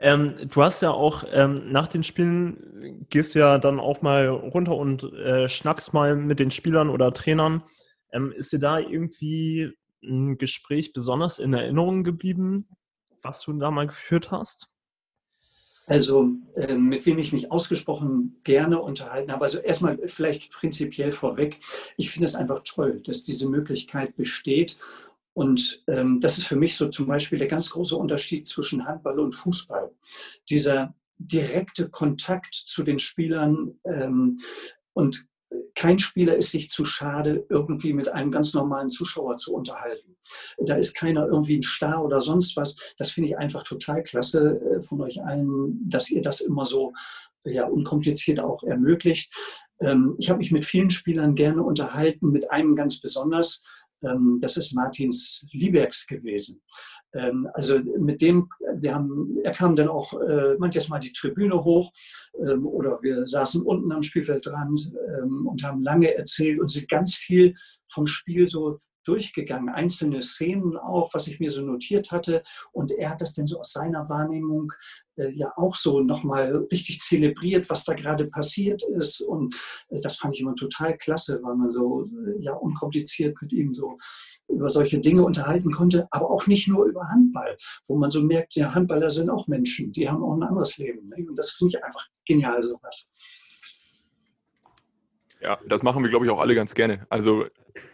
Ähm, 0.02 0.36
du 0.50 0.64
hast 0.64 0.82
ja 0.82 0.90
auch 0.90 1.24
ähm, 1.32 1.72
nach 1.72 1.88
den 1.88 2.02
Spielen 2.02 3.06
gehst 3.10 3.36
ja 3.36 3.60
dann 3.60 3.80
auch 3.80 4.02
mal 4.02 4.28
runter 4.28 4.76
und 4.76 5.04
äh, 5.14 5.48
schnackst 5.48 5.94
mal 5.94 6.16
mit 6.16 6.40
den 6.40 6.50
Spielern 6.50 6.90
oder 6.90 7.14
Trainern. 7.14 7.64
Ähm, 8.12 8.32
ist 8.32 8.52
dir 8.52 8.58
da 8.58 8.80
irgendwie 8.80 9.72
ein 10.04 10.40
Gespräch 10.40 10.92
besonders 10.92 11.38
in 11.38 11.54
Erinnerung 11.54 12.04
geblieben, 12.04 12.68
was 13.22 13.42
du 13.42 13.54
da 13.54 13.70
mal 13.70 13.86
geführt 13.86 14.32
hast? 14.32 14.72
Also, 15.86 16.30
äh, 16.56 16.74
mit 16.74 17.06
wem 17.06 17.20
ich 17.20 17.32
mich 17.32 17.52
ausgesprochen 17.52 18.40
gerne 18.44 18.82
unterhalten 18.82 19.32
habe. 19.32 19.44
Also, 19.44 19.60
erstmal 19.60 20.00
vielleicht 20.08 20.52
prinzipiell 20.52 21.12
vorweg. 21.12 21.60
Ich 21.98 22.10
finde 22.10 22.26
es 22.26 22.34
einfach 22.34 22.62
toll, 22.64 23.02
dass 23.06 23.24
diese 23.24 23.50
Möglichkeit 23.50 24.16
besteht. 24.16 24.78
Und 25.34 25.84
ähm, 25.88 26.20
das 26.20 26.38
ist 26.38 26.46
für 26.46 26.56
mich 26.56 26.76
so 26.76 26.90
zum 26.90 27.08
Beispiel 27.08 27.40
der 27.40 27.48
ganz 27.48 27.70
große 27.70 27.96
Unterschied 27.96 28.46
zwischen 28.46 28.86
Handball 28.86 29.20
und 29.20 29.34
Fußball. 29.34 29.92
Dieser 30.50 30.94
direkte 31.18 31.90
Kontakt 31.90 32.54
zu 32.54 32.84
den 32.84 33.00
Spielern 33.00 33.80
ähm, 33.86 34.40
und 34.94 35.26
kein 35.76 36.00
Spieler 36.00 36.36
ist 36.36 36.52
sich 36.52 36.70
zu 36.70 36.86
schade, 36.86 37.46
irgendwie 37.50 37.94
mit 37.94 38.10
einem 38.10 38.32
ganz 38.32 38.54
normalen 38.54 38.90
Zuschauer 38.90 39.36
zu 39.38 39.54
unterhalten. 39.54 40.16
Da 40.58 40.76
ist 40.76 40.96
keiner 40.96 41.28
irgendwie 41.28 41.58
ein 41.58 41.64
Star 41.64 42.04
oder 42.04 42.22
sonst 42.22 42.56
was. 42.56 42.78
Das 42.98 43.12
finde 43.12 43.30
ich 43.30 43.38
einfach 43.38 43.64
total 43.64 44.04
klasse 44.04 44.60
äh, 44.62 44.82
von 44.82 45.02
euch 45.02 45.24
allen, 45.24 45.90
dass 45.90 46.10
ihr 46.10 46.22
das 46.22 46.42
immer 46.42 46.66
so 46.66 46.94
ja, 47.44 47.66
unkompliziert 47.66 48.40
auch 48.40 48.64
ermöglicht. 48.64 49.34
Ähm, 49.80 50.16
ich 50.20 50.30
habe 50.30 50.40
mich 50.40 50.52
mit 50.52 50.66
vielen 50.66 50.90
Spielern 50.90 51.36
gerne 51.36 51.64
unterhalten, 51.64 52.32
mit 52.32 52.52
einem 52.52 52.76
ganz 52.76 53.02
besonders. 53.02 53.64
Ähm, 54.04 54.40
das 54.42 54.58
ist 54.58 54.74
Martins 54.74 55.46
Liebergs 55.52 56.08
gewesen. 56.08 56.62
Ähm, 57.14 57.48
also 57.54 57.80
mit 58.00 58.22
dem, 58.22 58.50
wir 58.76 58.94
haben, 58.94 59.38
er 59.44 59.52
kam 59.52 59.76
dann 59.76 59.90
auch 59.90 60.14
äh, 60.22 60.56
manches 60.58 60.90
Mal 60.90 61.00
die 61.00 61.12
Tribüne 61.12 61.64
hoch 61.64 61.92
ähm, 62.40 62.66
oder 62.66 63.02
wir 63.02 63.28
saßen 63.28 63.64
unten 63.64 63.92
am 63.92 64.04
Spielfeldrand 64.04 64.94
und 65.46 65.64
haben 65.64 65.84
lange 65.84 66.16
erzählt 66.16 66.60
und 66.60 66.70
sind 66.70 66.90
ganz 66.90 67.14
viel 67.14 67.54
vom 67.86 68.08
Spiel 68.08 68.48
so 68.48 68.80
durchgegangen, 69.04 69.70
einzelne 69.70 70.22
Szenen 70.22 70.78
auf, 70.78 71.14
was 71.14 71.28
ich 71.28 71.40
mir 71.40 71.50
so 71.50 71.62
notiert 71.62 72.12
hatte. 72.12 72.44
Und 72.72 72.92
er 72.92 73.12
hat 73.12 73.22
das 73.22 73.34
dann 73.34 73.48
so 73.48 73.60
aus 73.60 73.74
seiner 73.74 74.10
Wahrnehmung 74.10 74.72
äh, 75.18 75.30
ja 75.32 75.52
auch 75.56 75.76
so 75.76 76.02
nochmal 76.02 76.68
richtig 76.72 77.00
zelebriert, 77.00 77.70
was 77.70 77.84
da 77.84 77.94
gerade 77.94 78.26
passiert 78.28 78.84
ist. 78.84 79.22
Und 79.22 79.56
äh, 79.90 80.00
das 80.02 80.18
fand 80.18 80.34
ich 80.34 80.42
immer 80.42 80.56
total 80.56 80.98
klasse, 80.98 81.40
weil 81.44 81.56
man 81.56 81.70
so 81.70 82.06
äh, 82.06 82.42
ja 82.42 82.54
unkompliziert 82.54 83.42
mit 83.42 83.54
ihm 83.54 83.74
so 83.74 83.98
über 84.48 84.70
solche 84.70 85.00
Dinge 85.00 85.24
unterhalten 85.24 85.72
konnte, 85.72 86.08
aber 86.12 86.30
auch 86.30 86.48
nicht 86.48 86.68
nur 86.68 86.86
über 86.86 87.08
Handball, 87.10 87.58
wo 87.88 87.98
man 87.98 88.12
so 88.12 88.22
merkt, 88.22 88.56
ja, 88.56 88.74
Handballer 88.74 89.10
sind 89.10 89.30
auch 89.30 89.48
Menschen, 89.48 89.92
die 89.92 90.10
haben 90.10 90.24
auch 90.24 90.36
ein 90.36 90.44
anderes 90.44 90.78
Leben. 90.78 91.10
Ne? 91.10 91.26
Und 91.28 91.38
das 91.38 91.52
finde 91.52 91.78
ich 91.78 91.84
einfach 91.84 92.08
genial, 92.26 92.62
sowas. 92.62 93.12
Ja, 95.42 95.60
das 95.68 95.84
machen 95.84 96.04
wir, 96.04 96.10
glaube 96.10 96.26
ich, 96.26 96.32
auch 96.32 96.40
alle 96.40 96.56
ganz 96.56 96.76
gerne. 96.76 97.06
Also 97.10 97.46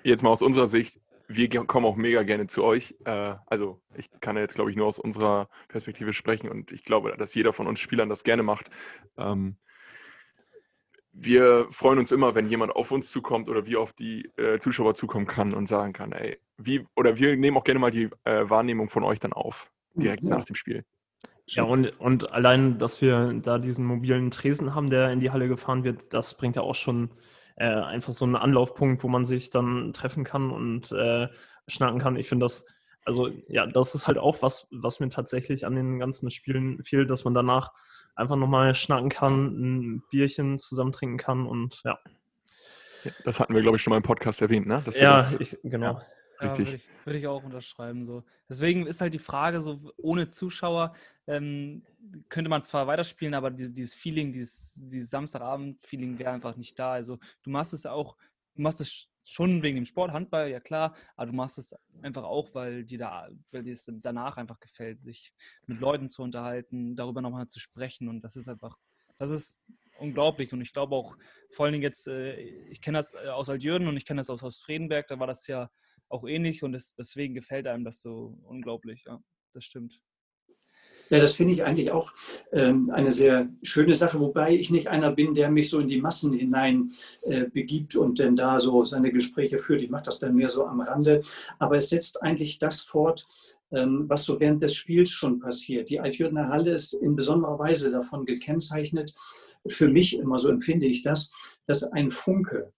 jetzt 0.04 0.22
mal 0.22 0.30
aus 0.30 0.42
unserer 0.42 0.68
Sicht, 0.68 1.00
wir 1.28 1.50
kommen 1.50 1.86
auch 1.86 1.96
mega 1.96 2.24
gerne 2.24 2.48
zu 2.48 2.64
euch. 2.64 2.96
Äh, 3.06 3.36
also 3.46 3.82
ich 3.96 4.10
kann 4.20 4.38
jetzt, 4.38 4.56
glaube 4.56 4.72
ich, 4.72 4.78
nur 4.78 4.88
aus 4.88 5.00
unserer 5.00 5.50
Perspektive 5.68 6.14
sprechen 6.14 6.50
und 6.50 6.72
ich 6.72 6.84
glaube, 6.84 7.16
dass 7.18 7.36
jeder 7.36 7.54
von 7.54 7.68
uns 7.68 7.80
Spielern 7.80 8.10
das 8.10 8.24
gerne 8.24 8.44
macht. 8.44 8.70
Ähm, 9.18 9.58
wir 11.12 11.68
freuen 11.72 12.00
uns 12.00 12.12
immer, 12.12 12.36
wenn 12.36 12.48
jemand 12.48 12.76
auf 12.76 12.92
uns 12.92 13.10
zukommt 13.10 13.50
oder 13.50 13.66
wir 13.66 13.82
auf 13.82 13.92
die 13.94 14.30
äh, 14.38 14.60
Zuschauer 14.60 14.94
zukommen 14.94 15.26
kann 15.26 15.54
und 15.54 15.68
sagen 15.68 15.94
kann, 15.94 16.12
ey, 16.12 16.40
wie, 16.58 16.86
oder 16.96 17.18
wir 17.18 17.36
nehmen 17.36 17.58
auch 17.58 17.64
gerne 17.64 17.80
mal 17.80 17.92
die 17.92 18.10
äh, 18.24 18.50
Wahrnehmung 18.50 18.90
von 18.90 19.04
euch 19.04 19.20
dann 19.20 19.34
auf, 19.34 19.72
direkt 19.96 20.24
ja. 20.24 20.30
nach 20.30 20.46
dem 20.46 20.56
Spiel. 20.56 20.86
Ja, 21.50 21.64
und, 21.64 21.88
und 22.00 22.32
allein, 22.34 22.78
dass 22.78 23.02
wir 23.02 23.34
da 23.42 23.58
diesen 23.58 23.86
mobilen 23.86 24.32
Tresen 24.32 24.76
haben, 24.76 24.90
der 24.90 25.12
in 25.12 25.22
die 25.22 25.32
Halle 25.32 25.48
gefahren 25.48 25.86
wird, 25.86 26.14
das 26.14 26.36
bringt 26.36 26.58
ja 26.58 26.62
auch 26.62 26.76
schon 26.76 27.10
äh, 27.56 27.66
einfach 27.66 28.14
so 28.14 28.26
einen 28.26 28.36
Anlaufpunkt, 28.36 29.02
wo 29.02 29.08
man 29.08 29.24
sich 29.24 29.50
dann 29.50 29.94
treffen 29.94 30.26
kann 30.26 30.52
und 30.52 30.92
äh, 30.92 31.30
schnacken 31.68 32.00
kann. 32.00 32.18
Ich 32.18 32.28
finde 32.28 32.46
das, 32.46 32.66
also 33.06 33.30
ja, 33.48 33.66
das 33.66 33.96
ist 33.96 34.08
halt 34.08 34.18
auch 34.18 34.42
was, 34.42 34.68
was 34.72 35.00
mir 35.00 35.08
tatsächlich 35.08 35.66
an 35.66 35.76
den 35.76 36.00
ganzen 36.00 36.30
Spielen 36.32 36.84
fehlt, 36.84 37.10
dass 37.10 37.24
man 37.24 37.34
danach 37.34 37.72
einfach 38.16 38.36
nochmal 38.36 38.76
schnacken 38.76 39.10
kann, 39.10 39.46
ein 39.46 40.04
Bierchen 40.10 40.60
zusammen 40.60 40.92
trinken 40.92 41.18
kann 41.18 41.48
und 41.48 41.82
ja. 41.86 41.98
Das 43.24 43.40
hatten 43.40 43.56
wir, 43.56 43.62
glaube 43.62 43.78
ich, 43.78 43.84
schon 43.84 43.92
mal 43.92 43.98
im 43.98 44.04
Podcast 44.04 44.42
erwähnt, 44.42 44.68
ne? 44.68 44.84
ja, 45.00 45.18
das, 45.18 45.34
ich, 45.40 45.58
genau. 45.64 45.94
Ja, 45.94 46.02
Richtig. 46.42 46.68
würde 46.68 46.76
ich, 46.76 47.06
würd 47.06 47.16
ich, 47.18 47.28
auch 47.28 47.44
unterschreiben. 47.44 48.06
So. 48.06 48.24
Deswegen 48.50 48.86
ist 48.86 49.02
halt 49.02 49.14
die 49.14 49.20
Frage, 49.20 49.62
so 49.62 49.92
ohne 49.98 50.28
Zuschauer 50.28 50.94
ähm, 51.26 51.84
könnte 52.30 52.50
man 52.50 52.64
zwar 52.64 52.88
weiterspielen, 52.88 53.34
aber 53.34 53.52
dieses, 53.52 53.74
dieses 53.74 53.96
Feeling, 53.96 54.32
dieses, 54.32 54.74
dieses 54.76 55.10
Samstagabend-Feeling 55.10 56.20
wäre 56.20 56.32
einfach 56.32 56.56
nicht 56.56 56.78
da. 56.78 56.92
Also 56.94 57.18
du 57.44 57.50
machst 57.50 57.74
es 57.74 57.86
auch, 57.86 58.18
du 58.56 58.62
machst 58.62 58.82
es 58.82 59.10
schon 59.28 59.62
wegen 59.62 59.76
dem 59.76 59.86
Sport, 59.86 60.12
Handball, 60.12 60.50
ja 60.50 60.60
klar, 60.60 60.96
aber 61.16 61.28
du 61.28 61.34
machst 61.34 61.58
es 61.58 61.76
einfach 62.02 62.24
auch, 62.24 62.54
weil 62.56 62.86
dir 62.86 62.98
da, 62.98 63.30
weil 63.52 63.64
dir 63.64 63.74
es 63.74 63.92
danach 64.02 64.38
einfach 64.38 64.60
gefällt, 64.60 65.04
sich 65.04 65.34
mit 65.66 65.80
Leuten 65.82 66.08
zu 66.08 66.22
unterhalten, 66.22 66.96
darüber 66.96 67.22
nochmal 67.22 67.48
zu 67.48 67.60
sprechen 67.60 68.08
und 68.08 68.22
das 68.22 68.38
ist 68.38 68.48
einfach, 68.48 68.78
das 69.18 69.32
ist 69.32 69.62
unglaublich 70.00 70.54
und 70.54 70.62
ich 70.62 70.72
glaube 70.72 70.96
auch, 70.96 71.18
vor 71.52 71.66
allen 71.66 71.74
Dingen 71.74 71.84
jetzt, 71.84 72.08
äh, 72.08 72.36
ich 72.70 72.80
kenne 72.80 73.00
das 73.00 73.16
äh, 73.16 73.28
aus 73.28 73.50
Altjürgen 73.50 73.90
und 73.90 73.98
ich 73.98 74.06
kenne 74.06 74.22
das 74.22 74.30
aus, 74.30 74.44
aus 74.44 74.60
Fredenberg, 74.60 75.08
da 75.08 75.20
war 75.20 75.28
das 75.28 75.46
ja 75.48 75.70
auch 76.10 76.28
ähnlich 76.28 76.64
und 76.64 76.72
das, 76.74 76.96
deswegen 76.96 77.34
gefällt 77.34 77.68
einem 77.68 77.84
das 77.84 78.02
so 78.02 78.38
unglaublich, 78.46 79.04
ja, 79.06 79.22
das 79.54 79.64
stimmt. 79.64 80.02
Ja, 81.10 81.20
das 81.20 81.34
finde 81.34 81.54
ich 81.54 81.64
eigentlich 81.64 81.92
auch 81.92 82.12
ähm, 82.52 82.90
eine 82.90 83.12
sehr 83.12 83.50
schöne 83.62 83.96
Sache, 83.96 84.20
wobei 84.20 84.56
ich 84.56 84.72
nicht 84.72 84.88
einer 84.88 85.12
bin, 85.12 85.34
der 85.34 85.50
mich 85.50 85.70
so 85.70 85.80
in 85.80 85.88
die 85.88 86.02
Massen 86.02 86.34
hinein 86.34 86.92
äh, 87.22 87.46
begibt 87.46 87.96
und 87.96 88.20
dann 88.20 88.36
da 88.36 88.60
so 88.60 88.84
seine 88.84 89.12
Gespräche 89.12 89.58
führt. 89.58 89.82
Ich 89.82 89.90
mache 89.90 90.04
das 90.04 90.20
dann 90.20 90.36
mehr 90.36 90.50
so 90.50 90.66
am 90.66 90.82
Rande. 90.82 91.22
Aber 91.60 91.78
es 91.78 91.90
setzt 91.90 92.22
eigentlich 92.24 92.60
das 92.60 92.82
fort, 92.82 93.28
ähm, 93.72 94.10
was 94.10 94.24
so 94.24 94.40
während 94.40 94.62
des 94.62 94.76
Spiels 94.76 95.12
schon 95.12 95.40
passiert. 95.40 95.90
Die 95.90 96.00
Altjürgener 96.00 96.50
Halle 96.50 96.72
ist 96.72 96.94
in 96.94 97.16
besonderer 97.16 97.60
Weise 97.60 97.92
davon 97.92 98.26
gekennzeichnet, 98.26 99.14
für 99.66 99.90
mich 99.90 100.18
immer 100.18 100.40
so 100.40 100.50
empfinde 100.50 100.88
ich 100.88 101.04
das, 101.04 101.32
dass 101.66 101.84
ein 101.84 102.10
Funke 102.10 102.72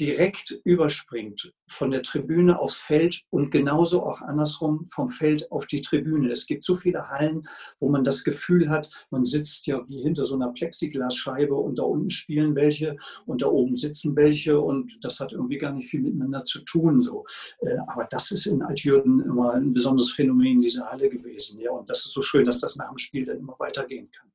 direkt 0.00 0.50
überspringt 0.64 1.52
von 1.66 1.90
der 1.90 2.02
Tribüne 2.02 2.58
aufs 2.58 2.78
Feld 2.78 3.22
und 3.30 3.50
genauso 3.50 4.04
auch 4.04 4.20
andersrum 4.22 4.86
vom 4.86 5.08
Feld 5.08 5.50
auf 5.50 5.66
die 5.66 5.80
Tribüne. 5.80 6.30
Es 6.30 6.46
gibt 6.46 6.64
so 6.64 6.74
viele 6.74 7.08
Hallen, 7.08 7.46
wo 7.78 7.88
man 7.88 8.04
das 8.04 8.24
Gefühl 8.24 8.68
hat, 8.68 8.90
man 9.10 9.24
sitzt 9.24 9.66
ja 9.66 9.80
wie 9.88 10.02
hinter 10.02 10.24
so 10.24 10.36
einer 10.36 10.52
Plexiglasscheibe 10.52 11.54
und 11.54 11.78
da 11.78 11.82
unten 11.82 12.10
spielen 12.10 12.54
welche 12.54 12.96
und 13.26 13.42
da 13.42 13.46
oben 13.46 13.76
sitzen 13.76 14.16
welche 14.16 14.60
und 14.60 14.98
das 15.02 15.20
hat 15.20 15.32
irgendwie 15.32 15.58
gar 15.58 15.72
nicht 15.72 15.88
viel 15.88 16.00
miteinander 16.00 16.44
zu 16.44 16.60
tun. 16.60 17.00
So. 17.00 17.24
Äh, 17.60 17.76
aber 17.86 18.06
das 18.10 18.30
ist 18.30 18.46
in 18.46 18.62
Altjürgen 18.62 19.20
immer 19.20 19.52
ein 19.54 19.72
besonderes 19.72 20.12
Phänomen 20.12 20.60
dieser 20.60 20.86
Halle 20.86 21.08
gewesen. 21.08 21.60
Ja, 21.60 21.72
und 21.72 21.88
das 21.90 22.06
ist 22.06 22.12
so 22.12 22.22
schön, 22.22 22.44
dass 22.44 22.60
das 22.60 22.76
nach 22.76 22.88
dem 22.88 22.98
Spiel 22.98 23.24
dann 23.24 23.38
immer 23.38 23.56
weitergehen 23.58 24.10
kann. 24.10 24.27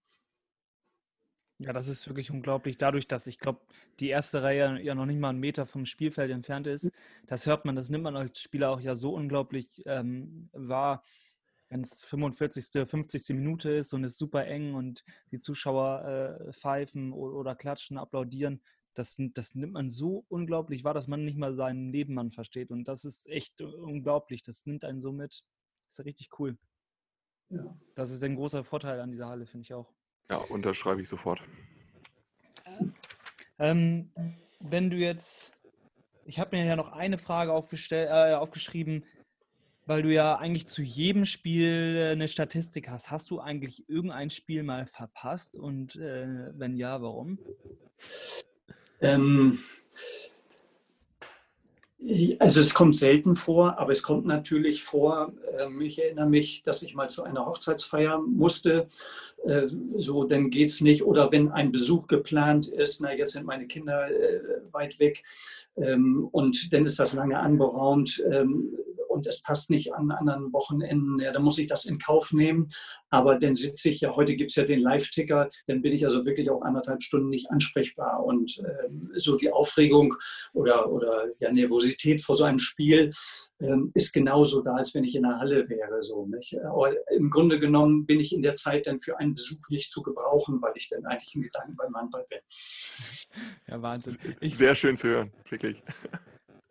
Ja, 1.64 1.72
das 1.72 1.88
ist 1.88 2.08
wirklich 2.10 2.30
unglaublich. 2.30 2.78
Dadurch, 2.78 3.08
dass 3.08 3.26
ich 3.26 3.40
glaube, 3.40 3.62
die 4.02 4.10
erste 4.10 4.44
Reihe 4.44 4.82
ja 4.82 4.96
noch 4.96 5.06
nicht 5.06 5.20
mal 5.20 5.30
einen 5.30 5.40
Meter 5.40 5.66
vom 5.66 5.86
Spielfeld 5.86 6.30
entfernt 6.30 6.68
ist, 6.68 6.92
das 7.26 7.46
hört 7.46 7.64
man, 7.64 7.76
das 7.76 7.90
nimmt 7.90 8.04
man 8.04 8.18
als 8.18 8.42
Spieler 8.42 8.72
auch 8.72 8.82
ja 8.82 8.96
so 8.96 9.14
unglaublich 9.14 9.82
ähm, 9.86 10.50
wahr, 10.52 11.04
wenn 11.70 11.80
es 11.80 12.04
45., 12.04 12.86
50. 12.86 13.30
Minute 13.30 13.72
ist 13.72 13.94
und 13.94 14.04
es 14.04 14.18
super 14.18 14.46
eng 14.46 14.74
und 14.74 15.06
die 15.32 15.40
Zuschauer 15.40 16.50
äh, 16.50 16.52
pfeifen 16.52 17.14
oder, 17.14 17.34
oder, 17.36 17.56
klatschen, 17.56 17.98
applaudieren. 17.98 18.62
Das, 18.94 19.16
das 19.34 19.56
nimmt 19.56 19.74
man 19.74 19.90
so 19.90 20.26
unglaublich 20.28 20.84
wahr, 20.84 20.94
dass 20.94 21.08
man 21.08 21.24
nicht 21.24 21.38
mal 21.38 21.56
seinen 21.56 21.92
Nebenmann 21.92 22.32
versteht. 22.32 22.72
Und 22.72 22.90
das 22.90 23.06
ist 23.06 23.26
echt 23.28 23.62
unglaublich. 23.62 24.44
Das 24.44 24.66
nimmt 24.66 24.84
einen 24.84 25.00
so 25.00 25.14
mit. 25.14 25.46
Das 25.88 26.00
ist 26.00 26.06
richtig 26.06 26.30
cool. 26.40 26.58
Ja. 27.50 27.78
Das 27.96 28.12
ist 28.12 28.22
ein 28.22 28.36
großer 28.36 28.66
Vorteil 28.66 29.00
an 29.00 29.12
dieser 29.12 29.30
Halle, 29.30 29.46
finde 29.46 29.64
ich 29.64 29.74
auch. 29.74 29.94
Ja, 30.30 30.38
unterschreibe 30.38 31.02
ich 31.02 31.10
sofort. 31.10 31.42
Ähm, 33.60 34.12
wenn 34.60 34.90
du 34.90 34.98
jetzt, 34.98 35.52
ich 36.26 36.40
habe 36.40 36.56
mir 36.56 36.66
ja 36.66 36.76
noch 36.76 36.92
eine 36.92 37.18
Frage 37.18 37.52
äh, 37.52 38.34
aufgeschrieben, 38.34 39.06
weil 39.86 40.02
du 40.02 40.14
ja 40.14 40.38
eigentlich 40.38 40.68
zu 40.68 40.82
jedem 40.82 41.26
Spiel 41.26 41.96
äh, 41.98 42.12
eine 42.12 42.28
Statistik 42.28 42.90
hast. 42.90 43.12
Hast 43.12 43.30
du 43.32 43.40
eigentlich 43.40 43.88
irgendein 43.90 44.30
Spiel 44.30 44.64
mal 44.64 44.86
verpasst 44.86 45.58
und 45.58 45.96
äh, 45.98 46.58
wenn 46.58 46.76
ja, 46.78 47.02
warum? 47.02 47.38
Ähm, 49.02 49.60
also 52.40 52.60
es 52.60 52.74
kommt 52.74 52.98
selten 52.98 53.36
vor, 53.36 53.80
aber 53.80 53.92
es 53.92 54.04
kommt 54.04 54.26
natürlich 54.26 54.84
vor. 54.84 55.34
Ähm, 55.58 55.82
ich 55.82 56.02
erinnere 56.02 56.28
mich, 56.28 56.64
dass 56.64 56.82
ich 56.84 56.96
mal 56.96 57.10
zu 57.10 57.24
einer 57.24 57.46
Hochzeitsfeier 57.46 58.20
musste. 58.20 58.88
Äh, 59.44 59.68
so, 59.96 60.24
dann 60.24 60.50
geht 60.50 60.70
es 60.70 60.82
nicht. 60.82 61.04
Oder 61.04 61.32
wenn 61.32 61.52
ein 61.52 61.72
Besuch 61.72 62.08
geplant 62.08 62.68
ist, 62.68 63.02
na, 63.02 63.14
jetzt 63.14 63.34
sind 63.34 63.46
meine 63.46 63.68
Kinder 63.68 64.10
äh, 64.10 64.42
weit 64.72 65.00
weg 65.00 65.24
ähm, 65.78 66.28
und 66.32 66.74
dann 66.74 66.86
ist 66.86 67.00
das 67.00 67.14
lange 67.14 67.40
anberaumt 67.40 68.24
ähm, 68.30 68.78
und 69.14 69.28
es 69.28 69.42
passt 69.42 69.70
nicht 69.70 69.94
an 69.94 70.12
anderen 70.12 70.52
Wochenenden, 70.52 71.20
ja, 71.20 71.32
dann 71.32 71.44
muss 71.44 71.60
ich 71.60 71.68
das 71.68 71.86
in 71.86 72.00
Kauf 72.00 72.34
nehmen. 72.34 72.68
Aber 73.10 73.38
dann 73.38 73.56
sitze 73.56 73.90
ich 73.90 74.02
ja, 74.02 74.16
heute 74.16 74.36
gibt 74.36 74.50
es 74.50 74.56
ja 74.56 74.64
den 74.64 74.80
Live-Ticker, 74.80 75.50
dann 75.68 75.82
bin 75.82 75.94
ich 75.94 76.04
also 76.04 76.26
wirklich 76.26 76.50
auch 76.50 76.64
anderthalb 76.64 77.04
Stunden 77.04 77.30
nicht 77.30 77.52
ansprechbar. 77.52 78.24
Und 78.24 78.60
ähm, 78.60 79.12
so 79.16 79.38
die 79.38 79.52
Aufregung 79.52 80.16
oder, 80.54 80.90
oder 80.90 81.28
ja, 81.40 81.52
Nervosität 81.52 82.22
vor 82.24 82.36
so 82.36 82.44
einem 82.44 82.60
Spiel 82.60 83.12
ähm, 83.60 83.92
ist 83.94 84.14
genauso 84.14 84.62
da, 84.62 84.76
als 84.76 84.94
wenn 84.96 85.04
ich 85.04 85.16
in 85.16 85.24
der 85.24 85.38
Halle 85.38 85.70
wäre. 85.70 86.02
So, 86.02 86.26
nicht? 86.26 86.58
Aber 86.64 86.94
im 87.12 87.30
Grunde 87.30 87.60
genommen 87.60 88.06
bin 88.06 88.20
ich 88.20 88.34
in 88.34 88.42
der 88.42 88.56
Zeit 88.56 88.88
dann 88.88 89.00
für 89.00 89.20
einen 89.20 89.36
Besuch 89.36 89.70
nicht 89.70 89.92
zu 89.92 90.02
gebrauchen, 90.02 90.62
weil 90.62 90.74
ich 90.76 90.90
dann 90.90 91.06
eigentlich 91.06 91.36
in 91.36 91.44
Gedanken 91.44 91.76
beim 91.76 91.96
Handball 91.96 92.26
bin. 92.30 92.40
Ja, 93.68 93.82
Wahnsinn. 93.82 94.18
Ich, 94.42 94.58
Sehr 94.58 94.76
schön 94.76 94.98
zu 94.98 95.08
hören, 95.08 95.32
wirklich. 95.50 95.82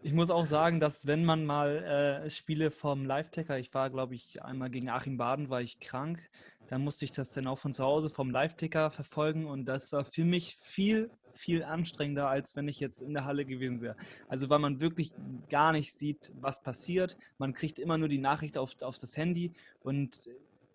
Ich 0.05 0.13
muss 0.13 0.31
auch 0.31 0.47
sagen, 0.47 0.81
dass 0.81 1.07
wenn 1.07 1.25
man 1.25 1.47
mal 1.47 2.25
äh, 2.25 2.31
Spiele 2.31 2.73
vom 2.73 3.05
Live-Tacker, 3.05 3.59
ich 3.59 3.73
war, 3.73 3.89
glaube 3.89 4.17
ich, 4.17 4.43
einmal 4.43 4.69
gegen 4.69 4.91
Achim 4.91 5.17
Baden, 5.17 5.49
war 5.49 5.61
ich 5.61 5.79
krank, 5.79 6.21
dann 6.67 6.83
musste 6.83 7.05
ich 7.05 7.13
das 7.13 7.31
dann 7.31 7.47
auch 7.47 7.61
von 7.61 7.73
zu 7.73 7.85
Hause 7.85 8.11
vom 8.11 8.31
Live-Ticker 8.31 8.91
verfolgen 8.91 9.47
und 9.47 9.65
das 9.67 9.93
war 9.93 10.05
für 10.05 10.25
mich 10.25 10.57
viel, 10.57 11.09
viel 11.35 11.63
anstrengender, 11.63 12.29
als 12.29 12.57
wenn 12.57 12.67
ich 12.67 12.81
jetzt 12.81 13.01
in 13.01 13.15
der 13.15 13.27
Halle 13.27 13.45
gewesen 13.45 13.81
wäre. 13.81 13.95
Also 14.27 14.51
weil 14.51 14.59
man 14.59 14.81
wirklich 14.81 15.13
gar 15.49 15.71
nicht 15.71 15.97
sieht, 15.97 16.33
was 16.41 16.63
passiert. 16.65 17.17
Man 17.39 17.55
kriegt 17.55 17.79
immer 17.79 17.97
nur 17.97 18.09
die 18.09 18.19
Nachricht 18.19 18.59
auf, 18.59 18.83
auf 18.83 18.99
das 18.99 19.17
Handy 19.17 19.53
und 19.85 20.29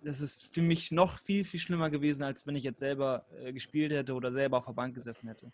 das 0.03 0.21
ist 0.21 0.45
für 0.45 0.61
mich 0.61 0.93
noch 0.93 1.17
viel, 1.17 1.43
viel 1.43 1.59
schlimmer 1.59 1.89
gewesen, 1.89 2.23
als 2.23 2.47
wenn 2.47 2.55
ich 2.55 2.63
jetzt 2.63 2.80
selber 2.80 3.25
äh, 3.43 3.51
gespielt 3.51 3.91
hätte 3.91 4.13
oder 4.13 4.32
selber 4.32 4.59
auf 4.59 4.65
der 4.67 4.73
Bank 4.73 4.95
gesessen 4.95 5.28
hätte. 5.28 5.51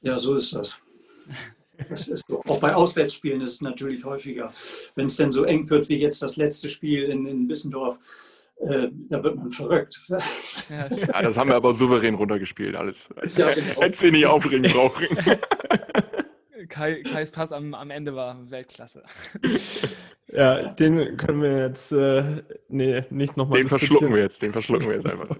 Ja, 0.00 0.16
so 0.16 0.34
ist 0.34 0.54
das. 0.54 0.80
Das 1.88 2.08
ist 2.08 2.28
so. 2.28 2.42
Auch 2.46 2.60
bei 2.60 2.74
Auswärtsspielen 2.74 3.40
ist 3.40 3.52
es 3.52 3.60
natürlich 3.60 4.04
häufiger. 4.04 4.52
Wenn 4.94 5.06
es 5.06 5.16
denn 5.16 5.32
so 5.32 5.44
eng 5.44 5.68
wird 5.70 5.88
wie 5.88 5.96
jetzt 5.96 6.22
das 6.22 6.36
letzte 6.36 6.70
Spiel 6.70 7.04
in, 7.04 7.26
in 7.26 7.48
Bissendorf, 7.48 7.98
äh, 8.60 8.88
da 9.08 9.22
wird 9.22 9.36
man 9.36 9.50
verrückt. 9.50 10.00
Ja, 10.08 11.22
das 11.22 11.36
haben 11.36 11.50
wir 11.50 11.56
aber 11.56 11.72
souverän 11.72 12.14
runtergespielt, 12.14 12.76
alles. 12.76 13.08
Ja, 13.36 13.52
genau. 13.52 13.82
Hättest 13.82 14.02
du 14.02 14.10
nicht 14.10 14.26
aufregen 14.26 14.70
brauchen. 14.70 15.06
Kai, 16.68 17.02
Kais 17.02 17.30
Pass 17.30 17.52
am, 17.52 17.74
am 17.74 17.90
Ende 17.90 18.14
war 18.14 18.50
Weltklasse. 18.50 19.02
Ja, 20.32 20.68
den 20.68 21.16
können 21.18 21.42
wir 21.42 21.58
jetzt 21.58 21.92
äh, 21.92 22.42
nee, 22.68 23.02
nicht 23.10 23.36
nochmal. 23.36 23.58
Den 23.58 23.68
verschlucken 23.68 24.14
wir 24.14 24.22
jetzt, 24.22 24.40
den 24.40 24.52
verschlucken 24.52 24.88
wir 24.88 24.94
jetzt 24.94 25.06
einfach. 25.06 25.36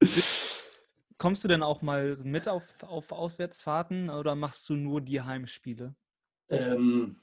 Kommst 1.20 1.44
du 1.44 1.48
denn 1.48 1.62
auch 1.62 1.82
mal 1.82 2.16
mit 2.24 2.48
auf, 2.48 2.64
auf 2.80 3.12
Auswärtsfahrten 3.12 4.08
oder 4.08 4.34
machst 4.34 4.70
du 4.70 4.74
nur 4.74 5.02
die 5.02 5.20
Heimspiele? 5.20 5.94
Ähm, 6.48 7.16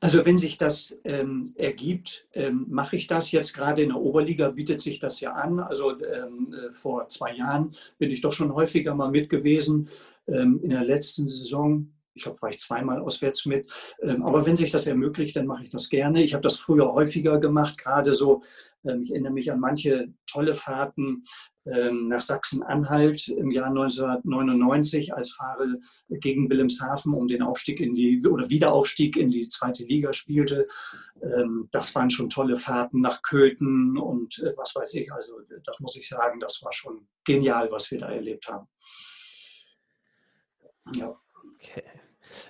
also 0.00 0.26
wenn 0.26 0.36
sich 0.36 0.58
das 0.58 1.00
ähm, 1.04 1.54
ergibt, 1.56 2.28
ähm, 2.34 2.66
mache 2.68 2.96
ich 2.96 3.06
das 3.06 3.32
jetzt 3.32 3.54
gerade 3.54 3.80
in 3.80 3.88
der 3.88 3.96
Oberliga, 3.96 4.50
bietet 4.50 4.82
sich 4.82 5.00
das 5.00 5.20
ja 5.20 5.32
an. 5.32 5.60
Also 5.60 5.98
ähm, 5.98 6.52
äh, 6.52 6.72
vor 6.72 7.08
zwei 7.08 7.36
Jahren 7.36 7.74
bin 7.96 8.10
ich 8.10 8.20
doch 8.20 8.34
schon 8.34 8.52
häufiger 8.52 8.94
mal 8.94 9.10
mit 9.10 9.30
gewesen. 9.30 9.88
Ähm, 10.26 10.60
in 10.62 10.68
der 10.68 10.84
letzten 10.84 11.26
Saison 11.26 11.90
ich 12.18 12.24
glaube, 12.24 12.42
war 12.42 12.50
ich 12.50 12.58
zweimal 12.58 13.00
auswärts 13.00 13.46
mit. 13.46 13.66
Ähm, 14.02 14.24
aber 14.24 14.44
wenn 14.44 14.56
sich 14.56 14.72
das 14.72 14.86
ermöglicht, 14.86 15.36
dann 15.36 15.46
mache 15.46 15.62
ich 15.62 15.70
das 15.70 15.88
gerne. 15.88 16.22
Ich 16.22 16.34
habe 16.34 16.42
das 16.42 16.58
früher 16.58 16.92
häufiger 16.92 17.38
gemacht, 17.38 17.78
gerade 17.78 18.12
so, 18.12 18.42
ähm, 18.84 19.02
ich 19.02 19.12
erinnere 19.12 19.32
mich 19.32 19.52
an 19.52 19.60
manche 19.60 20.12
tolle 20.26 20.54
Fahrten 20.54 21.24
ähm, 21.64 22.08
nach 22.08 22.20
Sachsen-Anhalt 22.20 23.28
im 23.28 23.52
Jahr 23.52 23.68
1999, 23.68 25.14
als 25.14 25.30
Fahrer 25.30 25.76
gegen 26.08 26.50
Wilhelmshaven 26.50 27.14
um 27.14 27.28
den 27.28 27.42
Aufstieg 27.42 27.80
in 27.80 27.94
die 27.94 28.26
oder 28.26 28.50
Wiederaufstieg 28.50 29.16
in 29.16 29.30
die 29.30 29.48
zweite 29.48 29.84
Liga 29.84 30.12
spielte. 30.12 30.66
Das 31.70 31.94
waren 31.94 32.10
schon 32.10 32.30
tolle 32.30 32.56
Fahrten 32.56 33.00
nach 33.00 33.22
Köthen 33.22 33.96
und 33.96 34.38
äh, 34.40 34.54
was 34.56 34.74
weiß 34.74 34.94
ich. 34.94 35.12
Also 35.12 35.34
das 35.62 35.78
muss 35.80 35.96
ich 35.96 36.08
sagen, 36.08 36.40
das 36.40 36.62
war 36.62 36.72
schon 36.72 37.08
genial, 37.24 37.70
was 37.70 37.90
wir 37.90 37.98
da 37.98 38.10
erlebt 38.10 38.48
haben. 38.48 38.66
Ja. 40.94 41.20
Okay. 41.60 41.97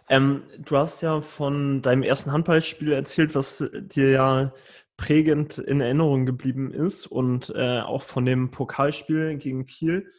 Ähm, 0.08 0.42
du 0.58 0.76
hast 0.76 1.02
ja 1.02 1.20
von 1.20 1.82
deinem 1.82 2.02
ersten 2.02 2.32
Handballspiel 2.32 2.92
erzählt, 2.92 3.34
was 3.34 3.64
dir 3.72 4.10
ja 4.10 4.52
prägend 4.96 5.58
in 5.58 5.80
Erinnerung 5.80 6.26
geblieben 6.26 6.72
ist 6.72 7.06
und 7.06 7.52
äh, 7.54 7.80
auch 7.80 8.02
von 8.02 8.26
dem 8.26 8.50
Pokalspiel 8.50 9.36
gegen 9.36 9.64
Kiel. 9.64 10.10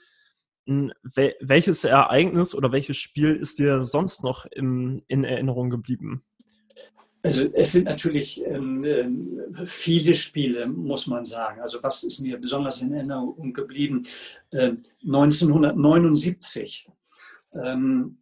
Hm, 0.65 0.91
wel 1.03 1.36
welches 1.41 1.84
Ereignis 1.84 2.55
oder 2.55 2.72
welches 2.72 2.97
Spiel 2.97 3.36
ist 3.36 3.59
dir 3.59 3.82
sonst 3.84 4.24
noch 4.24 4.45
im, 4.45 5.01
in 5.07 5.24
Erinnerung 5.24 5.70
geblieben? 5.70 6.24
Also 7.22 7.49
es 7.53 7.74
sind 7.74 7.84
natürlich 7.84 8.43
ähm, 8.45 8.86
ähm 8.86 9.36
viele 9.65 10.13
Spiele, 10.13 10.67
muss 10.67 11.07
man 11.07 11.26
sagen. 11.26 11.59
Also 11.59 11.84
was 11.84 12.03
ist 12.03 12.20
mir 12.20 12.39
besonders 12.39 12.82
in 12.82 12.93
Erinnerung 12.93 13.51
geblieben? 13.51 14.03
Äh, 14.51 14.74
1979. 15.03 16.88
Ähm, 17.61 18.20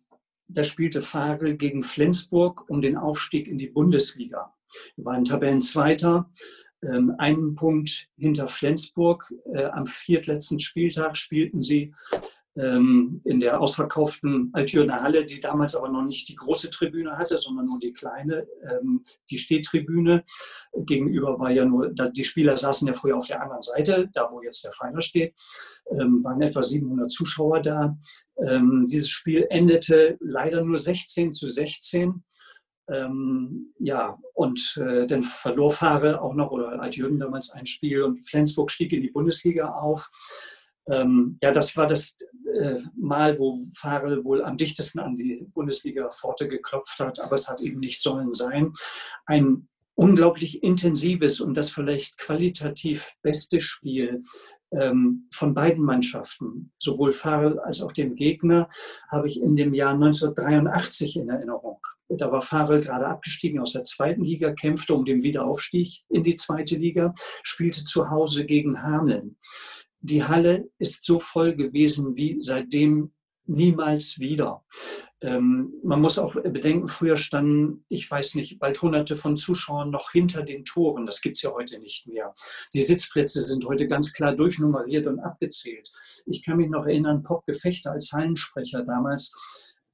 da 0.48 0.64
spielte 0.64 1.02
Fagel 1.02 1.58
gegen 1.58 1.84
Flensburg 1.84 2.70
um 2.70 2.82
den 2.82 2.98
Aufstieg 2.98 3.48
in 3.48 3.58
die 3.58 3.70
Bundesliga. 3.70 4.54
Wir 4.96 5.06
waren 5.06 5.24
Tabellenzweiter, 5.26 6.30
ähm, 6.84 7.16
einen 7.18 7.56
Punkt 7.56 8.10
hinter 8.18 8.48
Flensburg. 8.48 9.34
Äh, 9.54 9.66
am 9.66 9.86
viertletzten 9.86 10.60
Spieltag 10.60 11.18
spielten 11.18 11.62
sie 11.62 11.94
ähm, 12.58 13.22
in 13.24 13.40
der 13.40 13.62
ausverkauften 13.62 14.50
Altürner 14.54 15.02
Halle, 15.02 15.26
die 15.26 15.40
damals 15.40 15.76
aber 15.76 15.90
noch 15.90 16.04
nicht 16.04 16.28
die 16.30 16.36
große 16.36 16.70
Tribüne 16.70 17.18
hatte, 17.18 17.38
sondern 17.38 17.66
nur 17.66 17.80
die 17.80 17.94
kleine, 17.94 18.48
ähm, 18.70 19.04
die 19.30 19.38
Stehtribüne. 19.38 20.24
Gegenüber 20.76 21.40
war 21.40 21.52
ja 21.52 21.66
nur, 21.66 21.90
die 21.90 22.24
Spieler 22.24 22.58
saßen 22.58 22.88
ja 22.88 22.94
früher 22.94 23.18
auf 23.18 23.28
der 23.28 23.42
anderen 23.42 23.62
Seite, 23.62 24.10
da 24.14 24.30
wo 24.32 24.42
jetzt 24.42 24.64
der 24.64 24.72
Pfeiler 24.72 25.02
steht, 25.02 25.36
ähm, 25.92 26.24
waren 26.24 26.42
etwa 26.42 26.64
700 26.64 27.12
Zuschauer 27.12 27.62
da. 27.62 27.98
dieses 28.86 29.10
Spiel 29.10 29.48
endete 29.50 30.18
leider 30.20 30.64
nur 30.64 30.78
16 30.78 31.34
zu 31.34 31.50
16. 31.50 32.24
Ähm, 32.90 33.74
ja, 33.80 34.18
und 34.34 34.78
äh, 34.78 35.08
dann 35.08 35.24
verlor 35.24 35.72
Fahre 35.72 36.22
auch 36.22 36.34
noch, 36.34 36.52
oder 36.52 36.80
Altjürgen 36.82 37.18
damals 37.18 37.52
ein 37.52 37.66
Spiel 37.66 38.04
und 38.04 38.22
Flensburg 38.22 38.72
stieg 38.72 38.94
in 38.94 39.02
die 39.02 39.12
Bundesliga 39.12 39.72
auf. 39.72 40.10
Ähm, 40.90 41.38
ja, 41.42 41.52
das 41.52 41.76
war 41.76 41.88
das 41.88 42.18
Mal, 42.96 43.38
wo 43.40 43.60
Farel 43.76 44.24
wohl 44.24 44.44
am 44.44 44.58
dichtesten 44.58 45.00
an 45.00 45.16
die 45.16 45.48
Bundesliga-Pforte 45.54 46.48
geklopft 46.48 47.00
hat, 47.00 47.20
aber 47.20 47.36
es 47.36 47.50
hat 47.50 47.62
eben 47.62 47.80
nicht 47.80 48.02
sollen 48.02 48.34
sein. 48.34 48.74
Ein 49.26 49.68
unglaublich 49.96 50.64
intensives 50.64 51.42
und 51.42 51.58
das 51.58 51.72
vielleicht 51.72 52.20
qualitativ 52.20 53.14
beste 53.24 53.62
Spiel 53.62 54.24
ähm, 54.72 55.28
von 55.34 55.54
beiden 55.54 55.84
Mannschaften, 55.84 56.72
sowohl 56.78 57.12
Farel 57.12 57.60
als 57.60 57.82
auch 57.82 57.92
dem 57.92 58.16
Gegner, 58.16 58.70
habe 59.10 59.28
ich 59.28 59.42
in 59.42 59.56
dem 59.56 59.74
Jahr 59.74 59.94
1983 59.94 61.18
in 61.18 61.30
Erinnerung. 61.30 61.80
Da 62.10 62.32
war 62.32 62.42
Farel 62.42 62.82
gerade 62.82 63.08
abgestiegen 63.08 63.60
aus 63.60 63.74
der 63.74 63.84
zweiten 63.84 64.24
Liga, 64.24 64.54
kämpfte 64.54 64.94
um 64.94 65.04
den 65.04 65.24
Wiederaufstieg 65.24 66.04
in 66.10 66.24
die 66.24 66.36
zweite 66.36 66.76
Liga, 66.76 67.14
spielte 67.44 67.84
zu 67.84 68.10
Hause 68.10 68.46
gegen 68.46 68.82
Hameln 68.82 69.38
die 70.10 70.24
Halle 70.24 70.70
ist 70.80 71.06
so 71.06 71.20
voll 71.20 71.56
gewesen 71.56 72.16
wie 72.16 72.38
seitdem 72.40 73.12
niemals 73.46 74.20
wieder. 74.20 74.64
Ähm, 75.22 75.74
man 75.84 76.02
muss 76.02 76.20
auch 76.20 76.36
bedenken, 76.36 76.88
früher 76.88 77.18
standen, 77.18 77.86
ich 77.90 78.10
weiß 78.10 78.36
nicht, 78.36 78.60
bald 78.60 78.80
hunderte 78.82 79.16
von 79.16 79.36
Zuschauern 79.36 79.90
noch 79.90 80.12
hinter 80.12 80.44
den 80.44 80.64
Toren. 80.64 81.06
Das 81.06 81.22
gibt 81.22 81.38
es 81.38 81.42
ja 81.42 81.52
heute 81.52 81.80
nicht 81.80 82.08
mehr. 82.08 82.36
Die 82.74 82.82
Sitzplätze 82.82 83.42
sind 83.42 83.66
heute 83.66 83.88
ganz 83.88 84.14
klar 84.14 84.36
durchnummeriert 84.36 85.08
und 85.08 85.20
abgezählt. 85.20 85.90
Ich 86.26 86.46
kann 86.46 86.58
mich 86.58 86.70
noch 86.70 86.86
erinnern, 86.86 87.24
Pop 87.24 87.46
Gefechter 87.46 87.92
als 87.92 88.12
Hallensprecher 88.12 88.84
damals 88.84 89.34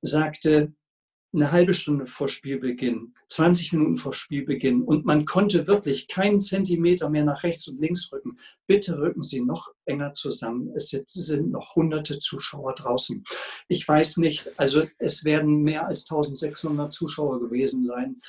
sagte, 0.01 0.74
eine 1.34 1.52
halbe 1.52 1.74
Stunde 1.74 2.06
vor 2.06 2.30
Spielbeginn, 2.30 3.16
20 3.30 3.74
Minuten 3.74 3.98
vor 3.98 4.14
Spielbeginn 4.14 4.84
und 4.84 5.06
man 5.06 5.26
konnte 5.26 5.66
wirklich 5.68 6.08
keinen 6.08 6.40
Zentimeter 6.40 7.10
mehr 7.10 7.24
nach 7.24 7.44
rechts 7.44 7.68
und 7.68 7.82
links 7.82 8.12
rücken. 8.12 8.38
Bitte 8.68 9.00
rücken 9.00 9.24
Sie 9.24 9.42
noch 9.42 9.74
enger 9.86 10.14
zusammen. 10.14 10.72
Es 10.76 10.90
sind 10.90 11.52
noch 11.52 11.76
hunderte 11.76 12.20
Zuschauer 12.20 12.76
draußen. 12.76 13.24
Ich 13.68 13.88
weiß 13.88 14.18
nicht, 14.18 14.52
also 14.58 14.84
es 15.00 15.26
werden 15.26 15.64
mehr 15.64 15.88
als 15.88 16.04
1600 16.04 16.92
Zuschauer 16.92 17.40
gewesen 17.40 17.86
sein. 17.86 18.22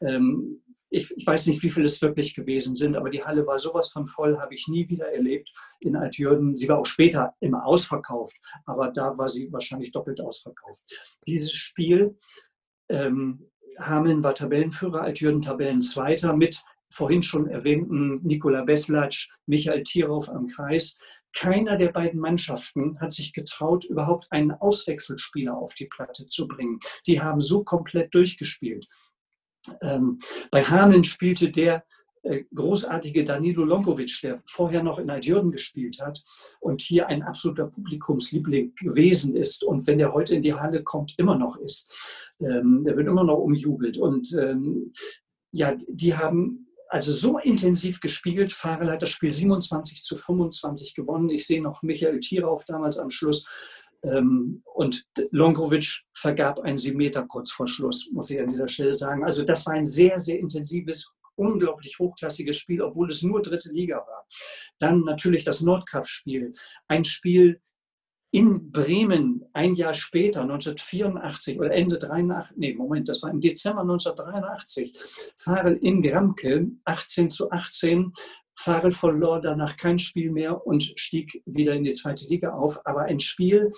Ähm, 0.00 0.62
ich, 0.92 1.10
ich, 1.16 1.26
weiß 1.26 1.46
nicht, 1.46 1.62
wie 1.62 1.70
viele 1.70 1.86
es 1.86 2.02
wirklich 2.02 2.34
gewesen 2.34 2.76
sind, 2.76 2.96
aber 2.96 3.08
die 3.08 3.24
Halle 3.24 3.46
war 3.46 3.56
sowas 3.56 3.90
von 3.90 4.06
voll, 4.06 4.38
habe 4.38 4.52
ich 4.52 4.68
nie 4.68 4.88
wieder 4.90 5.10
erlebt 5.10 5.50
in 5.80 5.96
Altjürgen. 5.96 6.54
Sie 6.54 6.68
war 6.68 6.78
auch 6.78 6.86
später 6.86 7.34
immer 7.40 7.64
ausverkauft, 7.64 8.36
aber 8.66 8.90
da 8.90 9.16
war 9.16 9.28
sie 9.28 9.50
wahrscheinlich 9.50 9.90
doppelt 9.90 10.20
ausverkauft. 10.20 10.84
Dieses 11.26 11.52
Spiel 11.52 12.18
ähm, 12.88 13.50
Hameln 13.78 14.22
war 14.22 14.34
Tabellenführer, 14.34 15.02
Altjürgen 15.02 15.42
Tabellenzweiter 15.42 16.36
mit 16.36 16.62
vorhin 16.90 17.22
schon 17.22 17.48
erwähnten 17.48 18.20
Nikola 18.22 18.64
Beslatsch, 18.64 19.30
Michael 19.46 19.82
Tierauf 19.82 20.28
am 20.28 20.46
Kreis. 20.46 20.98
Keiner 21.34 21.78
der 21.78 21.88
beiden 21.88 22.20
Mannschaften 22.20 23.00
hat 23.00 23.12
sich 23.12 23.32
getraut, 23.32 23.86
überhaupt 23.86 24.30
einen 24.30 24.52
Auswechselspieler 24.52 25.56
auf 25.56 25.74
die 25.74 25.86
Platte 25.86 26.26
zu 26.26 26.46
bringen. 26.46 26.78
Die 27.06 27.22
haben 27.22 27.40
so 27.40 27.64
komplett 27.64 28.14
durchgespielt. 28.14 28.86
Ähm, 29.80 30.20
bei 30.50 30.62
Hameln 30.62 31.04
spielte 31.04 31.50
der 31.50 31.84
großartige 32.54 33.24
Danilo 33.24 33.64
Lonkovic, 33.64 34.20
der 34.22 34.40
vorher 34.44 34.82
noch 34.82 34.98
in 34.98 35.10
Altjürgen 35.10 35.50
gespielt 35.50 36.00
hat 36.00 36.22
und 36.60 36.80
hier 36.80 37.08
ein 37.08 37.22
absoluter 37.22 37.66
Publikumsliebling 37.66 38.74
gewesen 38.76 39.36
ist 39.36 39.64
und 39.64 39.86
wenn 39.86 40.00
er 40.00 40.12
heute 40.12 40.36
in 40.36 40.40
die 40.40 40.54
Halle 40.54 40.82
kommt, 40.82 41.14
immer 41.18 41.36
noch 41.36 41.56
ist. 41.56 41.92
Ähm, 42.40 42.84
der 42.84 42.96
wird 42.96 43.08
immer 43.08 43.24
noch 43.24 43.38
umjubelt. 43.38 43.98
Und 43.98 44.32
ähm, 44.38 44.92
ja, 45.52 45.76
die 45.88 46.16
haben 46.16 46.68
also 46.88 47.12
so 47.12 47.38
intensiv 47.38 48.00
gespielt. 48.00 48.52
Farel 48.52 48.90
hat 48.90 49.02
das 49.02 49.10
Spiel 49.10 49.32
27 49.32 50.02
zu 50.02 50.16
25 50.16 50.94
gewonnen. 50.94 51.30
Ich 51.30 51.46
sehe 51.46 51.62
noch 51.62 51.82
Michael 51.82 52.20
Thierauf 52.20 52.64
damals 52.66 52.98
am 52.98 53.10
Schluss. 53.10 53.48
Ähm, 54.04 54.62
und 54.74 55.04
Lonkovic 55.30 56.02
vergab 56.12 56.60
einen 56.60 56.78
Meter 56.96 57.22
kurz 57.22 57.50
vor 57.50 57.68
Schluss, 57.68 58.10
muss 58.12 58.30
ich 58.30 58.40
an 58.40 58.48
dieser 58.48 58.68
Stelle 58.68 58.92
sagen. 58.92 59.24
Also 59.24 59.44
das 59.44 59.64
war 59.66 59.74
ein 59.74 59.84
sehr, 59.84 60.18
sehr 60.18 60.38
intensives, 60.38 61.14
unglaublich 61.36 61.98
hochklassiges 61.98 62.58
Spiel, 62.58 62.82
obwohl 62.82 63.10
es 63.10 63.22
nur 63.22 63.42
dritte 63.42 63.70
Liga 63.70 63.96
war. 63.96 64.26
Dann 64.78 65.00
natürlich 65.00 65.44
das 65.44 65.60
Nordcup-Spiel. 65.60 66.52
Ein 66.88 67.04
Spiel 67.04 67.60
in 68.32 68.72
Bremen 68.72 69.44
ein 69.52 69.74
Jahr 69.74 69.92
später, 69.92 70.40
1984 70.40 71.58
oder 71.58 71.70
Ende 71.70 71.98
83, 71.98 72.56
nee, 72.56 72.72
Moment, 72.72 73.08
das 73.08 73.22
war 73.22 73.30
im 73.30 73.40
Dezember 73.40 73.82
1983, 73.82 74.98
Farel 75.36 75.76
in 75.76 76.02
Gramke 76.02 76.70
18 76.84 77.30
zu 77.30 77.50
18. 77.50 78.12
Farel 78.54 78.90
verlor 78.90 79.40
danach 79.40 79.76
kein 79.76 79.98
Spiel 79.98 80.30
mehr 80.30 80.66
und 80.66 80.82
stieg 80.96 81.42
wieder 81.46 81.74
in 81.74 81.84
die 81.84 81.94
zweite 81.94 82.26
Liga 82.26 82.52
auf. 82.52 82.86
Aber 82.86 83.02
ein 83.02 83.20
Spiel, 83.20 83.70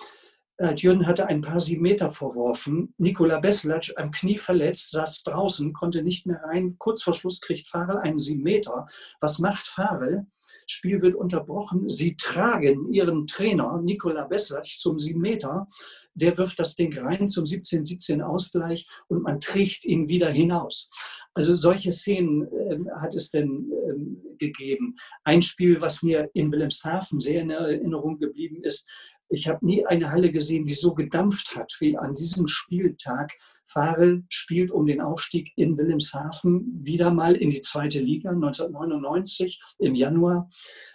Jürgen 0.77 1.05
hatte 1.05 1.27
ein 1.27 1.41
paar 1.41 1.59
sieben 1.59 1.81
Meter 1.81 2.09
verworfen. 2.09 2.93
Nikola 2.97 3.39
Beslac 3.39 3.91
am 3.97 4.11
Knie 4.11 4.37
verletzt, 4.37 4.91
saß 4.91 5.23
draußen, 5.23 5.73
konnte 5.73 6.01
nicht 6.01 6.25
mehr 6.27 6.41
rein. 6.43 6.75
Kurz 6.77 7.03
vor 7.03 7.13
Schluss 7.13 7.41
kriegt 7.41 7.67
Farel 7.67 7.97
einen 7.97 8.17
sieben 8.17 8.43
Meter. 8.43 8.85
Was 9.19 9.39
macht 9.39 9.67
Farel? 9.67 10.27
Spiel 10.67 11.01
wird 11.01 11.15
unterbrochen. 11.15 11.89
Sie 11.89 12.15
tragen 12.15 12.91
ihren 12.93 13.27
Trainer 13.27 13.81
Nikola 13.81 14.25
Beslac 14.25 14.65
zum 14.65 14.99
sieben 14.99 15.21
Meter. 15.21 15.67
Der 16.13 16.37
wirft 16.37 16.59
das 16.59 16.75
Ding 16.75 16.97
rein 16.97 17.27
zum 17.27 17.43
17-17 17.43 18.21
Ausgleich 18.21 18.87
und 19.09 19.23
man 19.23 19.41
trägt 19.41 19.83
ihn 19.83 20.07
wieder 20.07 20.29
hinaus. 20.29 20.89
Also 21.33 21.53
solche 21.53 21.91
Szenen 21.91 22.43
äh, 22.43 22.77
hat 23.01 23.13
es 23.13 23.29
denn 23.29 23.69
ähm, 23.89 24.21
gegeben. 24.37 24.95
Ein 25.25 25.41
Spiel, 25.41 25.81
was 25.81 26.01
mir 26.01 26.29
in 26.33 26.51
Wilhelmshaven 26.51 27.19
sehr 27.19 27.41
in 27.41 27.49
Erinnerung 27.49 28.17
geblieben 28.19 28.63
ist, 28.63 28.89
ich 29.29 29.47
habe 29.47 29.65
nie 29.65 29.85
eine 29.85 30.11
Halle 30.11 30.31
gesehen, 30.31 30.65
die 30.65 30.73
so 30.73 30.93
gedampft 30.93 31.55
hat 31.55 31.71
wie 31.79 31.97
an 31.97 32.13
diesem 32.13 32.47
Spieltag. 32.47 33.33
Farel 33.67 34.23
spielt 34.29 34.69
um 34.69 34.85
den 34.85 35.01
Aufstieg 35.01 35.51
in 35.55 35.77
Wilhelmshaven 35.77 36.71
wieder 36.71 37.11
mal 37.11 37.35
in 37.35 37.49
die 37.49 37.61
zweite 37.61 37.99
Liga 37.99 38.29
1999 38.29 39.59
im 39.79 39.95
Januar, 39.95 40.49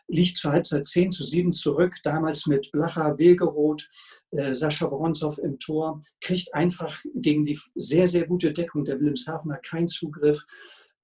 liegt 0.06 0.36
zur 0.36 0.52
Halbzeit 0.52 0.86
10 0.86 1.10
zu 1.10 1.24
7 1.24 1.52
zurück, 1.52 1.96
damals 2.04 2.46
mit 2.46 2.70
Blacher, 2.70 3.18
Wegeroth, 3.18 3.88
äh, 4.30 4.54
Sascha 4.54 4.88
Woronzow 4.88 5.36
im 5.38 5.58
Tor, 5.58 6.00
kriegt 6.20 6.54
einfach 6.54 7.02
gegen 7.14 7.44
die 7.44 7.58
sehr, 7.74 8.06
sehr 8.06 8.26
gute 8.26 8.52
Deckung 8.52 8.84
der 8.84 9.00
Wilhelmshavener 9.00 9.58
keinen 9.58 9.88
Zugriff. 9.88 10.44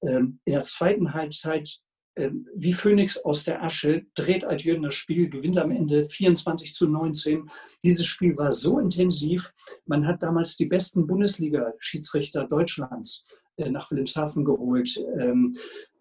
Ähm, 0.02 0.38
in 0.44 0.52
der 0.52 0.62
zweiten 0.62 1.14
Halbzeit 1.14 1.80
wie 2.54 2.72
Phönix 2.72 3.18
aus 3.18 3.44
der 3.44 3.62
Asche, 3.62 4.06
dreht 4.14 4.44
Adjön 4.44 4.82
das 4.82 4.94
Spiel, 4.94 5.28
gewinnt 5.28 5.58
am 5.58 5.70
Ende 5.70 6.06
24 6.06 6.74
zu 6.74 6.88
19. 6.88 7.50
Dieses 7.82 8.06
Spiel 8.06 8.36
war 8.36 8.50
so 8.50 8.78
intensiv, 8.78 9.52
man 9.84 10.06
hat 10.06 10.22
damals 10.22 10.56
die 10.56 10.66
besten 10.66 11.06
Bundesliga-Schiedsrichter 11.06 12.44
Deutschlands 12.44 13.26
äh, 13.56 13.70
nach 13.70 13.90
Wilhelmshaven 13.90 14.44
geholt. 14.44 15.02
Ähm, 15.18 15.54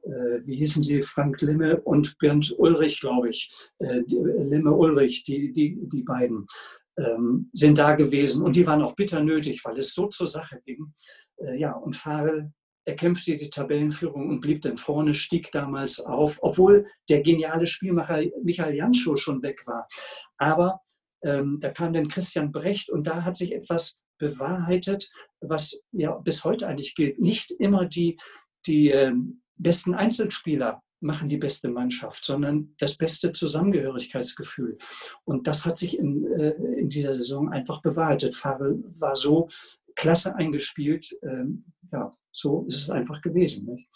äh, 0.04 0.46
wie 0.46 0.58
hießen 0.58 0.84
sie? 0.84 1.02
Frank 1.02 1.42
Limme 1.42 1.82
und 1.82 2.18
Bernd 2.20 2.54
Ulrich, 2.58 3.00
glaube 3.00 3.30
ich. 3.30 3.54
Äh, 3.80 4.02
Limme 4.10 4.74
Ulrich, 4.74 5.24
die, 5.24 5.52
die, 5.52 5.78
die 5.82 6.04
beiden 6.04 6.48
ähm, 6.98 7.50
sind 7.54 7.78
da 7.78 7.96
gewesen 7.96 8.44
und 8.44 8.56
die 8.56 8.66
waren 8.68 8.82
auch 8.82 8.96
bitter 8.96 9.22
nötig, 9.22 9.64
weil 9.64 9.78
es 9.78 9.94
so 9.94 10.08
zur 10.08 10.28
Sache 10.28 10.62
ging. 10.66 10.94
ja, 11.58 11.74
und 11.74 11.96
Farel 11.96 12.54
er 12.86 12.96
kämpfte 12.96 13.36
die 13.36 13.50
Tabellenführung 13.50 14.30
und 14.30 14.42
blieb 14.42 14.62
dann 14.62 14.78
vorne, 14.78 15.14
stieg 15.14 15.52
damals 15.52 16.00
auf, 16.00 16.40
obwohl 16.42 16.88
der 17.10 17.22
geniale 17.22 17.66
Spielmacher 17.66 18.22
Michael 18.44 18.76
Janschow 18.76 19.20
schon 19.20 19.42
weg 19.42 19.66
war. 19.66 19.88
Aber 20.38 20.82
ähm, 21.24 21.60
da 21.60 21.72
kam 21.72 21.94
dann 21.94 22.08
Christian 22.08 22.52
Brecht 22.52 22.90
und 22.90 23.08
da 23.08 23.24
hat 23.24 23.36
sich 23.36 23.54
etwas 23.54 24.04
bewahrheitet, 24.20 25.10
was 25.42 25.84
ja 25.92 26.16
bis 26.18 26.44
heute 26.44 26.68
eigentlich 26.68 26.96
gilt. 26.96 27.20
Nicht 27.20 27.52
immer 27.52 27.86
die, 27.86 28.18
die 28.66 28.90
ähm, 28.90 29.42
besten 29.58 29.96
Einzelspieler 29.96 30.82
machen 31.02 31.30
die 31.30 31.38
beste 31.38 31.70
Mannschaft, 31.70 32.24
sondern 32.24 32.74
das 32.78 32.98
beste 32.98 33.34
Zusammengehörigkeitsgefühl. 33.34 34.78
Und 35.24 35.48
das 35.48 35.66
hat 35.66 35.78
sich 35.78 35.98
in, 35.98 36.26
äh, 36.40 36.52
in 36.80 36.90
dieser 36.90 37.16
Saison 37.16 37.52
einfach 37.52 37.82
bewahrheitet. 37.82 38.36
Farel 38.36 38.84
war 39.00 39.16
so 39.16 39.50
klasse 39.96 40.36
eingespielt. 40.36 41.18
Ähm, 41.24 41.66
ja, 41.92 42.12
so 42.32 42.66
ist 42.68 42.84
es 42.84 42.90
einfach 42.90 43.22
gewesen. 43.22 43.66
Nicht? 43.74 43.90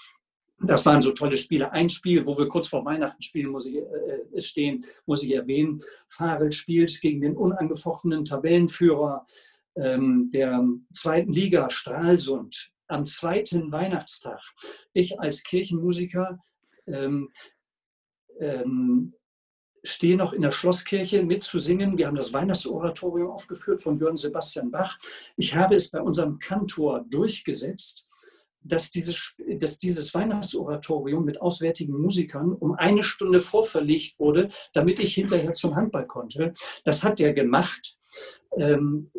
Das 0.62 0.86
waren 0.86 1.02
so 1.02 1.12
tolle 1.12 1.38
Spiele. 1.38 1.72
Ein 1.72 1.89
Spiel, 1.89 2.26
wo 2.26 2.38
wir 2.38 2.47
kurz 2.47 2.68
vor 2.68 2.84
Weihnachten 2.84 3.22
spielen, 3.22 3.50
muss 3.50 3.66
ich, 3.66 3.78
äh, 3.78 4.41
stehen, 4.41 4.86
muss 5.06 5.24
ich 5.24 5.34
erwähnen. 5.34 5.80
Farel 6.08 6.52
spielt 6.52 7.00
gegen 7.02 7.22
den 7.22 7.38
unangefochtenen 7.38 8.26
Tabellenführer 8.26 9.26
ähm, 9.76 10.30
der 10.34 10.66
zweiten 10.93 11.32
Liga, 11.32 11.70
Stralsund, 11.70 12.72
am 12.88 13.06
zweiten 13.06 13.72
Weihnachtstag. 13.72 14.41
Ich 14.93 15.20
als 15.20 15.43
Kirchenmusiker 15.43 16.39
ähm, 16.88 17.30
ähm, 18.39 19.14
stehe 19.84 20.17
noch 20.17 20.34
in 20.34 20.41
der 20.41 20.51
Schlosskirche 20.51 21.23
mitzusingen. 21.23 21.97
Wir 21.97 22.07
haben 22.07 22.15
das 22.15 22.34
Weihnachtsoratorium 22.34 23.32
aufgeführt 23.32 23.82
von 23.82 23.99
Jörn 23.99 24.15
Sebastian 24.15 24.71
Bach. 24.71 24.97
Ich 25.38 25.55
habe 25.55 25.75
es 25.75 25.91
bei 25.91 26.01
unserem 26.01 26.39
Kantor 26.39 27.05
durchgesetzt, 27.09 28.09
dass 28.61 28.91
dieses, 28.91 29.36
dass 29.57 29.80
dieses 29.80 30.13
Weihnachtsoratorium 30.13 31.23
mit 31.23 31.41
auswärtigen 31.41 31.97
Musikern 31.99 32.53
um 32.53 32.73
eine 32.73 33.03
Stunde 33.03 33.39
vorverlegt 33.41 34.19
wurde, 34.19 34.49
damit 34.73 34.99
ich 34.99 35.15
hinterher 35.15 35.53
zum 35.53 35.75
Handball 35.75 36.07
konnte. 36.07 36.53
Das 36.84 37.03
hat 37.03 37.21
er 37.21 37.34
gemacht, 37.34 37.97
ähm, 38.57 39.11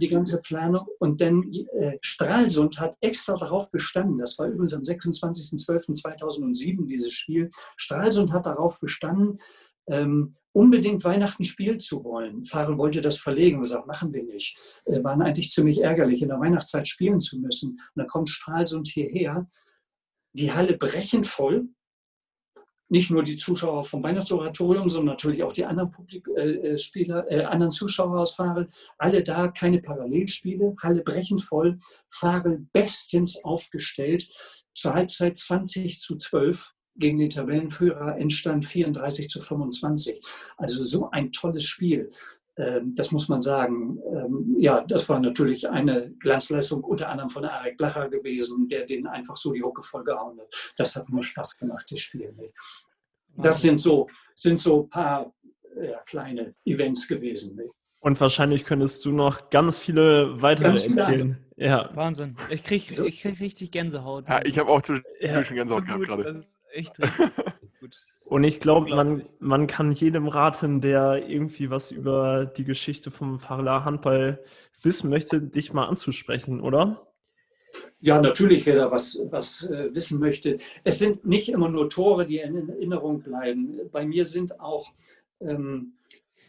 die 0.00 0.08
ganze 0.08 0.40
Planung. 0.40 0.86
Und 0.98 1.20
dann 1.20 1.52
äh, 1.52 1.98
Stralsund 2.00 2.80
hat 2.80 2.96
extra 3.00 3.36
darauf 3.36 3.70
bestanden, 3.70 4.18
das 4.18 4.36
war 4.38 4.48
übrigens 4.48 4.74
am 4.74 4.82
26.12.2007 4.82 6.86
dieses 6.86 7.12
Spiel, 7.12 7.50
Stralsund 7.76 8.32
hat 8.32 8.46
darauf 8.46 8.80
bestanden, 8.80 9.38
ähm, 9.88 10.34
unbedingt 10.52 11.04
Weihnachten 11.04 11.44
spielen 11.44 11.80
zu 11.80 12.04
wollen. 12.04 12.44
Farel 12.44 12.78
wollte 12.78 13.00
das 13.00 13.18
verlegen 13.18 13.58
und 13.58 13.64
sagt, 13.64 13.86
machen 13.86 14.12
wir 14.12 14.24
nicht. 14.24 14.58
Äh, 14.86 15.02
waren 15.04 15.22
eigentlich 15.22 15.50
ziemlich 15.50 15.82
ärgerlich, 15.82 16.22
in 16.22 16.28
der 16.28 16.40
Weihnachtszeit 16.40 16.88
spielen 16.88 17.20
zu 17.20 17.38
müssen. 17.38 17.70
Und 17.70 17.92
dann 17.94 18.06
kommt 18.06 18.30
Stralsund 18.30 18.88
hierher, 18.88 19.48
die 20.32 20.52
Halle 20.52 20.76
brechend 20.76 21.26
voll. 21.26 21.68
Nicht 22.90 23.10
nur 23.10 23.22
die 23.22 23.36
Zuschauer 23.36 23.84
vom 23.84 24.02
Weihnachtsoratorium, 24.02 24.88
sondern 24.88 25.14
natürlich 25.14 25.42
auch 25.42 25.52
die 25.52 25.66
anderen 25.66 25.90
Publik 25.90 26.26
äh, 26.36 26.72
äh, 26.72 26.78
Spieler, 26.78 27.30
äh, 27.30 27.44
anderen 27.44 27.70
Zuschauer 27.70 28.18
aus 28.18 28.34
Farel. 28.34 28.70
Alle 28.96 29.22
da, 29.22 29.48
keine 29.48 29.82
Parallelspiele, 29.82 30.74
Halle 30.82 31.02
brechend 31.02 31.42
voll, 31.42 31.78
Farel 32.08 32.66
bestens 32.72 33.44
aufgestellt. 33.44 34.28
Zur 34.74 34.94
Halbzeit 34.94 35.36
20 35.36 36.00
zu 36.00 36.16
12 36.16 36.72
gegen 36.98 37.18
den 37.18 37.30
Tabellenführer 37.30 38.16
entstand 38.18 38.64
34 38.64 39.28
zu 39.28 39.40
25. 39.40 40.20
Also 40.56 40.82
so 40.82 41.10
ein 41.10 41.32
tolles 41.32 41.64
Spiel. 41.64 42.10
Ähm, 42.58 42.94
das 42.94 43.12
muss 43.12 43.28
man 43.28 43.40
sagen. 43.40 43.98
Ähm, 44.12 44.56
ja, 44.58 44.84
das 44.84 45.08
war 45.08 45.20
natürlich 45.20 45.68
eine 45.68 46.10
Glanzleistung 46.18 46.82
unter 46.82 47.08
anderem 47.08 47.30
von 47.30 47.44
Arek 47.44 47.76
Blacher 47.76 48.08
gewesen, 48.08 48.68
der 48.68 48.84
den 48.84 49.06
einfach 49.06 49.36
so 49.36 49.52
die 49.52 49.62
Hucke 49.62 49.82
vollgehauen 49.82 50.38
hat. 50.40 50.54
Das 50.76 50.96
hat 50.96 51.08
nur 51.08 51.22
Spaß 51.22 51.56
gemacht, 51.56 51.86
das 51.90 52.00
Spiel. 52.00 52.34
Das 53.36 53.62
sind 53.62 53.78
so, 53.78 54.08
sind 54.34 54.58
so 54.58 54.82
ein 54.82 54.88
paar 54.88 55.32
ja, 55.80 56.00
kleine 56.06 56.54
Events 56.64 57.06
gewesen. 57.06 57.60
Und 58.00 58.20
wahrscheinlich 58.20 58.64
könntest 58.64 59.04
du 59.04 59.12
noch 59.12 59.50
ganz 59.50 59.78
viele 59.78 60.40
weitere 60.42 60.68
ganz 60.68 60.84
erzählen. 60.84 61.38
Ja. 61.56 61.90
Wahnsinn. 61.94 62.36
Ich 62.50 62.64
kriege 62.64 63.06
ich 63.06 63.20
krieg 63.20 63.40
richtig 63.40 63.72
Gänsehaut. 63.72 64.28
Ja, 64.28 64.44
ich 64.44 64.58
habe 64.58 64.70
auch 64.70 64.82
zwischen 64.82 65.04
ja. 65.20 65.42
Gänsehaut 65.42 65.86
gehabt 65.86 66.04
gerade 66.04 66.44
echt 66.78 66.98
richtig 66.98 67.18
gut. 67.80 67.96
Und 68.26 68.44
ich 68.44 68.60
glaube, 68.60 68.94
man, 68.94 69.22
man 69.40 69.66
kann 69.66 69.92
jedem 69.92 70.28
raten, 70.28 70.80
der 70.80 71.28
irgendwie 71.28 71.70
was 71.70 71.90
über 71.90 72.44
die 72.44 72.64
Geschichte 72.64 73.10
vom 73.10 73.38
Farla 73.38 73.84
Handball 73.84 74.42
wissen 74.82 75.10
möchte, 75.10 75.40
dich 75.40 75.72
mal 75.72 75.86
anzusprechen, 75.86 76.60
oder? 76.60 77.06
Ja, 78.00 78.20
natürlich, 78.20 78.64
wer 78.66 78.76
da 78.76 78.90
was, 78.90 79.18
was 79.30 79.68
äh, 79.68 79.92
wissen 79.92 80.20
möchte. 80.20 80.58
Es 80.84 80.98
sind 80.98 81.24
nicht 81.24 81.48
immer 81.48 81.68
nur 81.68 81.90
Tore, 81.90 82.26
die 82.26 82.38
in 82.38 82.68
Erinnerung 82.68 83.22
bleiben. 83.22 83.80
Bei 83.90 84.06
mir 84.06 84.24
sind 84.24 84.60
auch 84.60 84.92
ähm, 85.40 85.94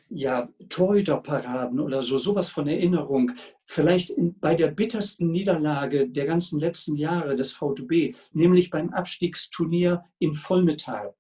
ja, 0.10 0.50
Torhüterparaden 0.70 1.80
oder 1.80 2.02
so, 2.02 2.18
sowas 2.18 2.50
von 2.50 2.68
Erinnerung. 2.68 3.32
Vielleicht 3.66 4.10
in, 4.10 4.38
bei 4.40 4.56
der 4.56 4.68
bittersten 4.68 5.32
Niederlage 5.32 6.10
der 6.10 6.26
ganzen 6.26 6.60
letzten 6.60 6.96
Jahre 6.96 7.36
des 7.36 7.54
VTB, 7.54 8.16
nämlich 8.34 8.70
beim 8.72 8.90
Abstiegsturnier 8.90 10.04
in 10.18 10.34
Vollmetall, 10.34 11.14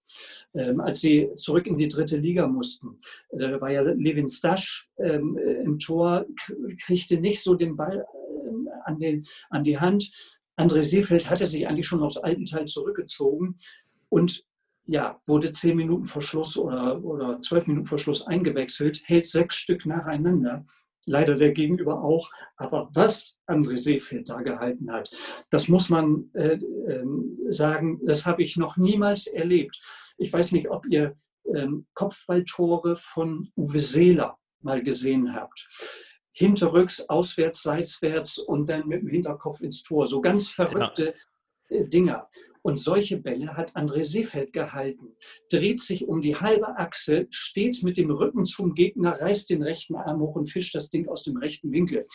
ähm, 0.55 0.81
als 0.81 1.01
sie 1.01 1.29
zurück 1.35 1.67
in 1.67 1.77
die 1.77 1.87
dritte 1.87 2.17
Liga 2.17 2.47
mussten. 2.47 2.99
Da 3.31 3.61
war 3.61 3.71
ja 3.71 3.81
Levin 3.81 4.27
Stasch 4.27 4.89
ähm, 4.97 5.37
im 5.37 5.77
Tor, 5.77 6.25
kriegte 6.83 7.19
nicht 7.19 7.43
so 7.43 7.53
den 7.53 7.75
Ball 7.75 8.05
äh, 8.05 8.69
an, 8.85 8.99
den, 8.99 9.25
an 9.49 9.63
die 9.63 9.79
Hand. 9.79 10.11
André 10.57 10.81
Seefeld 10.81 11.29
hatte 11.29 11.45
sich 11.45 11.67
eigentlich 11.67 11.87
schon 11.87 12.01
aufs 12.01 12.17
Altenteil 12.17 12.65
zurückgezogen 12.65 13.57
und 14.09 14.43
ja, 14.89 15.21
wurde 15.27 15.51
zehn 15.51 15.77
Minuten 15.77 16.05
vor 16.05 16.23
Schluss 16.23 16.57
oder, 16.57 17.03
oder 17.03 17.39
zwölf 17.41 17.67
Minuten 17.67 17.85
vor 17.85 17.99
Schluss 17.99 18.25
eingewechselt, 18.25 19.03
hält 19.05 19.27
sechs 19.27 19.55
Stück 19.55 19.85
nacheinander. 19.85 20.65
Leider 21.05 21.35
der 21.35 21.51
Gegenüber 21.51 22.03
auch. 22.03 22.29
Aber 22.57 22.89
was 22.93 23.37
André 23.47 23.77
Seefeld 23.77 24.29
da 24.29 24.41
gehalten 24.41 24.91
hat, 24.91 25.09
das 25.51 25.67
muss 25.67 25.89
man 25.89 26.31
äh, 26.33 26.55
äh, 26.55 27.05
sagen, 27.49 27.99
das 28.03 28.25
habe 28.25 28.41
ich 28.41 28.57
noch 28.57 28.77
niemals 28.77 29.27
erlebt. 29.27 29.79
Ich 30.17 30.33
weiß 30.33 30.51
nicht, 30.53 30.69
ob 30.69 30.85
ihr 30.87 31.15
äh, 31.43 31.67
Kopfballtore 31.93 32.95
von 32.95 33.47
Uwe 33.55 33.79
Seeler 33.79 34.37
mal 34.61 34.81
gesehen 34.81 35.35
habt. 35.35 35.69
Hinterrücks, 36.31 37.07
auswärts, 37.09 37.61
seitwärts 37.61 38.39
und 38.39 38.67
dann 38.67 38.87
mit 38.87 39.03
dem 39.03 39.09
Hinterkopf 39.09 39.61
ins 39.61 39.83
Tor. 39.83 40.07
So 40.07 40.19
ganz 40.19 40.47
verrückte 40.47 41.13
ja. 41.69 41.77
Äh, 41.77 41.87
Dinger. 41.87 42.27
Und 42.61 42.77
solche 42.77 43.17
Bälle 43.17 43.55
hat 43.55 43.75
André 43.75 44.03
Seefeld 44.03 44.53
gehalten. 44.53 45.15
Dreht 45.49 45.79
sich 45.79 46.07
um 46.07 46.21
die 46.21 46.35
halbe 46.35 46.77
Achse, 46.77 47.27
steht 47.29 47.83
mit 47.83 47.97
dem 47.97 48.11
Rücken 48.11 48.45
zum 48.45 48.75
Gegner, 48.75 49.19
reißt 49.19 49.49
den 49.49 49.63
rechten 49.63 49.95
Arm 49.95 50.19
hoch 50.19 50.35
und 50.35 50.45
fischt 50.45 50.75
das 50.75 50.89
Ding 50.89 51.07
aus 51.07 51.23
dem 51.23 51.37
rechten 51.37 51.71
Winkel. 51.71 52.05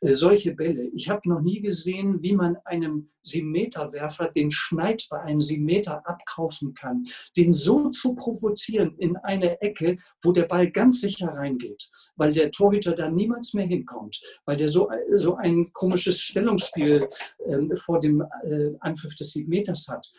Äh, 0.00 0.12
solche 0.12 0.54
Bälle. 0.54 0.88
Ich 0.94 1.08
habe 1.08 1.28
noch 1.28 1.40
nie 1.40 1.60
gesehen, 1.60 2.22
wie 2.22 2.34
man 2.34 2.56
einem 2.64 3.10
Siebenmeterwerfer 3.22 4.28
den 4.28 4.50
Schneid 4.50 5.06
bei 5.10 5.20
einem 5.20 5.40
Siebenmeter 5.40 6.06
abkaufen 6.06 6.74
kann. 6.74 7.04
Den 7.36 7.52
so 7.52 7.90
zu 7.90 8.14
provozieren 8.14 8.94
in 8.98 9.16
eine 9.16 9.60
Ecke, 9.60 9.96
wo 10.22 10.32
der 10.32 10.44
Ball 10.44 10.70
ganz 10.70 11.00
sicher 11.00 11.28
reingeht, 11.28 11.90
weil 12.16 12.32
der 12.32 12.50
Torhüter 12.50 12.92
da 12.94 13.10
niemals 13.10 13.54
mehr 13.54 13.66
hinkommt, 13.66 14.20
weil 14.44 14.56
der 14.56 14.68
so, 14.68 14.90
so 15.14 15.36
ein 15.36 15.72
komisches 15.72 16.20
Stellungsspiel 16.20 17.08
äh, 17.46 17.76
vor 17.76 18.00
dem 18.00 18.22
äh, 18.44 18.70
Anpfiff 18.80 19.14
des 19.16 19.32
Siebenmeters 19.32 19.87
hat. 19.90 20.12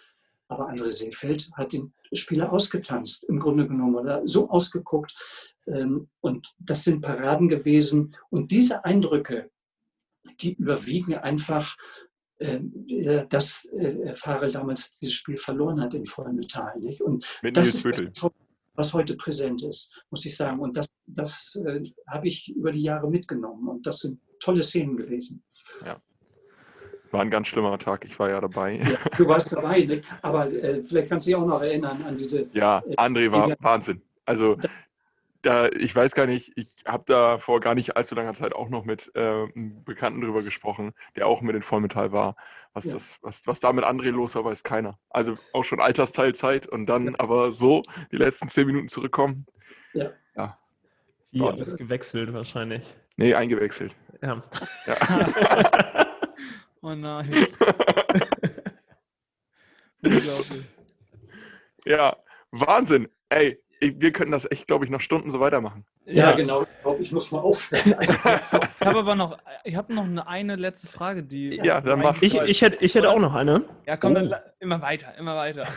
Aber 0.48 0.70
André 0.70 0.92
Seefeld 0.92 1.52
hat 1.54 1.74
den 1.74 1.94
Spieler 2.12 2.52
ausgetanzt, 2.52 3.24
im 3.30 3.40
Grunde 3.40 3.68
genommen, 3.68 3.96
oder 3.96 4.28
so 4.28 4.50
ausgeguckt. 4.50 5.14
Ähm, 5.68 6.10
und 6.22 6.56
das 6.58 6.84
sind 6.84 7.02
Paraden 7.02 7.50
gewesen. 7.50 8.16
Und 8.30 8.52
diese 8.52 8.84
Eindrücke, 8.84 9.52
die 10.42 10.54
überwiegen 10.54 11.14
einfach, 11.14 11.78
ähm, 12.40 12.86
äh, 12.88 13.28
dass 13.28 13.66
äh, 13.66 14.14
Farel 14.16 14.52
damals 14.52 14.98
dieses 14.98 15.16
Spiel 15.16 15.38
verloren 15.38 15.82
hat 15.82 15.94
in 15.94 16.06
Vollmetall. 16.06 16.80
Nicht? 16.80 17.02
Und 17.02 17.26
Mit 17.44 17.56
das 17.56 17.76
ist 17.76 17.86
das, 17.86 18.32
was 18.74 18.94
heute 18.94 19.18
präsent 19.18 19.62
ist, 19.64 19.92
muss 20.10 20.26
ich 20.26 20.36
sagen. 20.36 20.60
Und 20.60 20.78
das, 20.78 20.88
das 21.06 21.60
äh, 21.64 21.84
habe 22.08 22.28
ich 22.28 22.56
über 22.56 22.72
die 22.72 22.82
Jahre 22.82 23.10
mitgenommen. 23.10 23.68
Und 23.68 23.86
das 23.86 24.00
sind 24.00 24.20
tolle 24.40 24.64
Szenen 24.64 24.98
gewesen. 24.98 25.44
Ja. 25.86 26.02
War 27.12 27.22
ein 27.22 27.30
ganz 27.30 27.48
schlimmer 27.48 27.78
Tag, 27.78 28.06
ich 28.06 28.18
war 28.20 28.30
ja 28.30 28.40
dabei. 28.40 28.76
Ja, 28.76 28.98
du 29.18 29.28
warst 29.28 29.52
dabei, 29.52 29.80
nicht? 29.82 30.04
aber 30.22 30.52
äh, 30.52 30.84
vielleicht 30.84 31.10
kannst 31.10 31.26
du 31.26 31.32
dich 31.32 31.36
auch 31.36 31.46
noch 31.46 31.62
erinnern 31.62 32.04
an 32.04 32.16
diese. 32.18 32.48
Ja, 32.54 32.84
André 32.98 33.32
war 33.32 33.56
Wahnsinn. 33.60 34.02
Also 34.26 34.58
da, 35.42 35.70
ich 35.70 35.96
weiß 35.96 36.14
gar 36.16 36.26
nicht, 36.26 36.52
ich 36.56 36.84
habe 36.86 37.04
da 37.08 37.38
vor 37.40 37.62
gar 37.62 37.74
nicht 37.74 37.96
allzu 37.96 38.14
langer 38.14 38.34
Zeit 38.34 38.54
auch 38.54 38.70
noch 38.70 38.86
mit 38.86 39.12
äh, 39.16 39.20
einem 39.22 39.84
Bekannten 39.86 40.22
drüber 40.22 40.44
gesprochen, 40.44 40.92
der 41.16 41.28
auch 41.28 41.42
mit 41.42 41.56
in 41.56 41.62
Vollmetall 41.62 42.12
war. 42.12 42.36
Was, 42.74 42.86
Ja. 42.86 42.94
das, 42.94 43.20
was, 43.22 43.42
was 43.46 43.60
da 43.60 43.72
mit 43.74 43.86
André 43.86 44.10
los 44.12 44.36
war, 44.36 44.44
weiß 44.46 44.64
keiner. 44.64 45.00
Also 45.10 45.38
auch 45.54 45.64
schon 45.64 45.80
Altersteilzeit 45.80 46.68
und 46.68 46.88
dann 46.88 47.16
aber 47.16 47.54
so 47.54 47.84
die 48.12 48.18
letzten 48.18 48.50
zehn 48.50 48.68
Minuten 48.68 48.90
zurückkommen. 48.90 49.46
Wie 51.32 51.42
Wahnsinn. 51.42 51.66
alles 51.66 51.78
gewechselt 51.78 52.34
wahrscheinlich. 52.34 52.96
Nee, 53.16 53.34
eingewechselt. 53.36 53.96
Ja. 54.22 54.44
Ja. 54.88 56.06
Oh 56.82 56.96
nein. 56.96 57.30
Unglaublich. 60.04 60.64
ja, 61.86 62.16
Wahnsinn. 62.52 63.10
Ey, 63.30 63.60
wir 63.82 64.12
können 64.12 64.32
das 64.32 64.50
echt, 64.50 64.68
glaube 64.68 64.86
ich, 64.86 64.92
noch 64.92 65.02
Stunden 65.02 65.30
so 65.32 65.40
weitermachen. 65.40 65.86
Ja, 66.06 66.32
genau. 66.32 66.64
Ich 66.64 66.68
glaube, 66.82 67.02
ich 67.04 67.12
muss 67.12 67.32
mal 67.32 67.40
aufhören. 67.40 67.96
Ich 68.82 68.86
habe 68.86 69.00
aber 69.00 69.16
noch, 69.16 69.38
ich 69.66 69.76
habe 69.76 69.94
noch 69.94 70.06
eine, 70.06 70.26
eine 70.28 70.56
letzte 70.56 70.88
Frage, 70.88 71.22
die. 71.22 71.58
Ja, 71.64 71.82
dann 71.82 72.00
mach. 72.00 72.22
Ich, 72.22 72.34
ich, 72.34 72.62
hätte, 72.62 72.84
ich 72.84 72.96
hätte 72.96 73.10
auch 73.10 73.20
noch 73.20 73.36
eine. 73.36 73.66
Ja, 73.86 73.98
komm, 73.98 74.14
dann 74.16 74.28
Oh. 74.28 74.30
la- 74.30 74.44
immer 74.60 74.82
weiter, 74.82 75.16
immer 75.18 75.36
weiter. 75.36 75.68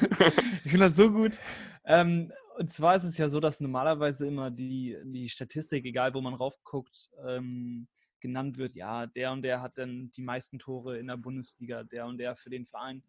Ich 0.64 0.70
finde 0.70 0.86
das 0.86 0.94
so 0.96 1.10
gut. 1.10 1.38
Ähm, 1.84 2.32
und 2.58 2.72
zwar 2.72 2.94
ist 2.96 3.02
es 3.04 3.18
ja 3.18 3.28
so, 3.28 3.40
dass 3.40 3.58
normalerweise 3.60 4.26
immer 4.26 4.50
die, 4.52 4.96
die 5.04 5.28
Statistik, 5.28 5.84
egal 5.84 6.14
wo 6.14 6.20
man 6.20 6.32
raufguckt, 6.34 7.10
ähm, 7.26 7.88
genannt 8.22 8.56
wird, 8.56 8.74
ja, 8.74 9.06
der 9.06 9.32
und 9.32 9.42
der 9.42 9.60
hat 9.60 9.76
dann 9.76 10.10
die 10.12 10.22
meisten 10.22 10.58
Tore 10.58 10.98
in 10.98 11.08
der 11.08 11.18
Bundesliga, 11.18 11.84
der 11.84 12.06
und 12.06 12.16
der 12.16 12.34
für 12.34 12.48
den 12.48 12.64
Verein. 12.64 13.02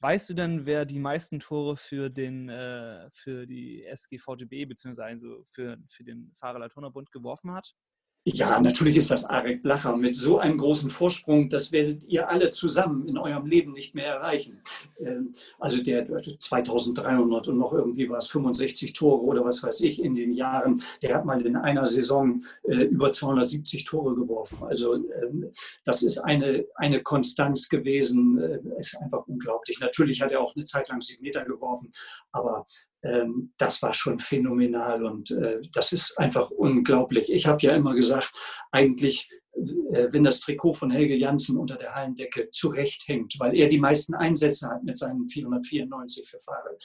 Weißt 0.00 0.30
du 0.30 0.34
denn, 0.34 0.64
wer 0.66 0.84
die 0.84 0.98
meisten 0.98 1.38
Tore 1.38 1.76
für 1.76 2.08
den 2.08 2.48
äh, 2.48 3.10
für 3.12 3.46
die 3.46 3.84
SGVTB 3.84 4.66
beziehungsweise 4.66 5.04
also 5.04 5.44
für, 5.50 5.78
für 5.86 6.04
den 6.04 6.32
Fahrer 6.34 6.58
Latona 6.58 6.88
Bund 6.88 7.12
geworfen 7.12 7.52
hat? 7.52 7.76
Ja, 8.24 8.60
natürlich 8.60 8.96
ist 8.96 9.10
das 9.10 9.24
Arek 9.24 9.64
Blacher 9.64 9.96
mit 9.96 10.16
so 10.16 10.38
einem 10.38 10.56
großen 10.56 10.92
Vorsprung, 10.92 11.48
das 11.48 11.72
werdet 11.72 12.04
ihr 12.04 12.28
alle 12.28 12.52
zusammen 12.52 13.08
in 13.08 13.18
eurem 13.18 13.46
Leben 13.46 13.72
nicht 13.72 13.96
mehr 13.96 14.06
erreichen. 14.06 14.62
Ähm, 15.00 15.32
Also 15.58 15.82
der 15.82 16.06
2300 16.38 17.48
und 17.48 17.58
noch 17.58 17.72
irgendwie 17.72 18.08
war 18.08 18.18
es 18.18 18.28
65 18.28 18.92
Tore 18.92 19.22
oder 19.24 19.44
was 19.44 19.64
weiß 19.64 19.80
ich 19.80 20.00
in 20.00 20.14
den 20.14 20.32
Jahren, 20.34 20.84
der 21.02 21.16
hat 21.16 21.24
mal 21.24 21.44
in 21.44 21.56
einer 21.56 21.84
Saison 21.84 22.44
äh, 22.62 22.84
über 22.84 23.10
270 23.10 23.84
Tore 23.86 24.14
geworfen. 24.14 24.62
Also 24.62 24.94
ähm, 24.94 25.50
das 25.84 26.04
ist 26.04 26.18
eine, 26.18 26.64
eine 26.76 27.02
Konstanz 27.02 27.68
gewesen, 27.68 28.38
äh, 28.38 28.60
ist 28.78 28.96
einfach 29.02 29.26
unglaublich. 29.26 29.80
Natürlich 29.80 30.22
hat 30.22 30.30
er 30.30 30.40
auch 30.40 30.54
eine 30.54 30.64
Zeit 30.64 30.88
lang 30.88 31.00
sieben 31.00 31.22
Meter 31.24 31.44
geworfen, 31.44 31.92
aber 32.30 32.68
ähm, 33.02 33.52
das 33.58 33.82
war 33.82 33.92
schon 33.94 34.18
phänomenal 34.18 35.04
und 35.04 35.30
äh, 35.32 35.60
das 35.72 35.92
ist 35.92 36.18
einfach 36.18 36.50
unglaublich. 36.50 37.30
Ich 37.30 37.46
habe 37.46 37.62
ja 37.62 37.74
immer 37.74 37.94
gesagt, 37.94 38.32
eigentlich, 38.70 39.30
äh, 39.54 40.08
wenn 40.10 40.24
das 40.24 40.40
Trikot 40.40 40.72
von 40.72 40.90
Helge 40.90 41.16
Janssen 41.16 41.58
unter 41.58 41.76
der 41.76 41.94
Hallendecke 41.94 42.50
zurecht 42.50 43.06
hängt, 43.08 43.34
weil 43.38 43.54
er 43.56 43.68
die 43.68 43.80
meisten 43.80 44.14
Einsätze 44.14 44.68
hat 44.68 44.84
mit 44.84 44.96
seinen 44.96 45.28
494 45.28 46.28
für 46.28 46.38
Fahrer, 46.38 46.76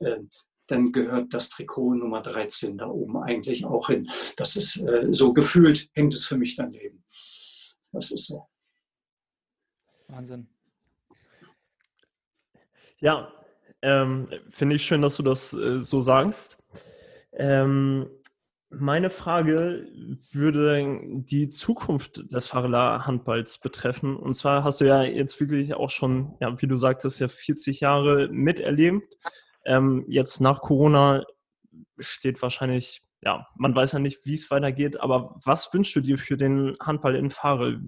äh, 0.00 0.20
dann 0.66 0.92
gehört 0.92 1.34
das 1.34 1.48
Trikot 1.50 1.94
Nummer 1.94 2.22
13 2.22 2.78
da 2.78 2.86
oben 2.86 3.18
eigentlich 3.18 3.64
auch 3.64 3.88
hin. 3.88 4.08
Das 4.36 4.56
ist 4.56 4.76
äh, 4.76 5.08
so 5.10 5.32
gefühlt, 5.32 5.88
hängt 5.94 6.14
es 6.14 6.24
für 6.24 6.36
mich 6.36 6.56
daneben. 6.56 7.04
Das 7.92 8.10
ist 8.10 8.26
so. 8.26 8.46
Wahnsinn. 10.08 10.48
Ja, 13.00 13.32
ähm, 13.82 14.28
finde 14.48 14.76
ich 14.76 14.84
schön, 14.84 15.02
dass 15.02 15.16
du 15.16 15.22
das 15.22 15.52
äh, 15.52 15.82
so 15.82 16.00
sagst. 16.00 16.62
Ähm, 17.32 18.08
meine 18.70 19.10
Frage 19.10 19.86
würde 20.32 20.96
die 20.98 21.48
Zukunft 21.50 22.32
des 22.32 22.46
Farela 22.46 23.06
Handballs 23.06 23.58
betreffen. 23.58 24.16
Und 24.16 24.34
zwar 24.34 24.64
hast 24.64 24.80
du 24.80 24.86
ja 24.86 25.02
jetzt 25.02 25.38
wirklich 25.40 25.74
auch 25.74 25.90
schon, 25.90 26.36
ja, 26.40 26.60
wie 26.60 26.66
du 26.66 26.76
sagtest, 26.76 27.20
ja 27.20 27.28
40 27.28 27.80
Jahre 27.80 28.28
miterlebt. 28.28 29.14
Ähm, 29.66 30.04
jetzt 30.08 30.40
nach 30.40 30.60
Corona 30.60 31.24
steht 31.98 32.40
wahrscheinlich, 32.40 33.02
ja, 33.20 33.46
man 33.56 33.74
weiß 33.74 33.92
ja 33.92 33.98
nicht, 33.98 34.24
wie 34.24 34.34
es 34.34 34.50
weitergeht, 34.50 35.00
aber 35.00 35.36
was 35.44 35.72
wünschst 35.74 35.94
du 35.94 36.00
dir 36.00 36.18
für 36.18 36.36
den 36.36 36.76
Handball 36.80 37.14
in 37.14 37.30
Farel? 37.30 37.82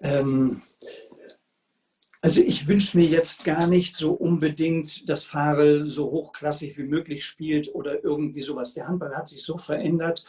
Ähm, 0.00 0.60
also 2.26 2.42
ich 2.42 2.66
wünsche 2.66 2.98
mir 2.98 3.06
jetzt 3.06 3.44
gar 3.44 3.68
nicht 3.68 3.94
so 3.94 4.10
unbedingt, 4.10 5.08
dass 5.08 5.22
Farel 5.22 5.86
so 5.86 6.10
hochklassig 6.10 6.76
wie 6.76 6.82
möglich 6.82 7.24
spielt 7.24 7.72
oder 7.72 8.02
irgendwie 8.02 8.40
sowas. 8.40 8.74
Der 8.74 8.88
Handball 8.88 9.14
hat 9.14 9.28
sich 9.28 9.44
so 9.44 9.58
verändert. 9.58 10.24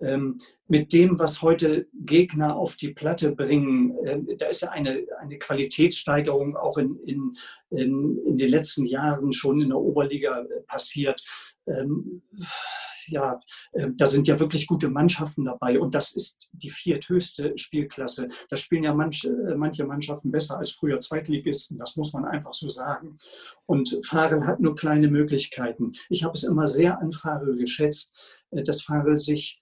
Ähm, 0.00 0.38
mit 0.66 0.94
dem, 0.94 1.18
was 1.18 1.42
heute 1.42 1.88
Gegner 1.92 2.56
auf 2.56 2.76
die 2.76 2.94
Platte 2.94 3.36
bringen, 3.36 3.94
ähm, 4.06 4.28
da 4.38 4.46
ist 4.46 4.62
ja 4.62 4.70
eine, 4.70 5.02
eine 5.20 5.36
Qualitätssteigerung 5.36 6.56
auch 6.56 6.78
in, 6.78 6.98
in, 7.04 7.34
in, 7.68 8.18
in 8.26 8.38
den 8.38 8.48
letzten 8.48 8.86
Jahren 8.86 9.34
schon 9.34 9.60
in 9.60 9.68
der 9.68 9.78
Oberliga 9.78 10.40
äh, 10.40 10.62
passiert. 10.66 11.22
Ähm, 11.66 12.22
ja, 13.12 13.40
äh, 13.72 13.88
da 13.94 14.06
sind 14.06 14.26
ja 14.26 14.40
wirklich 14.40 14.66
gute 14.66 14.88
Mannschaften 14.88 15.44
dabei 15.44 15.78
und 15.78 15.94
das 15.94 16.16
ist 16.16 16.48
die 16.52 16.70
vierthöchste 16.70 17.56
Spielklasse. 17.56 18.28
Da 18.48 18.56
spielen 18.56 18.84
ja 18.84 18.94
manche, 18.94 19.28
äh, 19.28 19.54
manche 19.54 19.84
Mannschaften 19.84 20.32
besser 20.32 20.58
als 20.58 20.72
früher 20.72 20.98
Zweitligisten, 20.98 21.78
das 21.78 21.96
muss 21.96 22.12
man 22.12 22.24
einfach 22.24 22.54
so 22.54 22.68
sagen. 22.68 23.18
Und 23.66 23.98
Farel 24.04 24.46
hat 24.46 24.60
nur 24.60 24.74
kleine 24.74 25.08
Möglichkeiten. 25.08 25.92
Ich 26.08 26.24
habe 26.24 26.34
es 26.34 26.42
immer 26.42 26.66
sehr 26.66 26.98
an 27.00 27.12
Farel 27.12 27.56
geschätzt, 27.56 28.16
äh, 28.50 28.62
dass 28.62 28.82
Farel 28.82 29.18
sich 29.18 29.60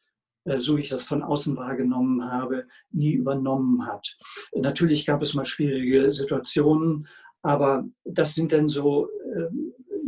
so 0.56 0.78
wie 0.78 0.80
ich 0.80 0.88
das 0.88 1.04
von 1.04 1.22
außen 1.22 1.54
wahrgenommen 1.58 2.24
habe, 2.24 2.66
nie 2.90 3.12
übernommen 3.12 3.86
hat. 3.86 4.16
Natürlich 4.54 5.04
gab 5.04 5.20
es 5.20 5.34
mal 5.34 5.44
schwierige 5.44 6.10
Situationen, 6.10 7.06
aber 7.42 7.84
das 8.04 8.34
sind 8.34 8.50
dann 8.50 8.66
so 8.66 9.10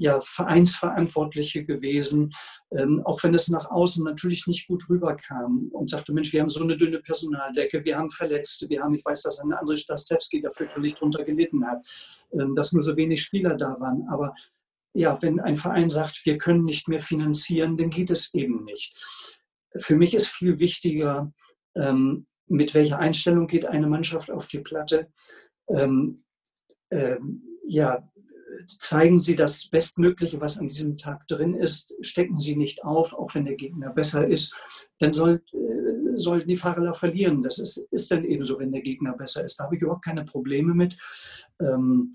ja, 0.02 0.20
Vereinsverantwortliche 0.20 1.64
gewesen, 1.64 2.30
ähm, 2.72 3.02
auch 3.04 3.22
wenn 3.22 3.34
es 3.34 3.46
nach 3.48 3.70
außen 3.70 4.04
natürlich 4.04 4.48
nicht 4.48 4.66
gut 4.66 4.88
rüberkam 4.88 5.68
und 5.70 5.90
sagte, 5.90 6.12
Mensch, 6.12 6.32
wir 6.32 6.40
haben 6.40 6.48
so 6.48 6.64
eine 6.64 6.76
dünne 6.76 6.98
Personaldecke, 6.98 7.84
wir 7.84 7.96
haben 7.96 8.10
Verletzte, 8.10 8.68
wir 8.68 8.82
haben, 8.82 8.94
ich 8.94 9.04
weiß, 9.04 9.22
dass 9.22 9.38
ein 9.38 9.52
André 9.52 9.76
Staszewski 9.76 10.42
dafür 10.42 10.68
völlig 10.68 10.94
drunter 10.94 11.22
gelitten 11.22 11.64
hat, 11.64 11.86
ähm, 12.32 12.56
dass 12.56 12.72
nur 12.72 12.82
so 12.82 12.96
wenig 12.96 13.22
Spieler 13.22 13.56
da 13.56 13.78
waren, 13.78 14.08
aber 14.10 14.34
ja, 14.92 15.16
wenn 15.22 15.38
ein 15.38 15.56
Verein 15.56 15.88
sagt, 15.88 16.26
wir 16.26 16.36
können 16.36 16.64
nicht 16.64 16.88
mehr 16.88 17.00
finanzieren, 17.00 17.76
dann 17.76 17.88
geht 17.88 18.10
es 18.10 18.34
eben 18.34 18.64
nicht. 18.64 18.96
Für 19.76 19.96
mich 19.96 20.14
ist 20.14 20.26
viel 20.26 20.58
wichtiger, 20.58 21.32
ähm, 21.76 22.26
mit 22.48 22.74
welcher 22.74 22.98
Einstellung 22.98 23.46
geht 23.46 23.66
eine 23.66 23.86
Mannschaft 23.86 24.32
auf 24.32 24.48
die 24.48 24.58
Platte. 24.58 25.12
Ähm, 25.68 26.24
ähm, 26.90 27.44
ja, 27.64 28.11
zeigen 28.66 29.18
Sie 29.18 29.36
das 29.36 29.68
Bestmögliche, 29.68 30.40
was 30.40 30.58
an 30.58 30.68
diesem 30.68 30.96
Tag 30.98 31.26
drin 31.26 31.54
ist, 31.54 31.94
stecken 32.00 32.38
Sie 32.38 32.56
nicht 32.56 32.84
auf, 32.84 33.14
auch 33.14 33.34
wenn 33.34 33.44
der 33.44 33.56
Gegner 33.56 33.92
besser 33.92 34.26
ist. 34.26 34.54
Dann 34.98 35.12
soll, 35.12 35.42
äh, 35.52 36.16
sollten 36.16 36.48
die 36.48 36.56
Fahrer 36.56 36.94
verlieren. 36.94 37.42
Das 37.42 37.58
ist, 37.58 37.78
ist 37.90 38.10
dann 38.10 38.24
eben 38.24 38.44
so, 38.44 38.58
wenn 38.58 38.72
der 38.72 38.82
Gegner 38.82 39.16
besser 39.16 39.44
ist. 39.44 39.58
Da 39.58 39.64
habe 39.64 39.76
ich 39.76 39.82
überhaupt 39.82 40.04
keine 40.04 40.24
Probleme 40.24 40.74
mit. 40.74 40.96
Ähm, 41.60 42.14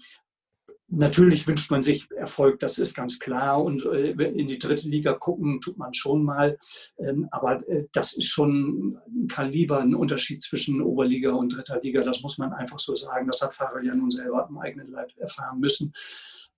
Natürlich 0.89 1.45
wünscht 1.47 1.69
man 1.69 1.81
sich 1.81 2.09
Erfolg, 2.11 2.59
das 2.59 2.79
ist 2.79 2.95
ganz 2.95 3.19
klar. 3.19 3.61
Und 3.61 3.85
äh, 3.85 4.11
in 4.11 4.47
die 4.47 4.57
dritte 4.57 4.88
Liga 4.88 5.13
gucken 5.13 5.59
tut 5.59 5.77
man 5.77 5.93
schon 5.93 6.23
mal. 6.23 6.57
Ähm, 6.97 7.27
aber 7.31 7.67
äh, 7.67 7.88
das 7.91 8.13
ist 8.13 8.27
schon 8.27 8.97
ein 9.05 9.27
Kaliber, 9.27 9.81
ein 9.81 9.95
Unterschied 9.95 10.41
zwischen 10.41 10.81
Oberliga 10.81 11.31
und 11.31 11.53
dritter 11.53 11.81
Liga. 11.81 12.03
Das 12.03 12.21
muss 12.21 12.38
man 12.38 12.53
einfach 12.53 12.79
so 12.79 12.95
sagen. 12.95 13.27
Das 13.27 13.41
hat 13.41 13.53
Fahrer 13.53 13.83
ja 13.83 13.93
nun 13.93 14.11
selber 14.11 14.47
im 14.49 14.57
eigenen 14.59 14.89
Leib 14.91 15.11
erfahren 15.17 15.59
müssen. 15.59 15.91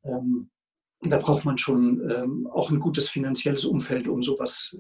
Ähm, 0.04 0.52
da 1.02 1.18
braucht 1.18 1.46
man 1.46 1.58
schon 1.58 2.08
ähm, 2.12 2.48
auch 2.52 2.70
ein 2.70 2.80
gutes 2.80 3.10
finanzielles 3.10 3.66
Umfeld, 3.66 4.08
um 4.10 4.22
sowas 4.22 4.78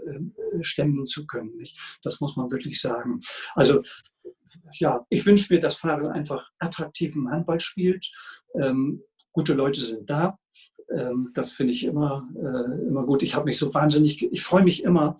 stemmen 0.61 1.05
zu 1.05 1.25
können. 1.25 1.63
Das 2.03 2.19
muss 2.19 2.35
man 2.35 2.51
wirklich 2.51 2.81
sagen. 2.81 3.21
Also 3.55 3.81
ja, 4.73 5.05
ich 5.09 5.25
wünsche 5.25 5.53
mir, 5.53 5.61
dass 5.61 5.77
Fahrer 5.77 6.11
einfach 6.11 6.51
attraktiven 6.59 7.31
Handball 7.31 7.61
spielt 7.61 8.11
gute 9.39 9.53
Leute 9.53 9.79
sind 9.79 10.09
da. 10.09 10.37
Ähm, 10.93 11.31
das 11.33 11.53
finde 11.53 11.71
ich 11.71 11.85
immer, 11.85 12.27
äh, 12.35 12.87
immer 12.87 13.05
gut. 13.05 13.23
Ich 13.23 13.35
habe 13.35 13.45
mich 13.45 13.57
so 13.57 13.73
wahnsinnig, 13.73 14.21
ich 14.21 14.43
freue 14.43 14.63
mich 14.63 14.83
immer, 14.83 15.17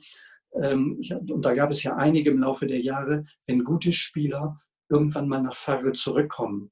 ähm, 0.53 0.99
und 1.29 1.45
da 1.45 1.53
gab 1.53 1.69
es 1.71 1.83
ja 1.83 1.95
einige 1.95 2.31
im 2.31 2.39
Laufe 2.39 2.67
der 2.67 2.81
Jahre, 2.81 3.23
wenn 3.47 3.63
gute 3.63 3.93
Spieler 3.93 4.59
irgendwann 4.89 5.29
mal 5.29 5.41
nach 5.41 5.55
Farre 5.55 5.93
zurückkommen. 5.93 6.71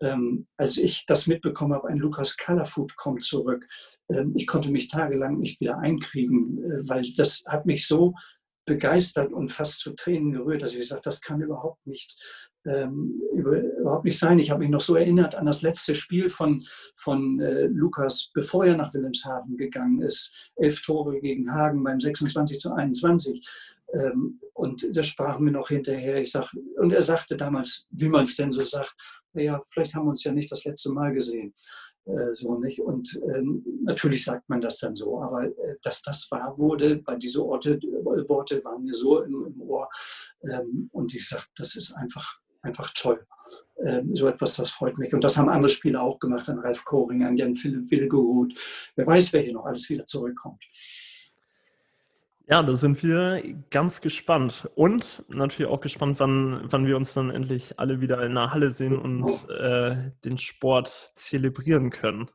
Ähm, 0.00 0.46
als 0.56 0.78
ich 0.78 1.04
das 1.06 1.26
mitbekommen 1.26 1.74
habe, 1.74 1.88
ein 1.88 1.98
Lukas 1.98 2.36
Kalafut 2.36 2.96
kommt 2.96 3.24
zurück, 3.24 3.66
ähm, 4.08 4.32
ich 4.36 4.46
konnte 4.46 4.70
mich 4.70 4.88
tagelang 4.88 5.38
nicht 5.38 5.60
wieder 5.60 5.78
einkriegen, 5.78 6.62
äh, 6.62 6.88
weil 6.88 7.04
das 7.16 7.44
hat 7.46 7.66
mich 7.66 7.86
so 7.86 8.14
begeistert 8.64 9.32
und 9.32 9.50
fast 9.50 9.80
zu 9.80 9.94
Tränen 9.94 10.32
gerührt, 10.32 10.62
dass 10.62 10.72
ich 10.72 10.78
gesagt 10.78 11.06
das 11.06 11.20
kann 11.20 11.40
überhaupt 11.42 11.86
nicht 11.86 12.45
ähm, 12.66 13.20
überhaupt 13.32 14.04
nicht 14.04 14.18
sein. 14.18 14.38
Ich 14.38 14.50
habe 14.50 14.60
mich 14.60 14.70
noch 14.70 14.80
so 14.80 14.96
erinnert 14.96 15.34
an 15.34 15.46
das 15.46 15.62
letzte 15.62 15.94
Spiel 15.94 16.28
von, 16.28 16.64
von 16.94 17.40
äh, 17.40 17.66
Lukas, 17.66 18.30
bevor 18.34 18.66
er 18.66 18.76
nach 18.76 18.92
Wilhelmshaven 18.92 19.56
gegangen 19.56 20.02
ist. 20.02 20.50
Elf 20.56 20.82
Tore 20.82 21.20
gegen 21.20 21.52
Hagen 21.52 21.82
beim 21.82 22.00
26 22.00 22.60
zu 22.60 22.72
21. 22.72 23.46
Ähm, 23.92 24.40
und 24.52 24.96
das 24.96 25.06
sprachen 25.06 25.44
wir 25.44 25.52
noch 25.52 25.68
hinterher. 25.68 26.20
Ich 26.20 26.32
sag, 26.32 26.52
und 26.78 26.92
er 26.92 27.02
sagte 27.02 27.36
damals, 27.36 27.86
wie 27.90 28.08
man 28.08 28.24
es 28.24 28.36
denn 28.36 28.52
so 28.52 28.64
sagt, 28.64 28.94
naja, 29.32 29.60
vielleicht 29.68 29.94
haben 29.94 30.06
wir 30.06 30.10
uns 30.10 30.24
ja 30.24 30.32
nicht 30.32 30.50
das 30.50 30.64
letzte 30.64 30.90
Mal 30.90 31.12
gesehen. 31.12 31.54
Äh, 32.06 32.32
so 32.32 32.58
nicht. 32.58 32.80
Und 32.80 33.20
ähm, 33.34 33.64
natürlich 33.82 34.24
sagt 34.24 34.48
man 34.48 34.60
das 34.60 34.78
dann 34.78 34.94
so, 34.94 35.20
aber 35.20 35.44
äh, 35.44 35.76
dass 35.82 36.02
das 36.02 36.30
wahr 36.30 36.56
wurde, 36.56 37.02
weil 37.04 37.18
diese 37.18 37.44
Orte, 37.44 37.74
äh, 37.74 38.28
Worte 38.28 38.64
waren 38.64 38.84
mir 38.84 38.94
so 38.94 39.22
im, 39.22 39.46
im 39.46 39.60
Ohr. 39.60 39.88
Ähm, 40.42 40.88
und 40.92 41.14
ich 41.14 41.28
sage, 41.28 41.44
das 41.56 41.76
ist 41.76 41.92
einfach 41.94 42.40
einfach 42.66 42.90
toll. 42.94 43.26
Ähm, 43.84 44.06
so 44.14 44.28
etwas, 44.28 44.54
das 44.54 44.70
freut 44.70 44.98
mich. 44.98 45.12
Und 45.12 45.22
das 45.22 45.36
haben 45.36 45.48
andere 45.48 45.68
Spieler 45.68 46.02
auch 46.02 46.18
gemacht, 46.18 46.48
an 46.48 46.58
Ralf 46.58 46.84
Koring, 46.84 47.24
an 47.24 47.36
Jan 47.36 47.54
Philipp 47.54 47.90
Wilgeroth. 47.90 48.54
Wer 48.96 49.06
weiß, 49.06 49.32
wer 49.32 49.42
hier 49.42 49.52
noch 49.52 49.66
alles 49.66 49.88
wieder 49.90 50.06
zurückkommt. 50.06 50.62
Ja, 52.48 52.62
da 52.62 52.76
sind 52.76 53.02
wir 53.02 53.42
ganz 53.70 54.00
gespannt. 54.00 54.70
Und 54.76 55.24
natürlich 55.28 55.70
auch 55.70 55.80
gespannt, 55.80 56.20
wann, 56.20 56.60
wann 56.70 56.86
wir 56.86 56.96
uns 56.96 57.12
dann 57.12 57.30
endlich 57.30 57.78
alle 57.78 58.00
wieder 58.00 58.22
in 58.24 58.34
der 58.34 58.52
Halle 58.52 58.70
sehen 58.70 58.96
und 58.96 59.50
äh, 59.50 60.12
den 60.24 60.38
Sport 60.38 61.12
zelebrieren 61.14 61.90
können. 61.90 62.30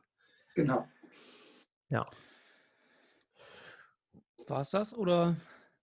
Genau. 0.54 0.86
Ja. 1.88 2.06
War 4.48 4.60
es 4.60 4.70
das 4.70 4.94
oder 4.94 5.36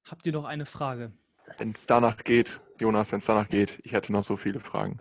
habt 0.06 0.26
ihr 0.28 0.34
noch 0.34 0.45
eine 0.45 0.66
Frage? 0.66 1.12
Wenn 1.60 1.72
es 1.72 1.86
danach 1.86 2.18
geht, 2.24 2.62
Jonas, 2.80 3.12
wenn 3.12 3.20
es 3.20 3.26
danach 3.26 3.49
geht, 3.49 3.80
ich 3.84 3.91
hätte 3.91 4.14
noch 4.14 4.24
so 4.24 4.38
viele 4.38 4.60
Fragen. 4.60 4.99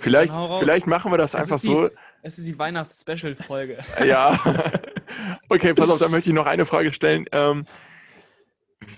Vielleicht, 0.00 0.34
vielleicht 0.58 0.86
machen 0.86 1.12
wir 1.12 1.18
das 1.18 1.34
es 1.34 1.40
einfach 1.40 1.60
die, 1.60 1.68
so. 1.68 1.88
Es 2.22 2.36
ist 2.36 2.48
die 2.48 2.58
Weihnachts-Special-Folge. 2.58 3.78
Ja. 4.04 4.38
okay, 5.48 5.72
pass 5.72 5.88
auf, 5.88 5.98
da 5.98 6.08
möchte 6.08 6.30
ich 6.30 6.34
noch 6.34 6.46
eine 6.46 6.66
Frage 6.66 6.92
stellen. 6.92 7.26
Ähm, 7.32 7.64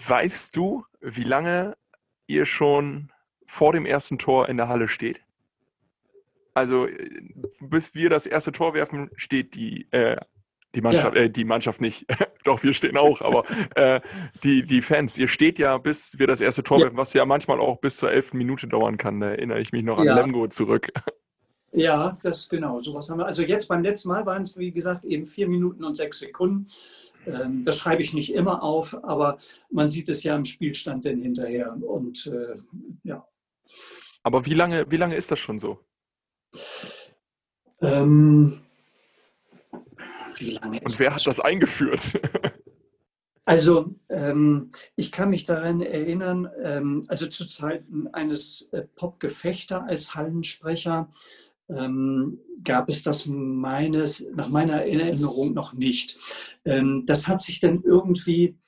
weißt 0.06 0.56
du, 0.56 0.84
wie 1.00 1.24
lange 1.24 1.76
ihr 2.26 2.46
schon 2.46 3.12
vor 3.46 3.72
dem 3.72 3.84
ersten 3.84 4.18
Tor 4.18 4.48
in 4.48 4.56
der 4.56 4.68
Halle 4.68 4.88
steht? 4.88 5.20
Also, 6.54 6.88
bis 7.60 7.94
wir 7.94 8.08
das 8.08 8.24
erste 8.24 8.52
Tor 8.52 8.72
werfen, 8.72 9.10
steht 9.16 9.54
die 9.54 9.86
äh, 9.92 10.16
die 10.76 10.82
Mannschaft, 10.82 11.16
ja. 11.16 11.22
äh, 11.22 11.30
die 11.30 11.44
Mannschaft 11.44 11.80
nicht. 11.80 12.06
Doch, 12.44 12.62
wir 12.62 12.74
stehen 12.74 12.96
auch, 12.96 13.22
aber 13.22 13.44
äh, 13.74 14.00
die, 14.44 14.62
die 14.62 14.82
Fans, 14.82 15.18
ihr 15.18 15.26
steht 15.26 15.58
ja, 15.58 15.78
bis 15.78 16.18
wir 16.18 16.26
das 16.26 16.40
erste 16.40 16.62
Tor 16.62 16.80
ja. 16.80 16.90
was 16.92 17.12
ja 17.12 17.24
manchmal 17.24 17.58
auch 17.58 17.80
bis 17.80 17.96
zur 17.96 18.12
elften 18.12 18.38
Minute 18.38 18.68
dauern 18.68 18.98
kann. 18.98 19.18
Da 19.20 19.30
erinnere 19.30 19.60
ich 19.60 19.72
mich 19.72 19.82
noch 19.82 19.98
an 19.98 20.04
ja. 20.04 20.14
Lemgo 20.14 20.46
zurück. 20.48 20.92
Ja, 21.72 22.16
das 22.22 22.48
genau. 22.48 22.78
Sowas 22.78 23.10
haben 23.10 23.18
wir. 23.18 23.26
Also 23.26 23.42
jetzt 23.42 23.68
beim 23.68 23.82
letzten 23.82 24.08
Mal 24.08 24.24
waren 24.24 24.40
es, 24.40 24.56
wie 24.56 24.72
gesagt, 24.72 25.04
eben 25.04 25.26
vier 25.26 25.46
Minuten 25.46 25.84
und 25.84 25.94
sechs 25.94 26.20
Sekunden. 26.20 26.68
Ähm, 27.26 27.66
das 27.66 27.76
schreibe 27.76 28.00
ich 28.00 28.14
nicht 28.14 28.32
immer 28.32 28.62
auf, 28.62 28.96
aber 29.04 29.36
man 29.70 29.90
sieht 29.90 30.08
es 30.08 30.22
ja 30.22 30.34
im 30.34 30.46
Spielstand 30.46 31.04
denn 31.04 31.20
hinterher. 31.20 31.76
Und 31.82 32.28
äh, 32.28 32.56
ja. 33.02 33.26
Aber 34.22 34.46
wie 34.46 34.54
lange, 34.54 34.90
wie 34.90 34.96
lange 34.96 35.16
ist 35.16 35.30
das 35.30 35.38
schon 35.38 35.58
so? 35.58 35.78
Ähm, 37.82 38.62
wie 40.40 40.52
lange 40.52 40.80
Und 40.80 40.98
wer 40.98 41.14
hat 41.14 41.26
das 41.26 41.40
eingeführt? 41.40 42.20
Also 43.48 43.94
ähm, 44.08 44.72
ich 44.96 45.12
kann 45.12 45.30
mich 45.30 45.44
daran 45.44 45.80
erinnern, 45.80 46.50
ähm, 46.64 47.04
also 47.06 47.28
zu 47.28 47.48
Zeiten 47.48 48.08
eines 48.08 48.68
äh, 48.72 48.82
Popgefechter 48.96 49.84
als 49.84 50.16
Hallensprecher 50.16 51.12
ähm, 51.68 52.40
gab 52.64 52.88
es 52.88 53.04
das 53.04 53.26
meines, 53.26 54.26
nach 54.34 54.48
meiner 54.48 54.84
Erinnerung 54.84 55.54
noch 55.54 55.74
nicht. 55.74 56.18
Ähm, 56.64 57.04
das 57.06 57.28
hat 57.28 57.40
sich 57.40 57.60
dann 57.60 57.82
irgendwie 57.84 58.58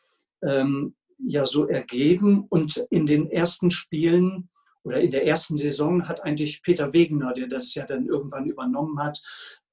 ähm, 0.43 0.95
ja 1.19 1.45
so 1.45 1.66
ergeben 1.66 2.47
und 2.49 2.77
in 2.91 3.07
den 3.07 3.29
ersten 3.31 3.73
Spielen 3.73 4.49
oder 4.85 5.01
in 5.01 5.11
der 5.11 5.27
ersten 5.27 5.59
Saison 5.59 6.09
hat 6.09 6.25
eigentlich 6.25 6.62
Peter 6.62 6.93
Wegener, 6.93 7.33
der 7.35 7.49
das 7.49 7.75
ja 7.75 7.85
dann 7.85 8.07
irgendwann 8.07 8.47
übernommen 8.47 9.03
hat, 9.03 9.21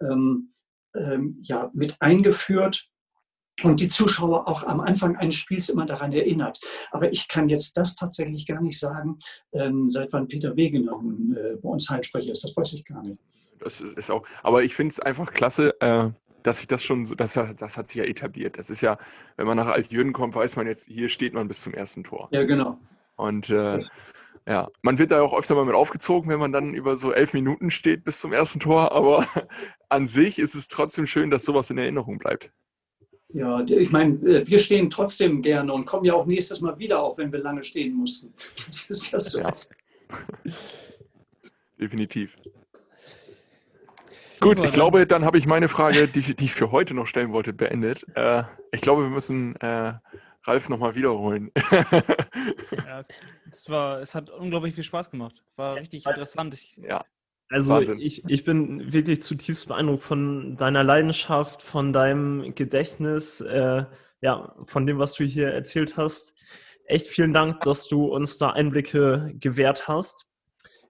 ähm, 0.01 0.54
ähm, 0.97 1.39
ja, 1.43 1.69
mit 1.73 1.95
eingeführt 1.99 2.89
und 3.63 3.79
die 3.79 3.89
Zuschauer 3.89 4.47
auch 4.47 4.63
am 4.63 4.81
Anfang 4.81 5.15
eines 5.15 5.35
Spiels 5.35 5.69
immer 5.69 5.85
daran 5.85 6.11
erinnert. 6.11 6.59
Aber 6.91 7.11
ich 7.11 7.27
kann 7.27 7.47
jetzt 7.49 7.77
das 7.77 7.95
tatsächlich 7.95 8.45
gar 8.47 8.61
nicht 8.61 8.79
sagen, 8.79 9.19
ähm, 9.53 9.87
seit 9.87 10.11
wann 10.13 10.27
Peter 10.27 10.55
Wegener 10.55 10.91
äh, 10.91 11.55
bei 11.55 11.69
uns 11.69 11.89
Heilsprecher 11.89 12.31
ist. 12.31 12.43
Das 12.43 12.55
weiß 12.55 12.73
ich 12.73 12.85
gar 12.85 13.01
nicht. 13.01 13.19
Das 13.59 13.79
ist 13.79 14.11
auch, 14.11 14.27
aber 14.43 14.63
ich 14.63 14.75
finde 14.75 14.91
es 14.91 14.99
einfach 14.99 15.31
klasse, 15.33 15.79
äh, 15.79 16.09
dass 16.43 16.57
sich 16.57 16.67
das 16.67 16.83
schon 16.83 17.05
so, 17.05 17.15
das, 17.15 17.33
das 17.33 17.77
hat 17.77 17.87
sich 17.87 17.95
ja 17.95 18.03
etabliert. 18.03 18.59
Das 18.59 18.69
ist 18.69 18.81
ja, 18.81 18.97
wenn 19.37 19.47
man 19.47 19.57
nach 19.57 19.67
Altjürgen 19.67 20.13
kommt, 20.13 20.35
weiß 20.35 20.57
man 20.57 20.67
jetzt, 20.67 20.85
hier 20.85 21.09
steht 21.09 21.33
man 21.33 21.47
bis 21.47 21.61
zum 21.61 21.73
ersten 21.73 22.03
Tor. 22.03 22.27
Ja, 22.31 22.43
genau. 22.43 22.77
Und 23.15 23.49
äh, 23.49 23.83
ja, 24.47 24.69
man 24.83 24.99
wird 24.99 25.11
da 25.11 25.21
auch 25.21 25.37
öfter 25.37 25.55
mal 25.55 25.65
mit 25.65 25.75
aufgezogen, 25.75 26.29
wenn 26.29 26.39
man 26.39 26.51
dann 26.51 26.73
über 26.73 26.97
so 26.97 27.11
elf 27.11 27.33
Minuten 27.33 27.71
steht 27.71 28.03
bis 28.03 28.19
zum 28.19 28.31
ersten 28.31 28.59
Tor, 28.59 28.91
aber 28.91 29.25
an 29.89 30.05
sich 30.05 30.37
ist 30.37 30.55
es 30.55 30.67
trotzdem 30.67 31.07
schön, 31.07 31.31
dass 31.31 31.43
sowas 31.43 31.69
in 31.69 31.77
Erinnerung 31.77 32.19
bleibt. 32.19 32.51
Ja, 33.29 33.65
ich 33.65 33.91
meine, 33.91 34.15
äh, 34.19 34.47
wir 34.47 34.59
stehen 34.59 34.89
trotzdem 34.89 35.41
gerne 35.41 35.73
und 35.73 35.85
kommen 35.85 36.05
ja 36.05 36.13
auch 36.13 36.25
nächstes 36.25 36.61
Mal 36.61 36.77
wieder, 36.77 37.01
auch 37.01 37.17
wenn 37.17 37.31
wir 37.31 37.39
lange 37.39 37.63
stehen 37.63 37.93
mussten. 37.93 38.33
Das 38.67 38.89
ist 38.89 39.13
das 39.13 39.31
so. 39.31 39.39
Ja. 39.39 39.51
Definitiv. 41.79 42.35
Gut, 44.39 44.63
ich 44.63 44.73
glaube, 44.73 45.07
dann 45.07 45.25
habe 45.25 45.37
ich 45.37 45.47
meine 45.47 45.67
Frage, 45.67 46.07
die, 46.07 46.35
die, 46.35 46.45
ich 46.45 46.53
für 46.53 46.71
heute 46.71 46.93
noch 46.93 47.07
stellen 47.07 47.33
wollte, 47.33 47.51
beendet. 47.51 48.05
Äh, 48.15 48.43
ich 48.71 48.81
glaube, 48.81 49.03
wir 49.03 49.09
müssen 49.09 49.55
äh, 49.57 49.93
Ralf 50.47 50.69
nochmal 50.69 50.95
wiederholen. 50.95 51.51
ja, 52.71 53.03
es, 53.51 53.69
war, 53.69 54.01
es 54.01 54.15
hat 54.15 54.29
unglaublich 54.29 54.75
viel 54.75 54.83
Spaß 54.83 55.11
gemacht. 55.11 55.43
War 55.55 55.75
richtig 55.75 56.05
interessant. 56.05 56.53
Ich, 56.53 56.77
ja. 56.77 57.03
Also 57.49 57.79
ich, 57.79 58.23
ich 58.27 58.43
bin 58.43 58.91
wirklich 58.91 59.21
zutiefst 59.21 59.67
beeindruckt 59.67 60.03
von 60.03 60.57
deiner 60.57 60.83
Leidenschaft, 60.83 61.61
von 61.61 61.93
deinem 61.93 62.55
Gedächtnis, 62.55 63.39
äh, 63.41 63.85
ja, 64.21 64.55
von 64.63 64.87
dem, 64.87 64.97
was 64.97 65.13
du 65.13 65.23
hier 65.23 65.51
erzählt 65.51 65.97
hast. 65.97 66.35
Echt 66.85 67.07
vielen 67.07 67.33
Dank, 67.33 67.61
dass 67.61 67.87
du 67.87 68.05
uns 68.05 68.37
da 68.37 68.51
Einblicke 68.51 69.31
gewährt 69.39 69.87
hast 69.87 70.27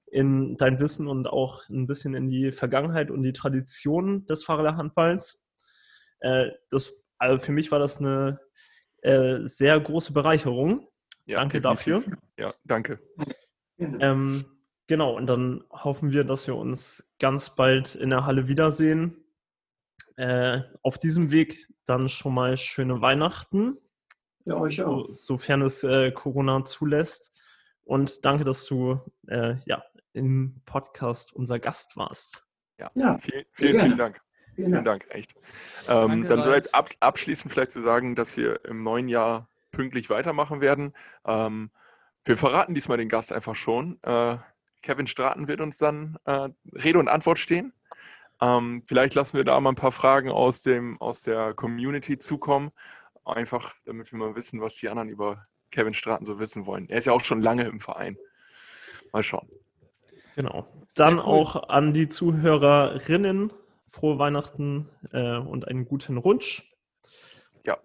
in 0.08 0.56
dein 0.56 0.80
Wissen 0.80 1.08
und 1.08 1.28
auch 1.28 1.68
ein 1.70 1.88
bisschen 1.88 2.16
in 2.16 2.30
die 2.30 2.53
Vergangenheit 2.53 3.12
und 3.12 3.24
die 3.24 3.34
Tradition 3.34 4.26
des 4.26 4.45
Fahrerhandballs. 4.45 5.43
Äh, 6.22 6.47
das, 6.70 7.06
also 7.18 7.38
für 7.43 7.51
mich 7.51 7.72
war 7.72 7.80
das 7.80 7.97
eine 7.97 8.39
äh, 9.06 9.45
sehr 9.45 9.80
große 9.80 10.14
Bereicherung. 10.14 10.88
Ja, 11.26 11.39
danke 11.39 11.62
definitiv. 11.62 12.06
dafür. 12.06 12.18
Ja, 12.38 12.53
danke. 12.64 12.99
Ähm, 13.78 14.45
genau, 14.88 15.16
und 15.16 15.28
dann 15.28 15.64
hoffen 15.70 16.12
wir, 16.12 16.24
dass 16.24 16.47
wir 16.47 16.56
uns 16.56 17.16
ganz 17.20 17.56
bald 17.56 17.95
in 17.95 18.10
der 18.10 18.26
Halle 18.26 18.47
wiedersehen. 18.47 19.24
Äh, 20.18 20.62
auf 20.82 20.97
diesem 20.97 21.32
Weg 21.32 21.68
dann 21.86 22.10
schon 22.10 22.34
mal 22.34 22.58
schöne 22.58 23.01
Weihnachten. 23.01 23.78
Ja, 24.45 24.56
euch 24.56 24.82
auch. 24.82 25.08
So, 25.08 25.14
sofern 25.14 25.62
es 25.62 25.84
äh, 25.84 26.12
Corona 26.12 26.64
zulässt. 26.66 27.38
Und 27.84 28.26
danke, 28.26 28.43
dass 28.43 28.66
du 28.66 28.99
äh, 29.28 29.56
ja, 29.66 29.84
im 30.14 30.62
Podcast 30.66 31.34
unser 31.34 31.60
Gast 31.60 31.97
warst. 31.97 32.43
Ja, 32.80 32.89
ja 32.95 33.18
vielen, 33.18 33.45
vielen, 33.51 33.80
vielen 33.80 33.97
Dank. 33.97 34.22
Vielen 34.56 34.72
Dank, 34.72 34.86
Dank 34.86 35.06
echt. 35.10 35.34
Ähm, 35.88 36.08
Danke, 36.08 36.28
dann 36.28 36.41
soweit 36.41 36.74
ab, 36.74 36.89
abschließend 36.99 37.51
vielleicht 37.51 37.72
zu 37.72 37.82
sagen, 37.82 38.16
dass 38.16 38.38
wir 38.38 38.64
im 38.66 38.84
neuen 38.84 39.08
Jahr 39.08 39.49
pünktlich 39.72 40.10
weitermachen 40.10 40.62
werden. 40.62 40.93
Ähm, 41.26 41.72
wir 42.24 42.38
verraten 42.38 42.74
diesmal 42.74 42.97
den 42.97 43.10
Gast 43.10 43.34
einfach 43.34 43.56
schon. 43.56 43.99
Äh, 44.03 44.38
Kevin 44.82 45.08
Straten 45.08 45.47
wird 45.47 45.62
uns 45.62 45.78
dann 45.78 46.18
äh, 46.26 46.49
Rede 46.74 46.99
und 46.99 47.08
Antwort 47.08 47.39
stehen. 47.39 47.74
Ähm, 48.41 48.84
vielleicht 48.86 49.16
lassen 49.16 49.38
wir 49.38 49.43
da 49.43 49.60
mal 49.60 49.72
ein 49.72 49.76
paar 49.76 49.91
Fragen 49.91 50.30
aus, 50.30 50.62
dem, 50.62 50.99
aus 51.01 51.22
der 51.22 51.53
Community 51.53 52.18
zukommen. 52.18 52.72
Einfach, 53.24 53.74
damit 53.86 54.12
wir 54.12 54.20
mal 54.20 54.36
wissen, 54.36 54.62
was 54.62 54.76
die 54.76 54.89
anderen 54.89 55.10
über 55.10 55.41
Kevin 55.72 55.93
Straten 55.93 56.26
so 56.26 56.39
wissen 56.39 56.66
wollen. 56.66 56.88
Er 56.89 56.99
ist 56.99 57.06
ja 57.06 57.14
auch 57.14 57.24
schon 57.24 57.41
lange 57.41 57.64
im 57.64 57.80
Verein. 57.80 58.18
Mal 59.12 59.24
schauen. 59.24 59.49
Genau. 60.36 60.68
Dann 60.95 61.16
cool. 61.16 61.26
auch 61.26 61.70
an 61.70 61.93
die 61.93 62.08
Zuhörerinnen 62.08 63.51
frohe 63.95 64.19
Weihnachten 64.19 64.89
äh, 65.11 65.37
und 65.37 65.67
einen 65.67 65.85
guten 65.85 66.17
Rutsch. 66.17 66.63
Ja. 67.65 67.77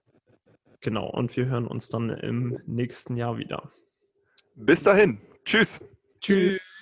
Genau, 0.81 1.09
und 1.09 1.37
wir 1.37 1.47
hören 1.47 1.67
uns 1.67 1.89
dann 1.89 2.11
im 2.11 2.59
nächsten 2.67 3.17
Jahr 3.17 3.39
wieder. 3.39 3.73
Bis 4.57 4.83
dahin. 4.83 5.21
Tschüss. 5.45 5.81
Tschüss. 6.21 6.80